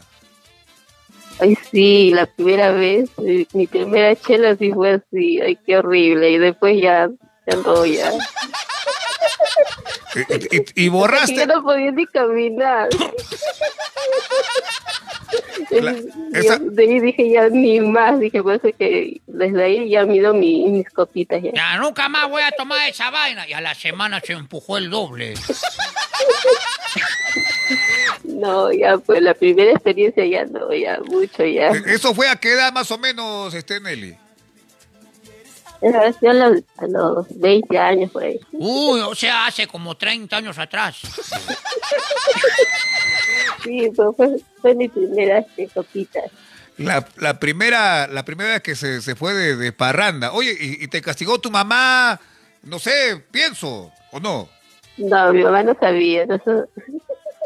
Ay, 1.40 1.56
sí, 1.70 2.12
la 2.14 2.26
primera 2.26 2.70
vez, 2.70 3.10
mi 3.18 3.66
primera 3.66 4.14
chela 4.14 4.54
sí 4.56 4.70
fue 4.72 4.92
así, 4.94 5.40
ay, 5.40 5.56
qué 5.66 5.78
horrible, 5.78 6.30
y 6.30 6.38
después 6.38 6.80
ya, 6.80 7.08
ya 7.46 7.56
no, 7.56 7.84
ya. 7.84 8.12
Y, 10.14 10.20
y- 10.56 10.64
y 10.74 10.84
Ya 10.86 10.92
borraste. 10.92 11.46
no 11.46 11.62
podía 11.62 11.90
ni 11.90 12.06
caminar. 12.06 12.90
La- 15.70 15.92
Yo 15.92 16.02
esa- 16.34 16.58
de 16.58 16.82
ahí 16.82 17.00
dije 17.00 17.30
ya 17.30 17.48
ni 17.48 17.80
más, 17.80 18.18
dije 18.20 18.42
por 18.42 18.54
eso 18.54 18.68
que 18.78 19.20
desde 19.26 19.64
ahí 19.64 19.88
ya 19.90 20.04
mido 20.04 20.34
mi, 20.34 20.64
mis 20.68 20.88
copitas 20.90 21.42
ya. 21.42 21.52
Ya 21.52 21.78
nunca 21.78 22.08
más 22.08 22.28
voy 22.28 22.42
a 22.42 22.50
tomar 22.52 22.88
esa 22.88 23.10
vaina. 23.10 23.48
Y 23.48 23.52
a 23.52 23.60
la 23.60 23.74
semana 23.74 24.20
se 24.20 24.32
empujó 24.34 24.78
el 24.78 24.90
doble. 24.90 25.34
No, 28.24 28.72
ya 28.72 28.98
pues 28.98 29.22
la 29.22 29.34
primera 29.34 29.70
experiencia 29.72 30.24
ya 30.26 30.44
no, 30.44 30.72
ya 30.72 30.98
mucho 31.06 31.44
ya. 31.44 31.68
Eh, 31.70 31.82
¿Eso 31.86 32.14
fue 32.14 32.28
a 32.28 32.36
qué 32.36 32.52
edad 32.52 32.72
más 32.72 32.90
o 32.90 32.98
menos, 32.98 33.54
este 33.54 33.80
Nelly? 33.80 34.16
A 35.82 36.32
los, 36.32 36.62
a 36.78 36.86
los 36.86 37.26
20 37.40 37.78
años 37.78 38.10
por 38.12 38.22
ahí. 38.22 38.38
Uy, 38.52 39.00
o 39.00 39.14
sea, 39.14 39.46
hace 39.46 39.66
como 39.66 39.96
30 39.96 40.36
años 40.36 40.58
atrás. 40.58 41.00
Sí, 43.62 43.90
pues 43.94 44.08
fue, 44.16 44.28
fue 44.60 44.74
mi 44.74 44.88
primera 44.88 45.38
este, 45.38 45.68
copita. 45.68 46.20
La, 46.78 47.06
la 47.16 47.38
primera, 47.38 48.06
la 48.08 48.24
primera 48.24 48.50
vez 48.52 48.62
que 48.62 48.74
se, 48.74 49.02
se 49.02 49.14
fue 49.14 49.34
de, 49.34 49.56
de 49.56 49.72
parranda. 49.72 50.32
Oye, 50.32 50.56
y, 50.58 50.84
y 50.84 50.88
te 50.88 51.00
castigó 51.02 51.38
tu 51.38 51.50
mamá? 51.50 52.18
No 52.62 52.78
sé, 52.78 53.22
pienso, 53.30 53.92
¿o 54.10 54.20
no? 54.20 54.48
No, 54.96 55.32
mi 55.32 55.42
mamá 55.42 55.62
no 55.62 55.76
sabía. 55.78 56.26
No, 56.26 56.40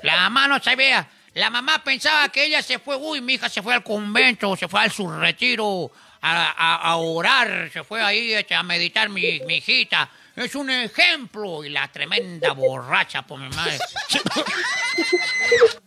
La 0.03 0.17
mamá 0.17 0.49
no 0.49 0.63
sabía. 0.63 1.09
La 1.35 1.51
mamá 1.51 1.83
pensaba 1.85 2.29
que 2.31 2.45
ella 2.47 2.63
se 2.63 2.79
fue, 2.79 2.97
uy, 2.97 3.21
mi 3.21 3.35
hija 3.35 3.49
se 3.49 3.63
fue 3.63 3.75
al 3.75 3.83
convento, 3.85 4.57
se 4.57 4.69
fue 4.69 4.81
al 4.81 4.91
su 4.91 5.11
retiro 5.11 5.91
a, 6.23 6.51
a- 6.57 6.77
a 6.93 6.97
orar, 6.97 7.69
se 7.73 7.85
fue 7.85 8.01
ahí 8.03 8.33
este, 8.33 8.55
a 8.55 8.63
meditar 8.63 9.09
mi, 9.11 9.41
mi 9.47 9.57
hijita. 9.57 10.09
Es 10.35 10.55
un 10.55 10.71
ejemplo. 10.71 11.65
Y 11.65 11.71
la 11.71 11.89
tremenda 11.91 12.53
borracha, 12.53 13.23
por 13.23 13.39
mi 13.41 13.49
madre. 13.51 13.79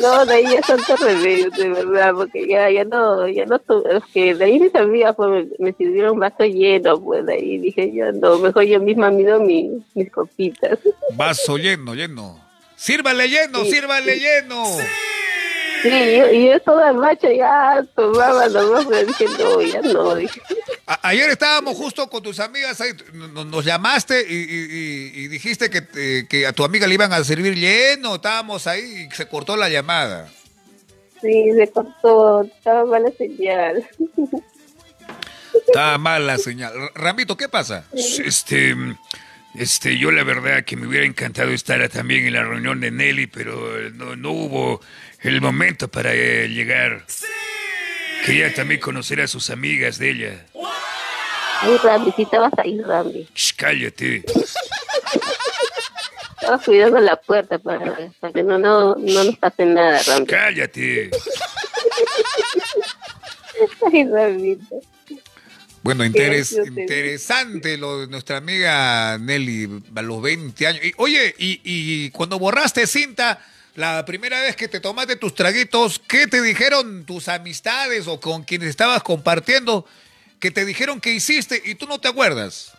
no, 0.00 0.26
de 0.26 0.34
ahí 0.34 0.44
ya 0.52 0.62
santo 0.62 0.96
remedio, 0.96 1.50
de 1.50 1.68
verdad, 1.70 2.12
porque 2.14 2.46
ya, 2.48 2.70
ya 2.70 2.84
no, 2.84 3.26
ya 3.28 3.44
no, 3.46 3.58
tu- 3.58 3.84
es 3.88 4.02
que 4.12 4.34
de 4.34 4.44
ahí 4.44 4.58
mis 4.60 4.74
amigas 4.74 5.14
pues, 5.16 5.30
me, 5.58 5.66
me 5.66 5.72
sirvieron 5.72 6.18
vaso 6.18 6.44
lleno, 6.44 7.00
pues 7.00 7.24
de 7.26 7.34
ahí 7.34 7.58
dije 7.58 7.92
yo 7.94 8.12
no, 8.12 8.38
mejor 8.38 8.64
yo 8.64 8.80
misma 8.80 9.10
mido 9.10 9.40
mi, 9.40 9.82
mis 9.94 10.10
copitas. 10.10 10.78
Vaso 11.14 11.56
lleno, 11.58 11.94
lleno. 11.94 12.42
Sírvale 12.76 13.28
lleno, 13.28 13.64
Sí. 13.64 13.70
sírvale 13.70 14.16
lleno. 14.18 14.64
Sí, 14.66 14.82
yo, 15.84 16.30
y 16.32 16.46
yo 16.48 16.60
toda 16.60 16.92
macha 16.92 17.32
ya 17.32 17.84
tomaba 17.94 18.48
nomás, 18.48 18.86
pero 18.86 19.06
dije 19.06 19.26
no, 19.38 19.60
ya 19.62 19.80
no, 19.82 20.14
dije. 20.14 20.40
A- 20.86 21.08
ayer 21.08 21.30
estábamos 21.30 21.76
justo 21.76 22.08
con 22.08 22.22
tus 22.22 22.40
amigas 22.40 22.80
ahí, 22.80 22.92
nos 23.12 23.64
llamaste 23.64 24.24
y, 24.28 24.34
y- 24.34 24.66
y- 25.20 25.24
y 25.24 25.28
dijiste 25.28 25.70
que, 25.70 25.82
te- 25.82 26.26
que 26.28 26.46
a 26.46 26.52
tu 26.52 26.64
amiga 26.64 26.86
le 26.86 26.94
iban 26.94 27.12
a 27.12 27.22
servir 27.24 27.54
lleno, 27.54 28.16
estábamos 28.16 28.66
ahí 28.66 29.06
y 29.10 29.14
se 29.14 29.26
cortó 29.28 29.56
la 29.56 29.68
llamada. 29.68 30.28
Sí, 31.20 31.50
se 31.56 31.70
cortó, 31.70 32.42
estaba 32.42 32.84
mala 32.84 33.10
señal. 33.16 33.88
Estaba 35.66 35.98
mal 35.98 36.26
la 36.26 36.36
señal. 36.38 36.72
Ramito, 36.94 37.36
¿qué 37.36 37.48
pasa? 37.48 37.84
Este, 37.92 38.74
este, 39.54 39.96
yo 39.98 40.10
la 40.10 40.24
verdad 40.24 40.64
que 40.64 40.76
me 40.76 40.86
hubiera 40.86 41.06
encantado 41.06 41.50
estar 41.52 41.88
también 41.88 42.26
en 42.26 42.32
la 42.34 42.42
reunión 42.42 42.80
de 42.80 42.90
Nelly, 42.90 43.28
pero 43.28 43.78
eh, 43.78 43.90
no, 43.94 44.16
no 44.16 44.32
hubo 44.32 44.80
el 45.24 45.40
momento 45.40 45.88
para 45.88 46.12
eh, 46.14 46.48
llegar. 46.48 47.04
Quería 48.24 48.52
también 48.54 48.80
conocer 48.80 49.20
a 49.20 49.26
sus 49.26 49.50
amigas 49.50 49.98
de 49.98 50.10
ella. 50.10 50.46
Ay, 51.60 51.76
Rambi, 51.82 52.12
sí 52.16 52.22
estabas 52.22 52.52
ahí, 52.58 52.80
Rambi. 52.80 53.28
Shh, 53.34 53.52
cállate. 53.56 54.24
Estaba 56.40 56.58
cuidando 56.58 57.00
la 57.00 57.16
puerta 57.16 57.58
para, 57.58 58.10
para 58.20 58.32
que 58.32 58.42
no, 58.42 58.58
no, 58.58 58.94
no 58.96 59.24
nos 59.24 59.36
pase 59.38 59.64
nada, 59.66 60.00
Rambi. 60.06 60.26
Cállate. 60.26 61.10
Ay, 63.92 64.08
Rambito. 64.08 64.80
Bueno, 65.82 66.04
interes- 66.04 66.48
Sí, 66.48 66.56
te- 66.74 66.80
interesante 66.82 67.76
lo 67.76 68.00
de 68.00 68.06
nuestra 68.08 68.38
amiga 68.38 69.18
Nelly 69.18 69.82
a 69.94 70.02
los 70.02 70.22
20 70.22 70.66
años. 70.66 70.82
Y, 70.84 70.92
oye, 70.96 71.34
y, 71.38 71.60
y 71.62 72.10
cuando 72.10 72.38
borraste 72.38 72.86
cinta, 72.86 73.38
la 73.74 74.04
primera 74.04 74.40
vez 74.40 74.56
que 74.56 74.68
te 74.68 74.80
tomaste 74.80 75.16
tus 75.16 75.34
traguitos, 75.34 75.98
¿qué 75.98 76.26
te 76.26 76.40
dijeron 76.42 77.04
tus 77.04 77.28
amistades 77.28 78.06
o 78.06 78.20
con 78.20 78.44
quienes 78.44 78.68
estabas 78.68 79.02
compartiendo? 79.02 79.84
Que 80.38 80.50
te 80.50 80.64
dijeron 80.64 81.00
que 81.00 81.12
hiciste 81.12 81.60
y 81.64 81.74
tú 81.74 81.86
no 81.86 81.98
te 81.98 82.08
acuerdas. 82.08 82.72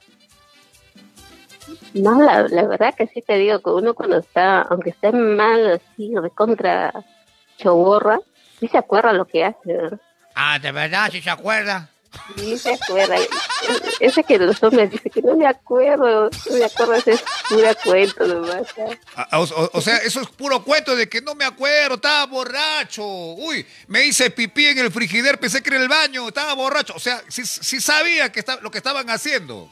No, 1.94 2.22
la, 2.22 2.48
la 2.48 2.68
verdad 2.68 2.94
que 2.96 3.08
sí 3.08 3.22
te 3.22 3.38
digo 3.38 3.60
que 3.60 3.70
uno 3.70 3.94
cuando 3.94 4.20
está, 4.20 4.62
aunque 4.64 4.92
esté 4.92 5.12
mal 5.12 5.74
así, 5.74 6.14
recontra 6.16 6.94
choborra, 7.58 8.20
sí 8.60 8.68
se 8.68 8.78
acuerda 8.78 9.14
lo 9.14 9.26
que 9.26 9.46
hace, 9.46 9.74
¿verdad? 9.74 10.00
Ah, 10.36 10.60
¿de 10.60 10.72
verdad? 10.72 11.10
¿Sí 11.12 11.22
se 11.22 11.30
acuerda? 11.30 11.90
Sí 12.38 12.58
se 12.58 12.74
acuerda. 12.74 13.16
Ese 14.00 14.24
que 14.24 14.38
los 14.38 14.62
hombres 14.64 14.92
dicen 14.92 15.12
que 15.12 15.22
no 15.22 15.36
me 15.36 15.48
acuerdo, 15.48 16.30
no 16.50 16.56
me 16.58 16.66
acuerdo, 16.66 16.94
ese 16.96 17.12
es 17.14 17.24
pura 17.50 17.74
cuento 17.76 18.26
nomás. 18.28 18.64
¿sabes? 18.76 18.98
Ah, 19.16 19.40
O, 19.40 19.44
o- 19.44 19.70
o 19.74 19.82
sea, 19.82 19.98
eso 19.98 20.22
es 20.22 20.28
puro 20.28 20.64
cuento 20.64 20.96
de 20.96 21.08
que 21.08 21.22
no 21.22 21.36
me 21.36 21.46
acuerdo, 21.46 21.96
estaba 21.96 22.26
borracho. 22.26 23.06
Uy, 23.06 23.66
me 23.88 24.06
hice 24.06 24.30
pipí 24.30 24.66
en 24.68 24.80
el 24.80 24.92
frigider, 24.92 25.40
pensé 25.40 25.62
que 25.64 25.70
era 25.70 25.82
el 25.82 25.90
baño, 25.90 26.28
estaba 26.28 26.54
borracho. 26.54 26.94
O 26.96 27.00
sea, 27.00 27.22
sí, 27.28 27.46
sí 27.46 27.80
sabía 27.82 28.32
que 28.32 28.40
está, 28.40 28.58
lo 28.62 28.72
que 28.72 28.78
estaban 28.80 29.10
haciendo. 29.10 29.70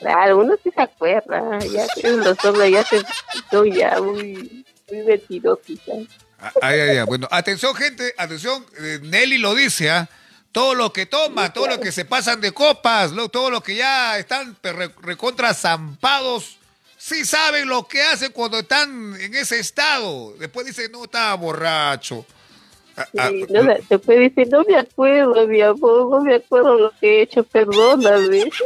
Claro, 0.00 0.38
uno 0.38 0.54
sí 0.62 0.70
se 0.72 0.80
acuerda, 0.80 1.58
ya 1.60 1.86
los 2.10 2.44
hombres 2.44 2.70
ya 2.70 2.84
se 2.84 3.02
son 3.50 3.72
ya 3.72 4.00
muy, 4.00 4.64
muy 4.90 5.02
metidos 5.02 5.58
quizás. 5.66 5.96
Ah, 6.40 6.52
Ay, 6.62 6.78
ay, 6.80 6.96
ay. 6.98 7.04
Bueno, 7.04 7.26
atención, 7.32 7.74
gente, 7.74 8.14
atención. 8.16 8.64
eh, 8.80 9.00
Nelly 9.02 9.38
lo 9.38 9.56
dice, 9.56 9.90
¿ah? 9.90 10.08
Todo 10.52 10.74
lo 10.74 10.92
que 10.92 11.06
toman, 11.06 11.52
todo 11.52 11.66
lo 11.68 11.78
que 11.80 11.92
se 11.92 12.04
pasan 12.04 12.40
de 12.40 12.52
copas, 12.52 13.12
lo- 13.12 13.28
todo 13.28 13.50
lo 13.50 13.62
que 13.62 13.76
ya 13.76 14.18
están 14.18 14.56
re- 14.62 14.94
recontra 15.02 15.52
zampados, 15.54 16.56
sí 16.96 17.24
saben 17.24 17.68
lo 17.68 17.86
que 17.86 18.02
hacen 18.02 18.32
cuando 18.32 18.58
están 18.58 19.14
en 19.20 19.34
ese 19.34 19.58
estado. 19.60 20.32
Después 20.38 20.66
dicen, 20.66 20.90
no, 20.90 21.04
estaba 21.04 21.34
borracho. 21.34 22.24
Ah, 22.96 23.06
ah, 23.18 23.28
Sí, 23.28 23.44
no, 23.50 23.62
me- 23.62 23.78
después 23.88 24.18
dice, 24.18 24.46
no 24.50 24.64
me 24.64 24.76
acuerdo, 24.76 25.46
mi 25.46 25.60
amor, 25.60 26.10
no 26.10 26.20
me 26.22 26.34
acuerdo 26.34 26.76
lo 26.78 26.90
que 26.98 27.18
he 27.18 27.22
hecho, 27.22 27.44
perdóname. 27.44 28.50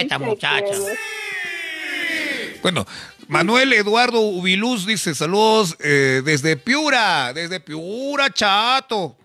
Esta 0.00 0.18
muchacha. 0.18 0.74
Bueno, 2.62 2.86
Manuel 3.32 3.72
Eduardo 3.72 4.20
Ubiluz 4.20 4.84
dice, 4.84 5.14
saludos 5.14 5.74
eh, 5.80 6.20
desde 6.22 6.54
Piura, 6.58 7.32
desde 7.32 7.60
Piura, 7.60 8.28
chato. 8.30 9.16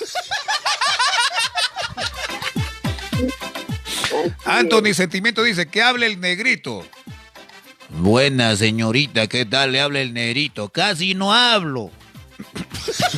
Anthony 4.46 4.94
Sentimiento 4.94 5.42
dice, 5.42 5.68
que 5.68 5.82
hable 5.82 6.06
el 6.06 6.18
negrito. 6.20 6.88
Buena 7.90 8.56
señorita, 8.56 9.26
¿qué 9.26 9.44
tal 9.44 9.72
le 9.72 9.82
habla 9.82 10.00
el 10.00 10.14
negrito? 10.14 10.70
Casi 10.70 11.14
no 11.14 11.34
hablo. 11.34 11.90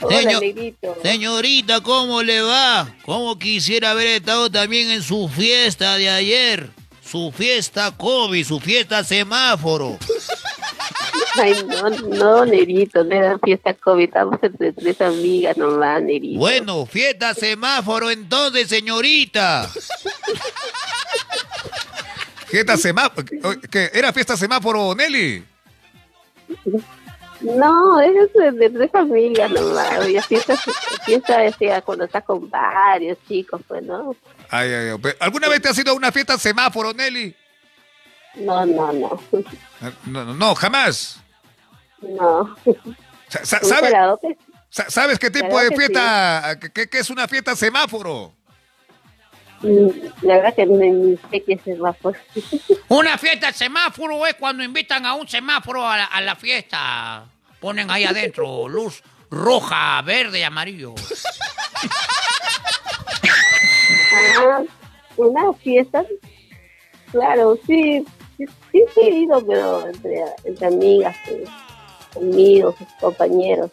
Hola, 0.00 0.16
Señor- 0.18 0.40
negrito. 0.40 0.96
Señorita, 1.02 1.82
¿cómo 1.82 2.22
le 2.22 2.40
va? 2.40 2.88
¿Cómo 3.04 3.38
quisiera 3.38 3.90
haber 3.90 4.06
estado 4.06 4.50
también 4.50 4.90
en 4.92 5.02
su 5.02 5.28
fiesta 5.28 5.98
de 5.98 6.08
ayer? 6.08 6.70
Su 7.10 7.32
fiesta 7.32 7.90
COVID, 7.96 8.44
su 8.44 8.60
fiesta 8.60 9.02
semáforo. 9.02 9.96
Ay, 11.36 11.54
no, 11.66 11.88
no, 11.88 12.44
negrito, 12.44 13.02
no 13.02 13.14
era 13.14 13.38
fiesta 13.38 13.72
COVID, 13.72 14.04
estamos 14.04 14.38
entre 14.42 14.74
tres 14.74 15.00
amigas 15.00 15.56
nomás, 15.56 16.02
negrito. 16.02 16.38
Bueno, 16.38 16.84
fiesta 16.84 17.32
semáforo 17.32 18.10
entonces, 18.10 18.68
señorita. 18.68 19.70
Fiesta 22.46 22.76
semáforo. 22.76 23.26
¿Qué? 23.70 23.90
¿Era 23.94 24.12
fiesta 24.12 24.36
semáforo, 24.36 24.94
Nelly? 24.94 25.44
No, 27.40 28.00
es 28.00 28.32
de, 28.34 28.68
tres 28.68 28.94
amigas 28.94 29.50
nomás, 29.50 30.26
fiesta, 30.26 30.56
fiesta 31.06 31.38
decía 31.38 31.80
cuando 31.80 32.04
está 32.04 32.20
con 32.20 32.50
varios 32.50 33.16
chicos, 33.26 33.62
pues, 33.66 33.82
¿no? 33.82 34.14
Ay, 34.50 34.72
ay, 34.72 34.88
ay. 34.90 35.12
¿Alguna 35.20 35.48
vez 35.48 35.60
te 35.62 35.68
has 35.68 35.78
ido 35.78 35.92
a 35.92 35.94
una 35.94 36.10
fiesta 36.12 36.38
semáforo, 36.38 36.92
Nelly? 36.92 37.34
No, 38.36 38.64
no, 38.66 38.92
no, 38.92 39.20
No, 40.06 40.24
no, 40.24 40.34
no, 40.34 40.54
jamás. 40.54 41.20
no. 42.00 42.56
Sa- 43.28 43.44
sa- 43.44 43.60
Un 43.62 43.68
¿sabe- 43.68 43.88
pelado 43.88 44.18
que- 44.20 44.36
sa- 44.70 44.88
¿Sabes 44.90 45.18
qué 45.18 45.30
tipo 45.30 45.58
de 45.60 45.74
fiesta? 45.76 46.56
¿Qué, 46.60 46.70
qué- 46.72 46.88
qué 46.88 46.98
es 46.98 47.10
una 47.10 47.26
fiesta 47.28 47.54
semáforo? 47.56 48.32
mm, 49.62 49.88
La 50.22 50.36
verdad 50.36 50.54
que 50.54 50.66
ni 50.66 51.16
sé 51.30 51.42
qué 51.44 51.54
es 51.54 51.66
el 51.66 51.80
vapor. 51.80 52.16
Una 52.88 53.18
fiesta 53.18 53.52
semáforo 53.52 54.24
es 54.26 54.34
cuando 54.36 54.62
invitan 54.62 55.04
a 55.04 55.14
un 55.14 55.26
semáforo 55.28 55.86
a 55.86 55.96
la, 55.98 56.04
a 56.04 56.20
la 56.20 56.36
fiesta. 56.36 57.26
Ponen 57.60 57.90
ahí 57.90 58.04
adentro 58.04 58.68
luz 58.68 59.02
roja, 59.30 60.00
verde 60.02 60.38
y 60.38 60.42
amarillo. 60.44 60.94
Ah, 64.38 64.62
una 65.16 65.52
fiesta, 65.54 66.04
claro, 67.12 67.58
sí, 67.66 68.04
sí, 68.36 68.44
sí, 68.72 68.84
sí 68.94 69.00
he 69.00 69.10
ido, 69.20 69.44
pero 69.46 69.86
entre, 69.88 70.24
entre 70.44 70.66
amigas, 70.66 71.16
pues, 71.26 71.48
amigos, 72.16 72.74
compañeros. 73.00 73.70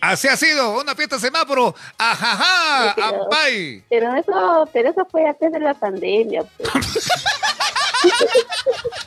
Así 0.00 0.28
ha 0.28 0.36
sido, 0.36 0.80
una 0.80 0.94
fiesta 0.94 1.18
semáforo. 1.18 1.74
Ajaja, 1.98 2.88
Sí, 2.88 2.92
pero- 2.96 3.24
ampay. 3.24 3.84
Pero 3.88 4.14
eso, 4.14 4.68
pero 4.72 4.90
eso 4.90 5.04
fue 5.10 5.26
antes 5.26 5.50
de 5.50 5.58
la 5.58 5.74
pandemia, 5.74 6.44
pues. 6.56 6.70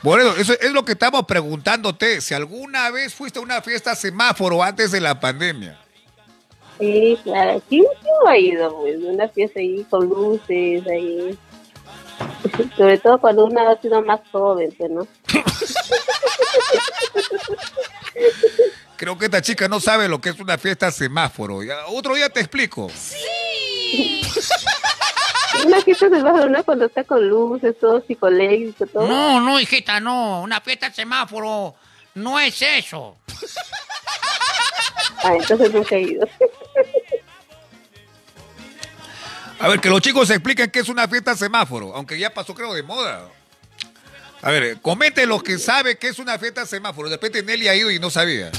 Bueno, 0.02 0.32
eso 0.36 0.52
es 0.60 0.72
lo 0.72 0.84
que 0.84 0.92
estamos 0.92 1.24
preguntándote. 1.24 2.20
Si 2.20 2.34
alguna 2.34 2.90
vez 2.90 3.14
fuiste 3.14 3.38
a 3.38 3.42
una 3.42 3.62
fiesta 3.62 3.94
semáforo 3.94 4.62
antes 4.62 4.90
de 4.90 5.00
la 5.00 5.18
pandemia. 5.20 5.78
Sí, 6.80 7.18
claro, 7.22 7.62
sí, 7.68 7.80
sí 7.80 8.08
he 8.32 8.40
ido, 8.40 8.74
pues, 8.78 8.96
una 8.96 9.28
fiesta 9.28 9.60
ahí 9.60 9.86
con 9.90 10.08
luces, 10.08 10.86
ahí. 10.86 11.38
Sobre 12.76 12.98
todo 12.98 13.18
cuando 13.18 13.44
uno 13.44 13.68
ha 13.68 13.80
sido 13.80 14.02
más 14.02 14.20
joven, 14.32 14.74
pues, 14.76 14.90
¿no? 14.90 15.06
Creo 18.96 19.18
que 19.18 19.26
esta 19.26 19.42
chica 19.42 19.68
no 19.68 19.78
sabe 19.80 20.08
lo 20.08 20.20
que 20.20 20.30
es 20.30 20.40
una 20.40 20.58
fiesta 20.58 20.90
semáforo. 20.90 21.62
Ya, 21.62 21.86
otro 21.86 22.14
día 22.14 22.28
te 22.28 22.40
explico. 22.40 22.90
Una 25.66 25.80
fiesta 25.80 26.08
de 26.08 26.22
Barcelona 26.22 26.62
cuando 26.62 26.86
está 26.86 27.04
con 27.04 27.28
luces, 27.28 27.78
todo 27.78 28.02
psicológico, 28.06 28.86
todo. 28.86 29.06
No, 29.06 29.40
no, 29.40 29.60
hijita, 29.60 30.00
no. 30.00 30.42
Una 30.42 30.60
fiesta 30.60 30.92
semáforo 30.92 31.74
no 32.14 32.40
es 32.40 32.60
eso. 32.62 33.16
Ah, 35.22 35.34
entonces 35.34 35.72
nunca 35.72 35.96
he 35.96 36.02
ido. 36.02 36.26
A 39.60 39.68
ver, 39.68 39.78
que 39.80 39.90
los 39.90 40.00
chicos 40.00 40.30
expliquen 40.30 40.70
qué 40.70 40.78
es 40.78 40.88
una 40.88 41.06
fiesta 41.06 41.36
semáforo, 41.36 41.94
aunque 41.94 42.18
ya 42.18 42.30
pasó 42.32 42.54
creo 42.54 42.72
de 42.72 42.82
moda. 42.82 43.28
A 44.42 44.50
ver, 44.50 44.80
comente 44.80 45.26
los 45.26 45.42
que 45.42 45.58
sabe 45.58 45.98
qué 45.98 46.08
es 46.08 46.18
una 46.18 46.38
fiesta 46.38 46.64
semáforo. 46.64 47.10
De 47.10 47.16
repente 47.16 47.42
Nelly 47.42 47.68
ha 47.68 47.74
ido 47.74 47.90
y 47.90 47.98
no 47.98 48.08
sabía. 48.08 48.50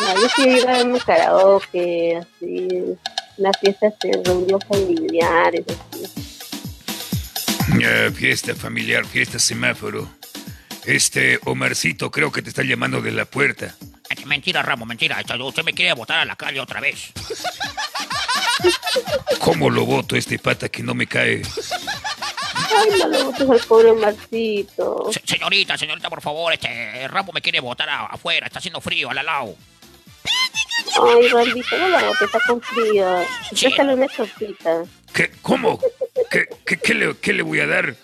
No, 0.00 0.14
yo 0.20 0.28
sí 0.34 0.42
he 0.42 0.58
ido 0.58 0.68
a 0.68 0.82
un 0.82 0.98
karaoke, 0.98 2.16
así, 2.16 2.68
unas 3.36 3.56
fiestas 3.60 3.94
de 4.02 4.20
reunión 4.24 4.60
familiares, 4.62 5.64
así. 5.68 6.26
Eh, 7.80 8.10
fiesta 8.12 8.56
familiar, 8.56 9.06
fiesta 9.06 9.38
semáforo. 9.38 10.10
Este 10.86 11.38
Omarcito 11.44 12.10
creo 12.10 12.32
que 12.32 12.42
te 12.42 12.48
está 12.48 12.64
llamando 12.64 13.00
de 13.00 13.12
la 13.12 13.26
puerta. 13.26 13.76
Mentira, 14.26 14.62
Ramos, 14.62 14.88
mentira. 14.88 15.22
Usted 15.40 15.62
me 15.62 15.72
quiere 15.72 15.92
botar 15.92 16.18
a 16.18 16.24
la 16.24 16.34
calle 16.34 16.58
otra 16.58 16.80
vez. 16.80 17.12
¿Cómo 19.40 19.70
lo 19.70 19.84
voto 19.86 20.16
este 20.16 20.38
pata 20.38 20.68
que 20.68 20.82
no 20.82 20.94
me 20.94 21.06
cae? 21.06 21.42
Ay, 22.54 22.88
no 22.98 23.08
lo 23.08 23.24
botes 23.26 23.48
al 23.50 23.60
pobre 23.60 23.92
Marcito. 23.94 25.10
Se- 25.12 25.22
señorita, 25.24 25.76
señorita, 25.78 26.08
por 26.10 26.20
favor, 26.20 26.52
este 26.52 27.06
Ramos 27.08 27.34
me 27.34 27.40
quiere 27.40 27.60
botar 27.60 27.88
a- 27.88 28.06
afuera. 28.06 28.46
Está 28.46 28.58
haciendo 28.58 28.80
frío, 28.80 29.10
al 29.10 29.24
lado. 29.24 29.54
Ay, 31.02 31.28
Rambito, 31.28 31.78
no 31.78 31.88
la 31.88 32.02
botes, 32.04 32.22
está 32.22 32.38
con 32.46 32.60
frío. 32.60 33.06
Déjale 33.52 33.94
una 33.94 34.08
sopita. 34.08 34.84
¿Qué? 35.14 35.30
¿Cómo? 35.42 35.80
¿Qué, 36.30 36.46
qué, 36.66 36.76
qué 36.78 36.94
le, 36.94 37.16
qué 37.16 37.32
le 37.32 37.42
voy 37.42 37.60
a 37.60 37.66
dar? 37.66 37.94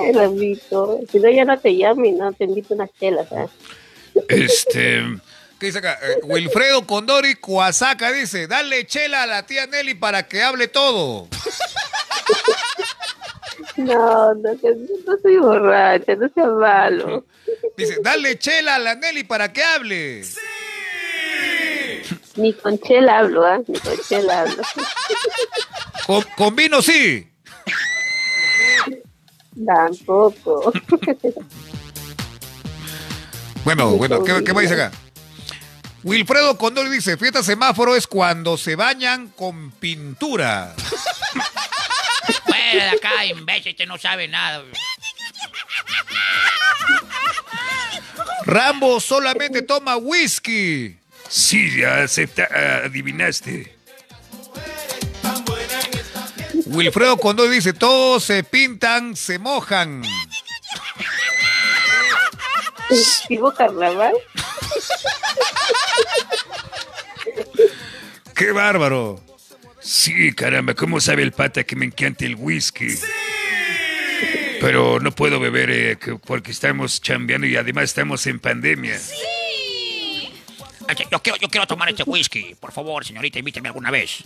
Ay, 0.00 0.12
Rambito, 0.12 1.00
si 1.10 1.18
no 1.20 1.30
ya 1.30 1.44
no 1.44 1.58
te 1.58 1.70
llamo 1.70 2.04
y 2.04 2.12
no 2.12 2.32
te 2.32 2.44
invito 2.44 2.74
unas 2.74 2.90
chelas, 2.98 3.30
¿ah? 3.32 3.46
Este. 4.28 5.02
¿Qué 5.58 5.66
dice 5.66 5.78
acá? 5.78 5.98
Eh, 6.02 6.20
Wilfredo 6.24 6.86
Condori 6.86 7.36
Coasaca 7.36 8.12
dice, 8.12 8.46
dale 8.46 8.86
chela 8.86 9.22
a 9.22 9.26
la 9.26 9.46
tía 9.46 9.66
Nelly 9.66 9.94
para 9.94 10.26
que 10.26 10.42
hable 10.42 10.68
todo. 10.68 11.28
No, 13.76 14.34
no, 14.34 14.52
no 14.52 15.18
soy 15.20 15.36
borracha, 15.36 16.14
no 16.14 16.28
sea 16.32 16.46
malo. 16.46 17.24
Dice, 17.76 17.98
dale 18.02 18.38
chela 18.38 18.76
a 18.76 18.78
la 18.78 18.94
Nelly 18.94 19.24
para 19.24 19.52
que 19.52 19.62
hable. 19.64 20.22
Ni 22.36 22.52
con 22.52 22.78
chela 22.78 23.18
hablo, 23.18 23.44
¿ah? 23.44 23.60
Ni 23.66 23.78
con 23.78 23.98
chela 24.08 24.42
hablo. 24.42 24.62
Con, 26.06 26.22
con 26.36 26.54
vino 26.54 26.82
sí. 26.82 27.26
Tampoco. 29.64 30.70
Bueno, 33.64 33.90
bueno, 33.92 34.22
¿qué, 34.22 34.44
qué 34.44 34.52
más 34.52 34.62
dice 34.62 34.74
acá? 34.74 34.92
Wilfredo 36.04 36.58
Condor 36.58 36.90
dice, 36.90 37.16
fiesta 37.16 37.42
semáforo 37.42 37.96
es 37.96 38.06
cuando 38.06 38.58
se 38.58 38.76
bañan 38.76 39.28
con 39.28 39.70
pintura. 39.70 40.74
Fuera 42.44 42.84
de 42.84 42.90
acá, 42.90 43.24
imbécil, 43.24 43.70
este 43.70 43.86
no 43.86 43.96
sabe 43.96 44.28
nada. 44.28 44.62
Rambo 48.44 49.00
solamente 49.00 49.62
toma 49.62 49.96
whisky. 49.96 50.98
Sí, 51.30 51.78
ya 51.80 52.02
acepta, 52.02 52.48
adivinaste. 52.84 53.74
Wilfredo 56.66 57.16
Condor 57.16 57.48
dice, 57.48 57.72
todos 57.72 58.24
se 58.24 58.44
pintan, 58.44 59.16
se 59.16 59.38
mojan. 59.38 60.02
¿Vivo 63.30 63.54
carnaval? 63.54 64.14
¡Qué 68.34 68.52
bárbaro! 68.52 69.20
Sí, 69.80 70.32
caramba, 70.32 70.74
¿cómo 70.74 71.00
sabe 71.00 71.22
el 71.22 71.32
pata 71.32 71.64
que 71.64 71.76
me 71.76 71.84
encanta 71.84 72.24
el 72.24 72.36
whisky? 72.36 72.88
Pero 74.60 74.98
no 74.98 75.12
puedo 75.14 75.38
beber 75.38 75.70
eh, 75.70 75.98
que- 76.02 76.14
porque 76.16 76.50
estamos 76.52 77.00
chambeando 77.02 77.46
y 77.46 77.56
además 77.56 77.84
estamos 77.84 78.26
en 78.26 78.40
pandemia. 78.40 78.94
Este, 78.96 79.14
Yo 81.10 81.20
quiero, 81.22 81.38
yo 81.38 81.48
quiero 81.48 81.66
tomar 81.66 81.88
este 81.90 82.02
whisky. 82.04 82.54
Por 82.58 82.72
favor, 82.72 83.04
señorita, 83.04 83.38
invíteme 83.38 83.68
alguna 83.68 83.90
vez. 83.90 84.22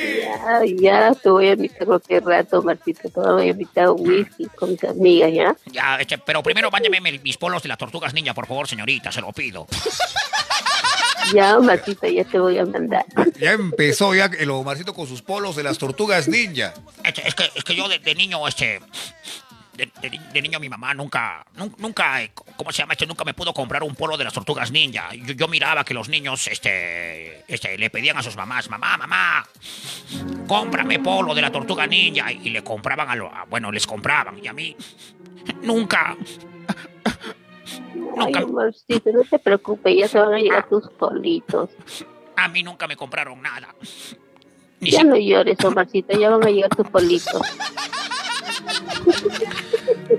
Ya, 0.00 0.64
ya 0.64 1.14
te 1.14 1.30
voy 1.30 1.48
a 1.48 1.52
invitar 1.52 1.86
cualquier 1.86 2.24
rato, 2.24 2.62
Martita. 2.62 3.02
Te 3.02 3.20
voy 3.20 3.42
a 3.42 3.50
invitar 3.50 3.84
a 3.86 3.92
un 3.92 4.08
whisky 4.08 4.46
con 4.46 4.70
mis 4.70 4.84
amigas, 4.84 5.32
¿ya? 5.32 5.56
Ya, 5.66 5.96
este, 5.96 6.18
pero 6.18 6.42
primero 6.42 6.70
váyame 6.70 7.00
mis 7.00 7.36
polos 7.36 7.62
de 7.62 7.68
las 7.68 7.78
tortugas 7.78 8.14
ninja, 8.14 8.34
por 8.34 8.46
favor, 8.46 8.68
señorita, 8.68 9.12
se 9.12 9.20
lo 9.20 9.32
pido. 9.32 9.66
Ya, 11.32 11.58
Martita, 11.60 12.08
ya 12.08 12.24
te 12.24 12.38
voy 12.38 12.58
a 12.58 12.66
mandar. 12.66 13.04
Ya 13.38 13.52
empezó 13.52 14.14
ya 14.14 14.24
el 14.38 14.50
Omarcito 14.50 14.94
con 14.94 15.06
sus 15.06 15.22
polos 15.22 15.54
de 15.54 15.62
las 15.62 15.78
tortugas 15.78 16.26
ninja. 16.26 16.74
Este, 17.04 17.28
es, 17.28 17.34
que, 17.34 17.44
es 17.54 17.62
que 17.62 17.76
yo 17.76 17.88
de, 17.88 17.98
de 17.98 18.14
niño, 18.14 18.48
este. 18.48 18.80
De, 20.00 20.08
de 20.08 20.10
ni- 20.10 20.18
de 20.32 20.42
niño 20.42 20.60
mi 20.60 20.68
mamá 20.68 20.94
nunca, 20.94 21.44
nun- 21.56 21.74
nunca, 21.78 22.22
eh, 22.22 22.32
¿cómo 22.56 22.72
se 22.72 22.78
llama? 22.82 22.92
Este, 22.94 23.06
nunca 23.06 23.24
me 23.24 23.34
pudo 23.34 23.52
comprar 23.52 23.82
un 23.82 23.94
polo 23.94 24.16
de 24.16 24.24
las 24.24 24.32
tortugas 24.32 24.70
ninja. 24.70 25.10
Yo, 25.14 25.34
yo 25.34 25.48
miraba 25.48 25.84
que 25.84 25.94
los 25.94 26.08
niños, 26.08 26.46
este, 26.48 27.44
este, 27.52 27.76
le 27.78 27.90
pedían 27.90 28.16
a 28.16 28.22
sus 28.22 28.36
mamás, 28.36 28.68
mamá, 28.70 28.96
mamá, 28.96 29.46
cómprame 30.46 30.98
polo 31.00 31.34
de 31.34 31.42
la 31.42 31.50
tortuga 31.52 31.86
ninja. 31.86 32.32
Y, 32.32 32.50
le 32.50 32.62
compraban 32.64 33.08
a 33.10 33.14
lo, 33.16 33.26
a- 33.34 33.44
bueno, 33.44 33.70
les 33.72 33.86
compraban. 33.86 34.42
Y 34.42 34.46
a 34.48 34.52
mí, 34.52 34.76
nunca, 35.62 36.16
Ay, 38.18 38.32
Martita, 38.46 39.10
no 39.12 39.22
te 39.22 39.38
preocupes, 39.38 39.96
ya 39.96 40.08
te 40.08 40.18
van 40.18 40.34
a 40.34 40.38
llegar 40.38 40.68
tus 40.68 40.88
politos. 40.90 41.70
a 42.36 42.48
mí 42.48 42.62
nunca 42.62 42.86
me 42.88 42.96
compraron 42.96 43.40
nada. 43.40 43.74
Ni 44.80 44.90
Ya 44.90 45.00
si- 45.00 45.06
no 45.06 45.16
llores, 45.16 45.62
Omarcita, 45.64 46.18
ya 46.18 46.30
van 46.30 46.44
a 46.46 46.50
llegar 46.50 46.70
tus 46.74 46.88
politos. 46.88 47.40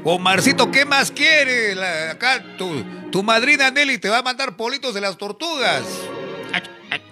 Omarcito, 0.03 0.71
¿qué 0.71 0.85
más 0.85 1.11
quiere? 1.11 1.75
La- 1.75 2.11
acá 2.11 2.43
tu, 2.57 2.83
tu 3.11 3.23
madrina 3.23 3.69
Nelly 3.71 3.97
te 3.97 4.09
va 4.09 4.19
a 4.19 4.21
mandar 4.23 4.55
politos 4.55 4.93
de 4.93 5.01
las 5.01 5.17
tortugas. 5.17 5.83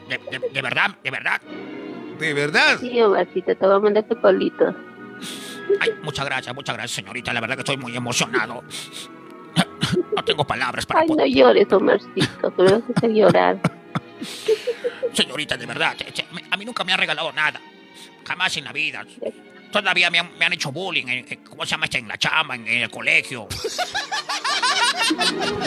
de, 0.07 0.17
de- 0.17 0.49
de 0.49 0.61
verdad, 0.61 0.95
de 1.03 1.11
verdad. 1.11 1.41
¿De 2.19 2.33
verdad? 2.33 2.77
Sí, 2.79 2.99
Omarcita, 3.01 3.55
te 3.55 3.65
voy 3.65 3.75
a 3.75 3.79
mandar 3.79 4.03
tus 4.07 4.17
politos. 4.17 4.75
Ay, 5.79 5.91
muchas 6.03 6.25
gracias, 6.25 6.53
muchas 6.55 6.75
gracias, 6.75 6.95
señorita. 6.95 7.31
La 7.31 7.41
verdad 7.41 7.55
que 7.55 7.61
estoy 7.61 7.77
muy 7.77 7.95
emocionado. 7.95 8.63
No 10.15 10.23
tengo 10.25 10.45
palabras 10.45 10.85
para 10.85 11.01
Ay, 11.01 11.07
no 11.07 11.25
llores, 11.25 11.71
Omarcito, 11.71 12.55
que 12.55 12.63
me 12.63 12.71
vas 12.71 12.81
a 12.81 12.91
hacer 12.97 13.09
llorar. 13.11 13.59
Señorita, 15.13 15.55
de 15.57 15.65
verdad, 15.65 15.95
che, 15.95 16.25
me- 16.31 16.43
a 16.49 16.57
mí 16.57 16.65
nunca 16.65 16.83
me 16.83 16.91
han 16.93 16.99
regalado 16.99 17.31
nada. 17.31 17.61
Jamás 18.25 18.55
en 18.57 18.65
la 18.65 18.73
vida. 18.73 19.05
Todavía 19.71 20.09
me 20.09 20.19
han, 20.19 20.37
me 20.37 20.45
han 20.45 20.53
hecho 20.53 20.71
bullying, 20.71 21.05
en- 21.07 21.43
¿cómo 21.47 21.63
se 21.65 21.71
llama? 21.71 21.85
este? 21.85 21.99
En 21.99 22.07
la 22.07 22.17
chamba, 22.17 22.55
en, 22.55 22.67
en 22.67 22.81
el 22.83 22.89
colegio. 22.89 23.47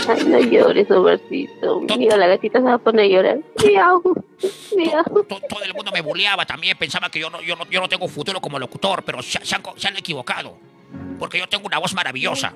Ay, 0.09 0.25
no 0.25 0.39
llores, 0.41 0.91
Omarcito. 0.91 1.81
Mira, 1.97 2.17
la 2.17 2.27
gatita 2.27 2.59
se 2.59 2.65
va 2.65 2.75
a 2.75 2.79
poner 2.79 3.05
a 3.05 3.09
llorar. 3.09 3.39
Miau, 3.65 4.03
miau. 4.77 5.05
To- 5.25 5.41
Todo 5.49 5.63
el 5.65 5.75
mundo 5.75 5.91
me 5.93 6.01
bulleaba 6.01 6.45
también. 6.47 6.77
Pensaba 6.77 7.09
que 7.11 7.19
yo 7.21 7.31
no, 7.31 7.41
yo 7.43 7.57
no, 7.57 7.65
yo 7.71 7.81
no 7.81 7.89
tengo 7.89 8.09
futuro 8.09 8.41
como 8.41 8.59
locutor, 8.59 9.03
pero 9.05 9.23
se, 9.23 9.45
se 9.45 9.55
han, 9.55 9.63
se 9.77 9.89
han 9.89 9.97
equivocado. 9.97 10.57
Porque 11.19 11.39
yo 11.39 11.49
tengo 11.49 11.67
una 11.67 11.79
voz 11.79 11.95
maravillosa. 11.95 12.53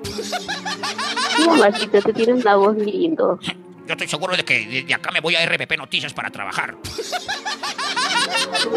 Omarcito, 1.49 2.03
tú 2.03 2.13
tienes 2.13 2.45
una 2.45 2.57
voz 2.57 2.77
lindo. 2.77 3.39
Yo 3.87 3.93
estoy 3.93 4.09
seguro 4.09 4.37
de 4.37 4.45
que 4.45 4.85
de, 4.85 4.95
acá 4.95 5.11
me 5.13 5.21
voy 5.21 5.37
a 5.37 5.47
RPP 5.47 5.77
Noticias 5.79 6.13
para 6.13 6.31
trabajar. 6.31 6.77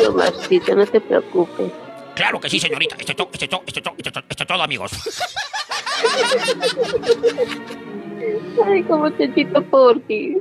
Omarcito, 0.07 0.75
no 0.75 0.85
te 0.85 1.01
preocupes. 1.01 1.71
Claro 2.19 2.37
que 2.41 2.49
sí, 2.49 2.59
señorita. 2.59 2.97
Esto 2.99 3.13
es 3.13 3.15
to- 3.15 3.29
esto 3.31 3.45
es 3.45 3.49
to- 3.49 3.63
esto 3.65 3.79
es 3.79 3.83
to- 3.85 3.93
esto 3.97 4.09
es 4.09 4.13
to- 4.13 4.23
esto 4.29 4.43
es 4.43 4.47
todo, 4.47 4.61
amigos. 4.61 4.91
Ay, 8.65 8.83
como 8.83 9.09
Chanchito 9.11 9.63
Porky. 9.69 10.35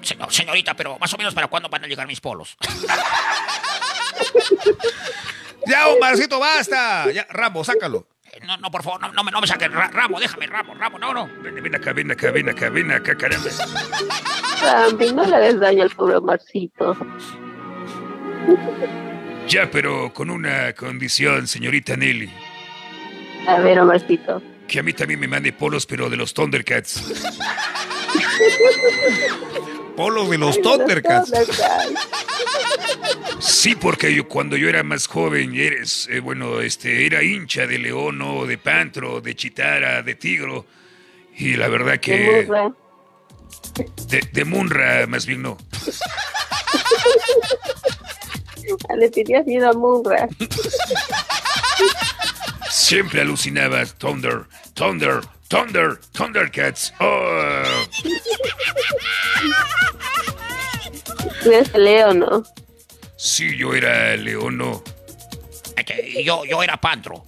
Se- 0.00 0.16
no, 0.16 0.30
señorita, 0.30 0.72
pero 0.74 0.98
más 0.98 1.12
o 1.12 1.18
menos 1.18 1.34
para 1.34 1.48
cuándo 1.48 1.68
van 1.68 1.84
a 1.84 1.86
llegar 1.86 2.06
mis 2.06 2.20
polos. 2.22 2.56
Ya, 5.66 5.88
Omarcito, 5.88 6.40
basta. 6.40 7.10
Ya, 7.12 7.26
Rambo, 7.28 7.62
sácalo. 7.62 8.06
No, 8.46 8.56
no, 8.56 8.70
por 8.70 8.82
favor, 8.82 8.98
no, 9.02 9.12
no 9.12 9.22
me, 9.22 9.30
no 9.30 9.42
me 9.42 9.46
saquen. 9.46 9.70
Ra- 9.72 9.90
Ramo, 9.92 10.18
déjame, 10.18 10.46
Ramo, 10.46 10.74
Ramo, 10.74 10.98
no, 10.98 11.12
no. 11.12 11.28
Ven, 11.42 11.62
ven 11.62 11.74
acá, 11.74 11.92
ven 11.92 12.10
acá, 12.10 12.30
ven 12.30 12.48
acá, 12.48 12.70
ven 12.70 12.90
acá, 12.90 13.14
caramba. 13.14 13.50
Rambi, 14.62 15.12
no 15.12 15.24
le 15.26 15.36
hagas 15.36 15.60
daño 15.60 15.82
al 15.82 15.90
pobre 15.90 16.16
Omarcito. 16.16 16.96
Ya, 19.50 19.68
pero 19.68 20.12
con 20.14 20.30
una 20.30 20.72
condición, 20.74 21.48
señorita 21.48 21.96
Nelly. 21.96 22.30
A 23.48 23.58
ver, 23.58 23.80
Omarcito. 23.80 24.40
Que 24.68 24.78
a 24.78 24.82
mí 24.84 24.92
también 24.92 25.18
me 25.18 25.26
mande 25.26 25.52
polos, 25.52 25.86
pero 25.86 26.08
de 26.08 26.16
los 26.16 26.32
Thundercats. 26.32 27.02
Polos 29.96 30.30
de 30.30 30.38
los 30.38 30.62
Thundercats. 30.62 31.32
Sí, 33.40 33.74
porque 33.74 34.14
yo 34.14 34.28
cuando 34.28 34.56
yo 34.56 34.68
era 34.68 34.84
más 34.84 35.08
joven, 35.08 35.56
eres, 35.56 36.08
eh, 36.10 36.20
bueno, 36.20 36.60
este, 36.60 37.04
era 37.04 37.22
hincha 37.24 37.66
de 37.66 37.78
León, 37.78 38.22
o 38.22 38.46
de 38.46 38.56
Pantro, 38.56 39.20
de 39.20 39.34
Chitara, 39.34 40.02
de 40.02 40.14
Tigro. 40.14 40.64
Y 41.36 41.56
la 41.56 41.66
verdad 41.66 41.94
De 41.94 42.00
que... 42.00 42.44
Murra. 42.46 42.72
De, 44.06 44.20
de 44.32 44.44
Munra, 44.44 45.06
más 45.08 45.26
bien 45.26 45.42
no. 45.42 45.58
Le 48.98 49.10
tenías 49.10 49.46
miedo 49.46 49.70
a 49.70 49.72
Munra. 49.72 50.28
Siempre 52.70 53.20
alucinaba 53.20 53.84
Thunder, 53.86 54.44
Thunder, 54.74 55.20
Thunder, 55.48 55.98
Thundercats. 56.12 56.92
Oh. 57.00 57.62
Tú 61.42 61.50
eres 61.50 61.74
Leo, 61.74 62.14
¿no? 62.14 62.44
Sí, 63.16 63.56
yo 63.56 63.74
era 63.74 64.16
Leono. 64.16 64.82
Este, 65.76 66.08
y 66.20 66.24
yo, 66.24 66.44
yo 66.44 66.62
era 66.62 66.76
Pantro. 66.76 67.24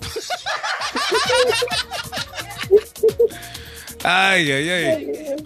Ay, 4.04 4.50
ay, 4.50 4.70
ay. 4.70 5.36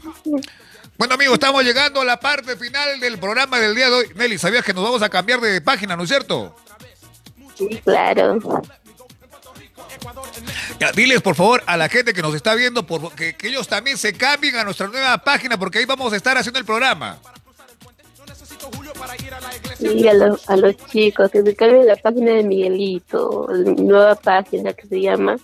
Bueno, 0.98 1.14
amigos, 1.14 1.34
estamos 1.34 1.62
llegando 1.62 2.00
a 2.00 2.04
la 2.04 2.18
parte 2.18 2.56
final 2.56 2.98
del 3.00 3.18
programa 3.18 3.58
del 3.58 3.74
día 3.74 3.86
de 3.88 3.94
hoy. 3.96 4.06
Nelly, 4.14 4.38
¿sabías 4.38 4.64
que 4.64 4.72
nos 4.72 4.82
vamos 4.82 5.02
a 5.02 5.08
cambiar 5.10 5.40
de 5.40 5.60
página, 5.60 5.94
no 5.96 6.04
es 6.04 6.08
cierto? 6.08 6.56
Sí, 7.54 7.68
claro. 7.84 8.38
Ya, 10.78 10.92
diles, 10.92 11.20
por 11.20 11.34
favor, 11.34 11.62
a 11.66 11.76
la 11.76 11.88
gente 11.88 12.12
que 12.14 12.22
nos 12.22 12.34
está 12.34 12.54
viendo 12.54 12.86
por, 12.86 13.12
que, 13.14 13.34
que 13.36 13.48
ellos 13.48 13.68
también 13.68 13.98
se 13.98 14.12
cambien 14.14 14.56
a 14.56 14.64
nuestra 14.64 14.86
nueva 14.88 15.18
página 15.18 15.58
porque 15.58 15.78
ahí 15.78 15.84
vamos 15.84 16.12
a 16.12 16.16
estar 16.16 16.36
haciendo 16.38 16.58
el 16.58 16.64
programa. 16.64 17.18
Y 19.80 20.08
a, 20.08 20.14
los- 20.14 20.48
a 20.48 20.56
los 20.56 20.76
chicos 20.86 21.30
que 21.30 21.42
se 21.42 21.54
carguen 21.54 21.86
la 21.86 21.96
página 21.96 22.32
de 22.32 22.42
Miguelito, 22.42 23.46
la 23.50 23.72
nueva 23.72 24.14
página 24.14 24.72
que 24.72 24.86
se 24.86 25.00
llama 25.00 25.36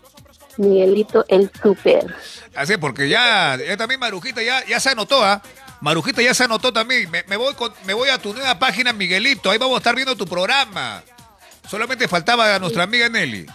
Miguelito 0.56 1.24
el 1.28 1.50
Super. 1.62 2.14
Así, 2.54 2.76
porque 2.76 3.08
ya, 3.08 3.56
ya 3.56 3.76
también 3.76 3.98
Marujita 4.00 4.42
ya, 4.42 4.64
ya 4.66 4.78
se 4.80 4.90
anotó, 4.90 5.24
¿ah? 5.24 5.40
Marujita 5.80 6.20
ya 6.22 6.34
se 6.34 6.44
anotó 6.44 6.72
también. 6.72 7.10
Me, 7.10 7.24
me 7.26 7.36
voy 7.36 7.54
con- 7.54 7.72
me 7.84 7.94
voy 7.94 8.08
a 8.08 8.18
tu 8.18 8.32
nueva 8.34 8.58
página, 8.58 8.92
Miguelito. 8.92 9.50
Ahí 9.50 9.58
vamos 9.58 9.74
a 9.76 9.78
estar 9.78 9.94
viendo 9.94 10.16
tu 10.16 10.26
programa. 10.26 11.02
Solamente 11.68 12.06
faltaba 12.08 12.54
a 12.54 12.58
nuestra 12.58 12.82
amiga 12.84 13.08
Nelly. 13.08 13.46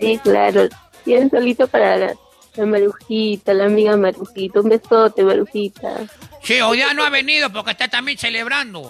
Sí, 0.00 0.18
claro. 0.22 0.68
Bien 1.04 1.28
solito 1.30 1.66
para 1.68 1.96
la, 1.96 2.14
la 2.54 2.66
Marujita, 2.66 3.52
la 3.54 3.66
amiga 3.66 3.96
Marujita. 3.96 4.60
Un 4.60 4.68
besote, 4.70 5.22
Marujita. 5.22 5.88
Sí, 6.42 6.60
hoy 6.60 6.78
día 6.78 6.92
no 6.94 7.04
ha 7.04 7.10
venido 7.10 7.50
porque 7.52 7.72
está 7.72 7.88
también 7.88 8.18
celebrando. 8.18 8.88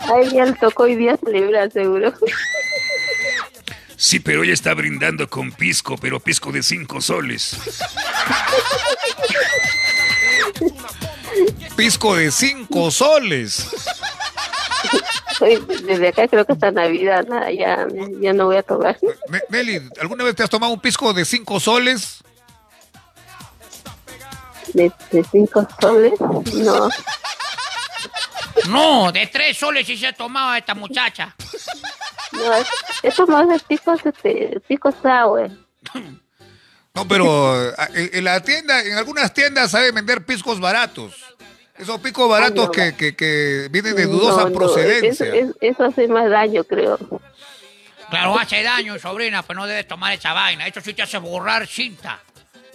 Ay, 0.00 0.30
ya 0.30 0.44
le 0.46 0.52
tocó 0.54 0.84
hoy 0.84 0.96
día 0.96 1.16
celebrar, 1.24 1.70
seguro. 1.70 2.12
Sí, 4.02 4.18
pero 4.18 4.42
ella 4.42 4.52
está 4.52 4.74
brindando 4.74 5.30
con 5.30 5.52
pisco, 5.52 5.96
pero 5.96 6.18
pisco 6.18 6.50
de 6.50 6.64
cinco 6.64 7.00
soles. 7.00 7.56
Pisco 11.76 12.16
de 12.16 12.32
cinco 12.32 12.90
soles. 12.90 13.68
Soy- 15.38 15.64
Desde 15.84 16.08
acá 16.08 16.26
creo 16.26 16.44
que 16.44 16.52
hasta 16.52 16.72
Navidad, 16.72 17.24
nada, 17.28 17.52
ya, 17.52 17.86
ya 18.20 18.32
no 18.32 18.46
voy 18.46 18.56
a 18.56 18.64
tomar. 18.64 18.98
Nelly, 19.50 19.88
¿alguna 20.00 20.24
vez 20.24 20.34
te 20.34 20.42
has 20.42 20.50
tomado 20.50 20.72
un 20.72 20.80
pisco 20.80 21.12
de 21.12 21.24
cinco 21.24 21.60
soles? 21.60 22.24
De, 24.74 24.90
de 25.12 25.24
cinco 25.30 25.64
soles, 25.80 26.14
no. 26.54 26.88
No, 28.68 29.12
de 29.12 29.28
tres 29.28 29.56
soles 29.58 29.86
sí 29.86 29.96
se 29.96 30.08
ha 30.08 30.12
tomado 30.12 30.56
esta 30.56 30.74
muchacha. 30.74 31.36
No, 32.32 32.54
es- 32.54 32.66
he 33.02 33.10
tomado 33.12 33.48
de 33.48 33.58
picos, 33.60 34.00
este, 34.04 34.60
picos 34.66 34.94
sour. 35.02 35.50
No, 36.94 37.08
pero 37.08 37.70
eh, 37.70 37.74
en, 37.94 38.10
en 38.12 38.24
la 38.24 38.40
tienda, 38.42 38.82
en 38.82 38.94
algunas 38.98 39.32
tiendas 39.32 39.70
saben 39.70 39.94
vender 39.94 40.24
piscos 40.24 40.60
baratos. 40.60 41.14
Esos 41.78 42.00
piscos 42.00 42.28
baratos 42.28 42.66
no. 42.66 42.70
que, 42.70 42.94
que, 42.94 43.16
que 43.16 43.68
vienen 43.70 43.96
de 43.96 44.04
dudosa 44.06 44.42
No, 44.44 44.50
no, 44.50 44.58
procedencia. 44.58 45.10
eso, 45.10 45.24
es- 45.24 45.56
eso 45.60 45.84
hace 45.84 46.06
más 46.08 46.28
daño, 46.30 46.64
creo. 46.64 46.98
Claro, 48.10 48.38
hace 48.38 48.62
daño, 48.62 48.98
sobrina, 48.98 49.42
pues 49.42 49.56
no 49.56 49.66
debes 49.66 49.88
tomar 49.88 50.12
esa 50.12 50.34
vaina. 50.34 50.66
Eso 50.66 50.80
sí 50.82 50.92
te 50.92 51.02
hace 51.02 51.16
borrar 51.18 51.66
cinta. 51.66 52.20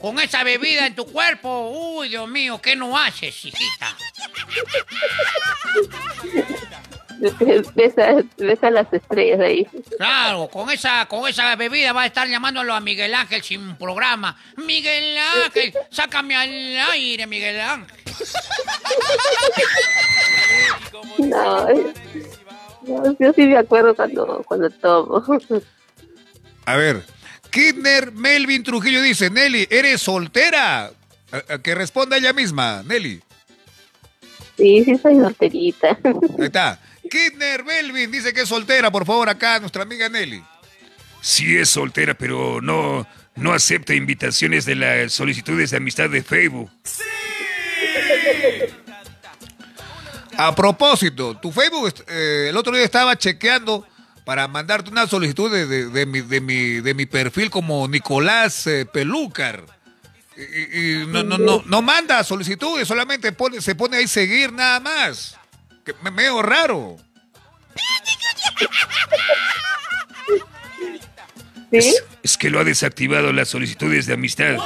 Con 0.02 0.20
esa 0.20 0.44
bebida 0.44 0.88
en 0.88 0.96
tu 0.96 1.06
cuerpo, 1.06 1.70
uy, 1.98 2.10
Dios 2.10 2.28
mío, 2.28 2.60
¿qué 2.62 2.76
no 2.76 2.98
haces, 2.98 3.46
hijita? 3.46 3.96
Besa, 7.76 8.24
besa 8.38 8.70
las 8.70 8.92
estrellas 8.94 9.40
ahí. 9.40 9.68
Claro, 9.98 10.48
con 10.50 10.70
esa, 10.70 11.06
con 11.08 11.28
esa 11.28 11.56
bebida 11.56 11.94
va 11.94 12.04
a 12.04 12.06
estar 12.06 12.28
llamándolo 12.28 12.74
a 12.74 12.80
Miguel 12.80 13.14
Ángel 13.16 13.42
sin 13.42 13.76
programa. 13.76 14.38
Miguel 14.58 15.18
Ángel, 15.46 15.74
sácame 15.90 16.36
al 16.36 16.78
aire, 16.92 17.26
Miguel 17.28 17.60
Ángel. 17.60 17.98
No, 21.20 21.68
no, 22.88 23.18
yo 23.20 23.34
sí 23.34 23.46
me 23.46 23.58
acuerdo 23.58 23.96
cuando, 23.96 24.44
cuando 24.48 24.70
tomo. 24.70 25.24
A 26.66 26.76
ver, 26.76 27.04
Kidner 27.50 28.12
Melvin 28.12 28.64
Trujillo 28.64 29.02
dice, 29.02 29.30
Nelly, 29.30 29.68
¿eres 29.70 30.02
soltera? 30.02 30.92
A- 31.32 31.54
a 31.54 31.58
que 31.62 31.76
responda 31.76 32.18
ella 32.18 32.34
misma, 32.34 32.84
Nelly. 32.86 33.22
Sí, 34.58 34.84
sí 34.86 34.98
soy 34.98 35.16
solterita. 35.16 35.98
Ahí 36.04 36.46
está. 36.46 36.80
Kidner 37.10 37.64
Melvin 37.64 38.12
dice 38.12 38.34
que 38.34 38.42
es 38.42 38.50
soltera, 38.50 38.92
por 38.92 39.06
favor, 39.06 39.30
acá, 39.30 39.60
nuestra 39.60 39.84
amiga 39.84 40.10
Nelly. 40.10 40.44
Sí 41.22 41.58
es 41.58 41.70
soltera, 41.70 42.14
pero 42.14 42.62
no, 42.62 43.08
no 43.36 43.54
acepta 43.54 43.94
invitaciones 43.94 44.66
de 44.66 44.76
las 44.76 45.14
solicitudes 45.14 45.72
de 45.72 45.78
amistad 45.78 46.10
de 46.10 46.24
Facebook. 46.24 46.70
A 50.38 50.54
propósito, 50.54 51.36
tu 51.38 51.52
Facebook, 51.52 51.94
eh, 52.08 52.48
el 52.50 52.58
otro 52.58 52.76
día 52.76 52.84
estaba 52.86 53.18
chequeando 53.18 53.88
para 54.24 54.48
mandarte 54.48 54.92
una 54.92 55.08
solicitud 55.08 55.52
de, 55.52 55.66
de- 55.66 55.88
de 55.90 56.06
mi, 56.06 56.22
de, 56.22 56.42
mi, 56.42 56.82
de 56.82 56.94
mi 56.94 57.06
perfil 57.08 57.50
como 57.50 57.88
Nicolás 57.88 58.68
eh, 58.68 58.86
Pelúcar. 58.86 59.64
Y, 60.36 60.42
y- 60.42 61.02
y 61.02 61.08
no, 61.08 61.24
no, 61.24 61.38
no, 61.40 61.64
no 61.66 61.82
manda 61.82 62.24
solicitudes, 62.24 62.88
solamente 62.88 63.32
pone, 63.32 63.62
se 63.62 63.74
pone 63.74 63.98
ahí 63.98 64.08
seguir 64.08 64.54
nada 64.54 64.80
más. 64.80 65.36
Que 65.88 65.94
me 66.02 66.12
medio 66.12 66.42
raro. 66.42 66.98
Es, 71.72 72.04
es 72.22 72.38
que 72.38 72.50
lo 72.50 72.60
ha 72.60 72.66
desactivado 72.66 73.32
las 73.32 73.48
solicitudes 73.48 74.06
de 74.06 74.16
amistad. 74.16 74.58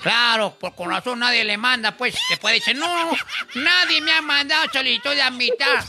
Claro, 0.00 0.56
por 0.58 0.74
con 0.74 0.88
razón 0.88 1.18
nadie 1.18 1.44
le 1.44 1.58
manda, 1.58 1.94
pues, 1.94 2.14
se 2.30 2.38
puede 2.38 2.54
decir, 2.54 2.76
no, 2.76 3.10
nadie 3.56 4.00
me 4.00 4.12
ha 4.12 4.22
mandado 4.22 4.64
solicitud 4.72 5.10
de 5.10 5.20
amistad. 5.20 5.84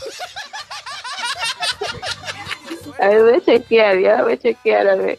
A 3.00 3.08
ver, 3.08 3.22
voy 3.22 3.34
a 3.34 3.44
chequear, 3.46 3.98
ya 3.98 4.22
voy 4.22 4.34
a 4.34 4.38
chequear, 4.38 4.88
a 4.88 4.94
ver. 4.96 5.18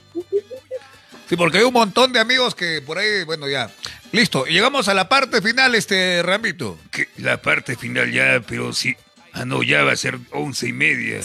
Sí, 1.27 1.35
porque 1.35 1.57
hay 1.57 1.63
un 1.63 1.73
montón 1.73 2.13
de 2.13 2.19
amigos 2.19 2.53
que 2.53 2.79
por 2.83 2.99
ahí, 2.99 3.23
bueno, 3.23 3.47
ya. 3.47 3.71
Listo, 4.11 4.45
llegamos 4.45 4.87
a 4.87 4.93
la 4.93 5.09
parte 5.09 5.41
final, 5.41 5.75
este 5.75 6.23
Rambito. 6.23 6.77
Que 6.91 7.09
la 7.17 7.41
parte 7.41 7.75
final 7.75 8.11
ya, 8.11 8.41
pero 8.47 8.73
sí. 8.73 8.95
Ah, 9.33 9.45
no, 9.45 9.63
ya 9.63 9.83
va 9.83 9.91
a 9.91 9.95
ser 9.95 10.17
once 10.31 10.67
y 10.67 10.73
media. 10.73 11.19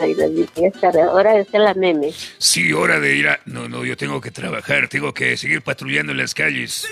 Ay, 0.00 0.14
David, 0.14 0.46
ya 0.54 0.66
es 0.66 0.80
tarde, 0.80 1.04
hora 1.04 1.32
de 1.32 1.40
hacer 1.40 1.60
la 1.60 1.72
meme. 1.74 2.12
Sí, 2.38 2.72
hora 2.72 3.00
de 3.00 3.14
ir 3.14 3.28
a... 3.28 3.40
No, 3.46 3.68
no, 3.68 3.84
yo 3.84 3.96
tengo 3.96 4.20
que 4.20 4.30
trabajar, 4.30 4.88
tengo 4.88 5.14
que 5.14 5.36
seguir 5.36 5.62
patrullando 5.62 6.12
en 6.12 6.18
las 6.18 6.34
calles. 6.34 6.86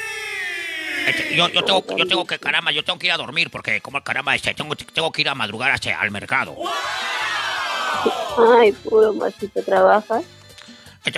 Este, 1.06 1.36
yo, 1.36 1.48
yo, 1.50 1.62
tengo, 1.64 1.84
yo 1.96 2.06
tengo 2.06 2.26
que, 2.26 2.38
caramba, 2.38 2.72
yo 2.72 2.82
tengo 2.82 2.98
que 2.98 3.08
ir 3.08 3.12
a 3.12 3.18
dormir 3.18 3.50
porque, 3.50 3.82
como 3.82 4.02
caramba, 4.02 4.34
este, 4.34 4.54
tengo, 4.54 4.74
tengo 4.74 5.12
que 5.12 5.20
ir 5.20 5.28
a 5.28 5.34
madrugar 5.34 5.72
hacia, 5.72 6.00
al 6.00 6.10
mercado. 6.10 6.56
Ay, 8.58 8.72
puro 8.72 9.12
machito, 9.12 9.62
trabaja. 9.62 10.22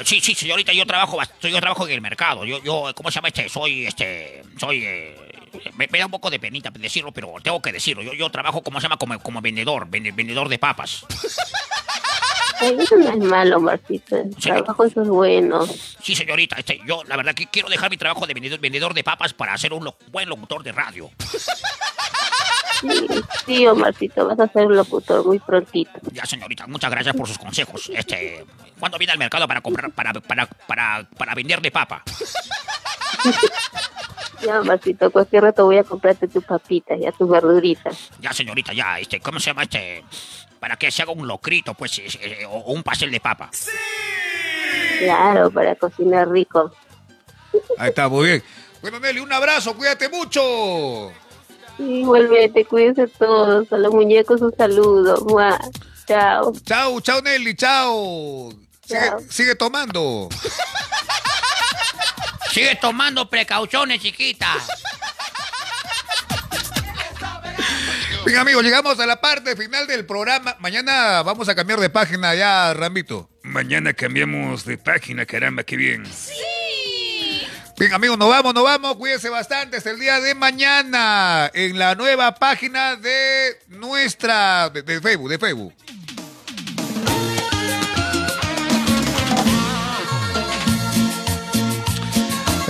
Sí, 0.04 0.20
sí, 0.20 0.34
señorita, 0.34 0.72
yo 0.72 0.84
trabajo, 0.84 1.18
yo 1.40 1.60
trabajo 1.60 1.86
en 1.86 1.94
el 1.94 2.00
mercado. 2.00 2.44
Yo, 2.44 2.62
yo, 2.62 2.92
¿cómo 2.94 3.10
se 3.10 3.16
llama 3.16 3.28
este? 3.28 3.48
Soy, 3.48 3.86
este, 3.86 4.42
soy, 4.58 4.84
eh, 4.84 5.16
me, 5.76 5.86
me 5.90 5.98
da 6.00 6.06
un 6.06 6.10
poco 6.10 6.28
de 6.28 6.40
penita 6.40 6.70
decirlo, 6.70 7.12
pero 7.12 7.34
tengo 7.42 7.62
que 7.62 7.72
decirlo. 7.72 8.02
Yo, 8.02 8.12
yo 8.12 8.28
trabajo, 8.30 8.62
¿cómo 8.62 8.80
se 8.80 8.84
llama? 8.86 8.96
Como, 8.96 9.18
como 9.20 9.40
vendedor, 9.40 9.86
vende- 9.88 10.12
vendedor 10.14 10.48
de 10.48 10.58
papas. 10.58 11.06
Ay, 12.58 12.74
eso 12.80 12.96
no 12.96 13.10
es 13.10 13.18
malo, 13.18 13.60
Marcito. 13.60 14.16
El 14.16 14.34
trabajo 14.36 14.84
eso 14.84 15.02
es 15.02 15.08
bueno. 15.08 15.66
Sí, 16.02 16.16
señorita, 16.16 16.56
este, 16.56 16.80
yo 16.86 17.04
la 17.04 17.16
verdad 17.16 17.34
que 17.34 17.46
quiero 17.46 17.68
dejar 17.68 17.90
mi 17.90 17.96
trabajo 17.96 18.26
de 18.26 18.34
vendedor, 18.34 18.58
vendedor 18.58 18.92
de 18.94 19.04
papas 19.04 19.34
para 19.34 19.56
ser 19.58 19.72
un 19.72 19.84
lo- 19.84 19.96
buen 20.10 20.28
locutor 20.28 20.62
de 20.64 20.72
radio. 20.72 21.10
Sí, 22.80 23.06
sí, 23.46 23.66
Omarcito, 23.66 24.26
vas 24.26 24.38
a 24.38 24.48
ser 24.48 24.66
un 24.66 24.76
locutor 24.76 25.24
muy 25.24 25.38
prontito. 25.38 25.92
Ya, 26.12 26.26
señorita, 26.26 26.66
muchas 26.66 26.90
gracias 26.90 27.16
por 27.16 27.26
sus 27.26 27.38
consejos. 27.38 27.90
Este, 27.94 28.44
¿cuándo 28.78 28.98
viene 28.98 29.12
al 29.12 29.18
mercado 29.18 29.46
para 29.48 29.60
comprar, 29.60 29.90
para, 29.92 30.12
para, 30.12 30.46
para, 30.46 31.08
para 31.16 31.34
vender 31.34 31.60
de 31.60 31.70
papa? 31.70 32.02
Ya, 34.42 34.62
Marcito, 34.62 35.10
cualquier 35.10 35.44
rato 35.44 35.64
voy 35.64 35.78
a 35.78 35.84
comprarte 35.84 36.28
tus 36.28 36.44
papitas, 36.44 36.98
ya 37.00 37.10
tus 37.12 37.28
verduritas. 37.28 38.10
Ya, 38.20 38.32
señorita, 38.32 38.72
ya, 38.72 38.98
este, 38.98 39.20
¿cómo 39.20 39.40
se 39.40 39.50
llama 39.50 39.62
este? 39.62 40.04
Para 40.60 40.76
que 40.76 40.90
se 40.90 41.02
haga 41.02 41.12
un 41.12 41.26
locrito, 41.26 41.74
pues, 41.74 41.98
eh, 41.98 42.06
eh, 42.20 42.46
o, 42.46 42.58
o 42.58 42.72
un 42.72 42.82
pastel 42.82 43.10
de 43.10 43.20
papa. 43.20 43.50
Claro, 44.98 45.50
para 45.50 45.74
cocinar 45.76 46.28
rico. 46.28 46.72
Ahí 47.78 47.88
está, 47.88 48.08
muy 48.08 48.26
bien. 48.26 48.44
Bueno, 48.82 49.00
Nelly, 49.00 49.20
un 49.20 49.32
abrazo, 49.32 49.74
cuídate 49.74 50.08
mucho. 50.08 51.12
Igualmente, 51.78 52.64
cuídense 52.64 53.06
todos. 53.08 53.72
A 53.72 53.76
los 53.78 53.92
muñecos 53.92 54.40
un 54.40 54.54
saludo. 54.56 55.24
Mua. 55.26 55.58
Chao. 56.06 56.52
Chao, 56.64 57.00
chao, 57.00 57.20
Nelly, 57.20 57.54
chao. 57.54 58.52
Sigue, 59.28 59.56
tomando. 59.56 60.28
Sigue 62.52 62.76
tomando 62.76 63.28
precauciones, 63.28 64.00
chiquita. 64.00 64.54
Bien, 68.24 68.38
amigos, 68.38 68.64
llegamos 68.64 68.98
a 68.98 69.06
la 69.06 69.20
parte 69.20 69.56
final 69.56 69.86
del 69.86 70.06
programa. 70.06 70.56
Mañana 70.60 71.22
vamos 71.22 71.48
a 71.48 71.54
cambiar 71.54 71.80
de 71.80 71.90
página 71.90 72.34
ya, 72.34 72.74
Rambito. 72.74 73.28
Mañana 73.42 73.92
cambiamos 73.92 74.64
de 74.64 74.78
página, 74.78 75.26
caramba, 75.26 75.64
qué 75.64 75.76
bien. 75.76 76.04
Bien, 77.78 77.92
amigos, 77.92 78.16
nos 78.16 78.30
vamos, 78.30 78.54
nos 78.54 78.64
vamos. 78.64 78.96
Cuídense 78.96 79.28
bastante. 79.28 79.76
Hasta 79.76 79.90
el 79.90 80.00
día 80.00 80.18
de 80.18 80.34
mañana 80.34 81.50
en 81.52 81.78
la 81.78 81.94
nueva 81.94 82.34
página 82.34 82.96
de 82.96 83.58
nuestra. 83.68 84.70
de, 84.70 84.82
de 84.82 84.98
Facebook, 84.98 85.28
de 85.28 85.38
Facebook. 85.38 85.74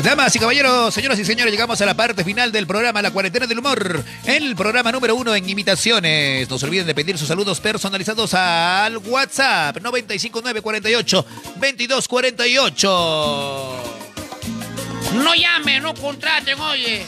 Damas 0.02 0.34
y 0.36 0.38
caballeros, 0.38 0.92
señoras 0.94 1.18
y 1.18 1.24
señores, 1.24 1.52
llegamos 1.52 1.80
a 1.80 1.86
la 1.86 1.94
parte 1.94 2.22
final 2.22 2.52
del 2.52 2.66
programa 2.66 3.00
La 3.02 3.10
Cuarentena 3.10 3.48
del 3.48 3.58
Humor, 3.58 4.04
el 4.24 4.54
programa 4.54 4.92
número 4.92 5.16
uno 5.16 5.34
en 5.34 5.48
imitaciones. 5.48 6.48
No 6.48 6.60
se 6.60 6.66
olviden 6.66 6.86
de 6.86 6.94
pedir 6.94 7.18
sus 7.18 7.26
saludos 7.26 7.60
personalizados 7.60 8.32
al 8.34 8.98
WhatsApp 8.98 9.80
95948 9.80 11.26
2248. 11.56 13.95
No 15.16 15.34
llamen, 15.34 15.82
no 15.82 15.94
contraten, 15.94 16.60
oye. 16.60 17.06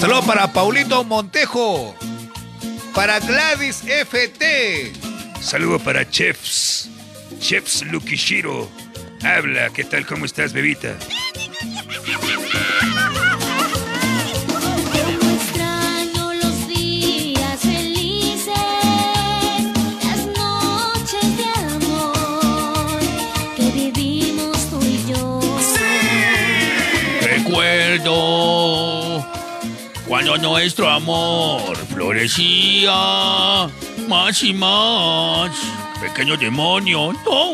Saludos 0.00 0.24
para 0.26 0.52
Paulito 0.52 1.04
Montejo, 1.04 1.94
para 2.94 3.20
Gladys 3.20 3.82
FT. 3.82 4.92
Saludo 5.40 5.78
para 5.78 6.08
Chefs. 6.08 6.88
Chefs 7.40 7.82
Lukishiro. 7.82 8.68
Habla, 9.22 9.70
¿qué 9.70 9.84
tal? 9.84 10.06
¿Cómo 10.06 10.26
estás, 10.26 10.52
bebita? 10.52 10.94
cuando 30.06 30.36
nuestro 30.38 30.88
amor 30.88 31.76
florecía 31.86 32.92
más 34.08 34.42
y 34.42 34.52
más. 34.52 35.50
Pequeño 36.00 36.36
demonio, 36.36 37.12
no. 37.24 37.52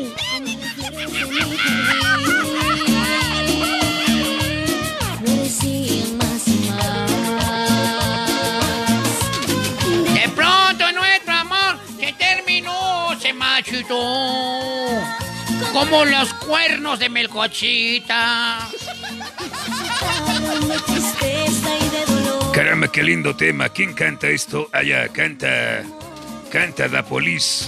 De 10.14 10.28
pronto 10.34 10.92
nuestro 10.92 11.34
amor 11.34 11.78
se 11.98 12.12
terminó, 12.14 13.10
se 13.20 13.32
machitó. 13.34 13.96
Como 15.72 16.04
los 16.04 16.32
cuernos 16.34 16.98
de 16.98 17.08
melcochita. 17.08 18.68
Caramba, 22.52 22.88
qué 22.88 23.02
lindo 23.02 23.34
tema. 23.34 23.68
¿Quién 23.68 23.94
canta 23.94 24.28
esto? 24.28 24.68
Allá, 24.72 25.08
canta. 25.08 25.82
Canta 26.50 26.88
la 26.88 27.04
Police. 27.04 27.66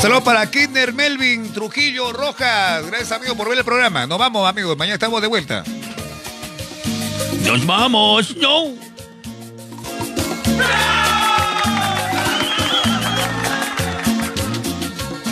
Saludos 0.00 0.22
para 0.22 0.48
Kidner, 0.50 0.92
Melvin, 0.92 1.52
Trujillo, 1.52 2.12
Rojas. 2.12 2.86
Gracias, 2.86 3.12
amigo, 3.12 3.34
por 3.34 3.48
ver 3.48 3.58
el 3.58 3.64
programa. 3.64 4.06
Nos 4.06 4.18
vamos, 4.18 4.48
amigos. 4.48 4.76
Mañana 4.76 4.94
estamos 4.94 5.20
de 5.20 5.28
vuelta. 5.28 5.64
Nos 7.44 7.66
vamos, 7.66 8.36
no. 8.36 8.74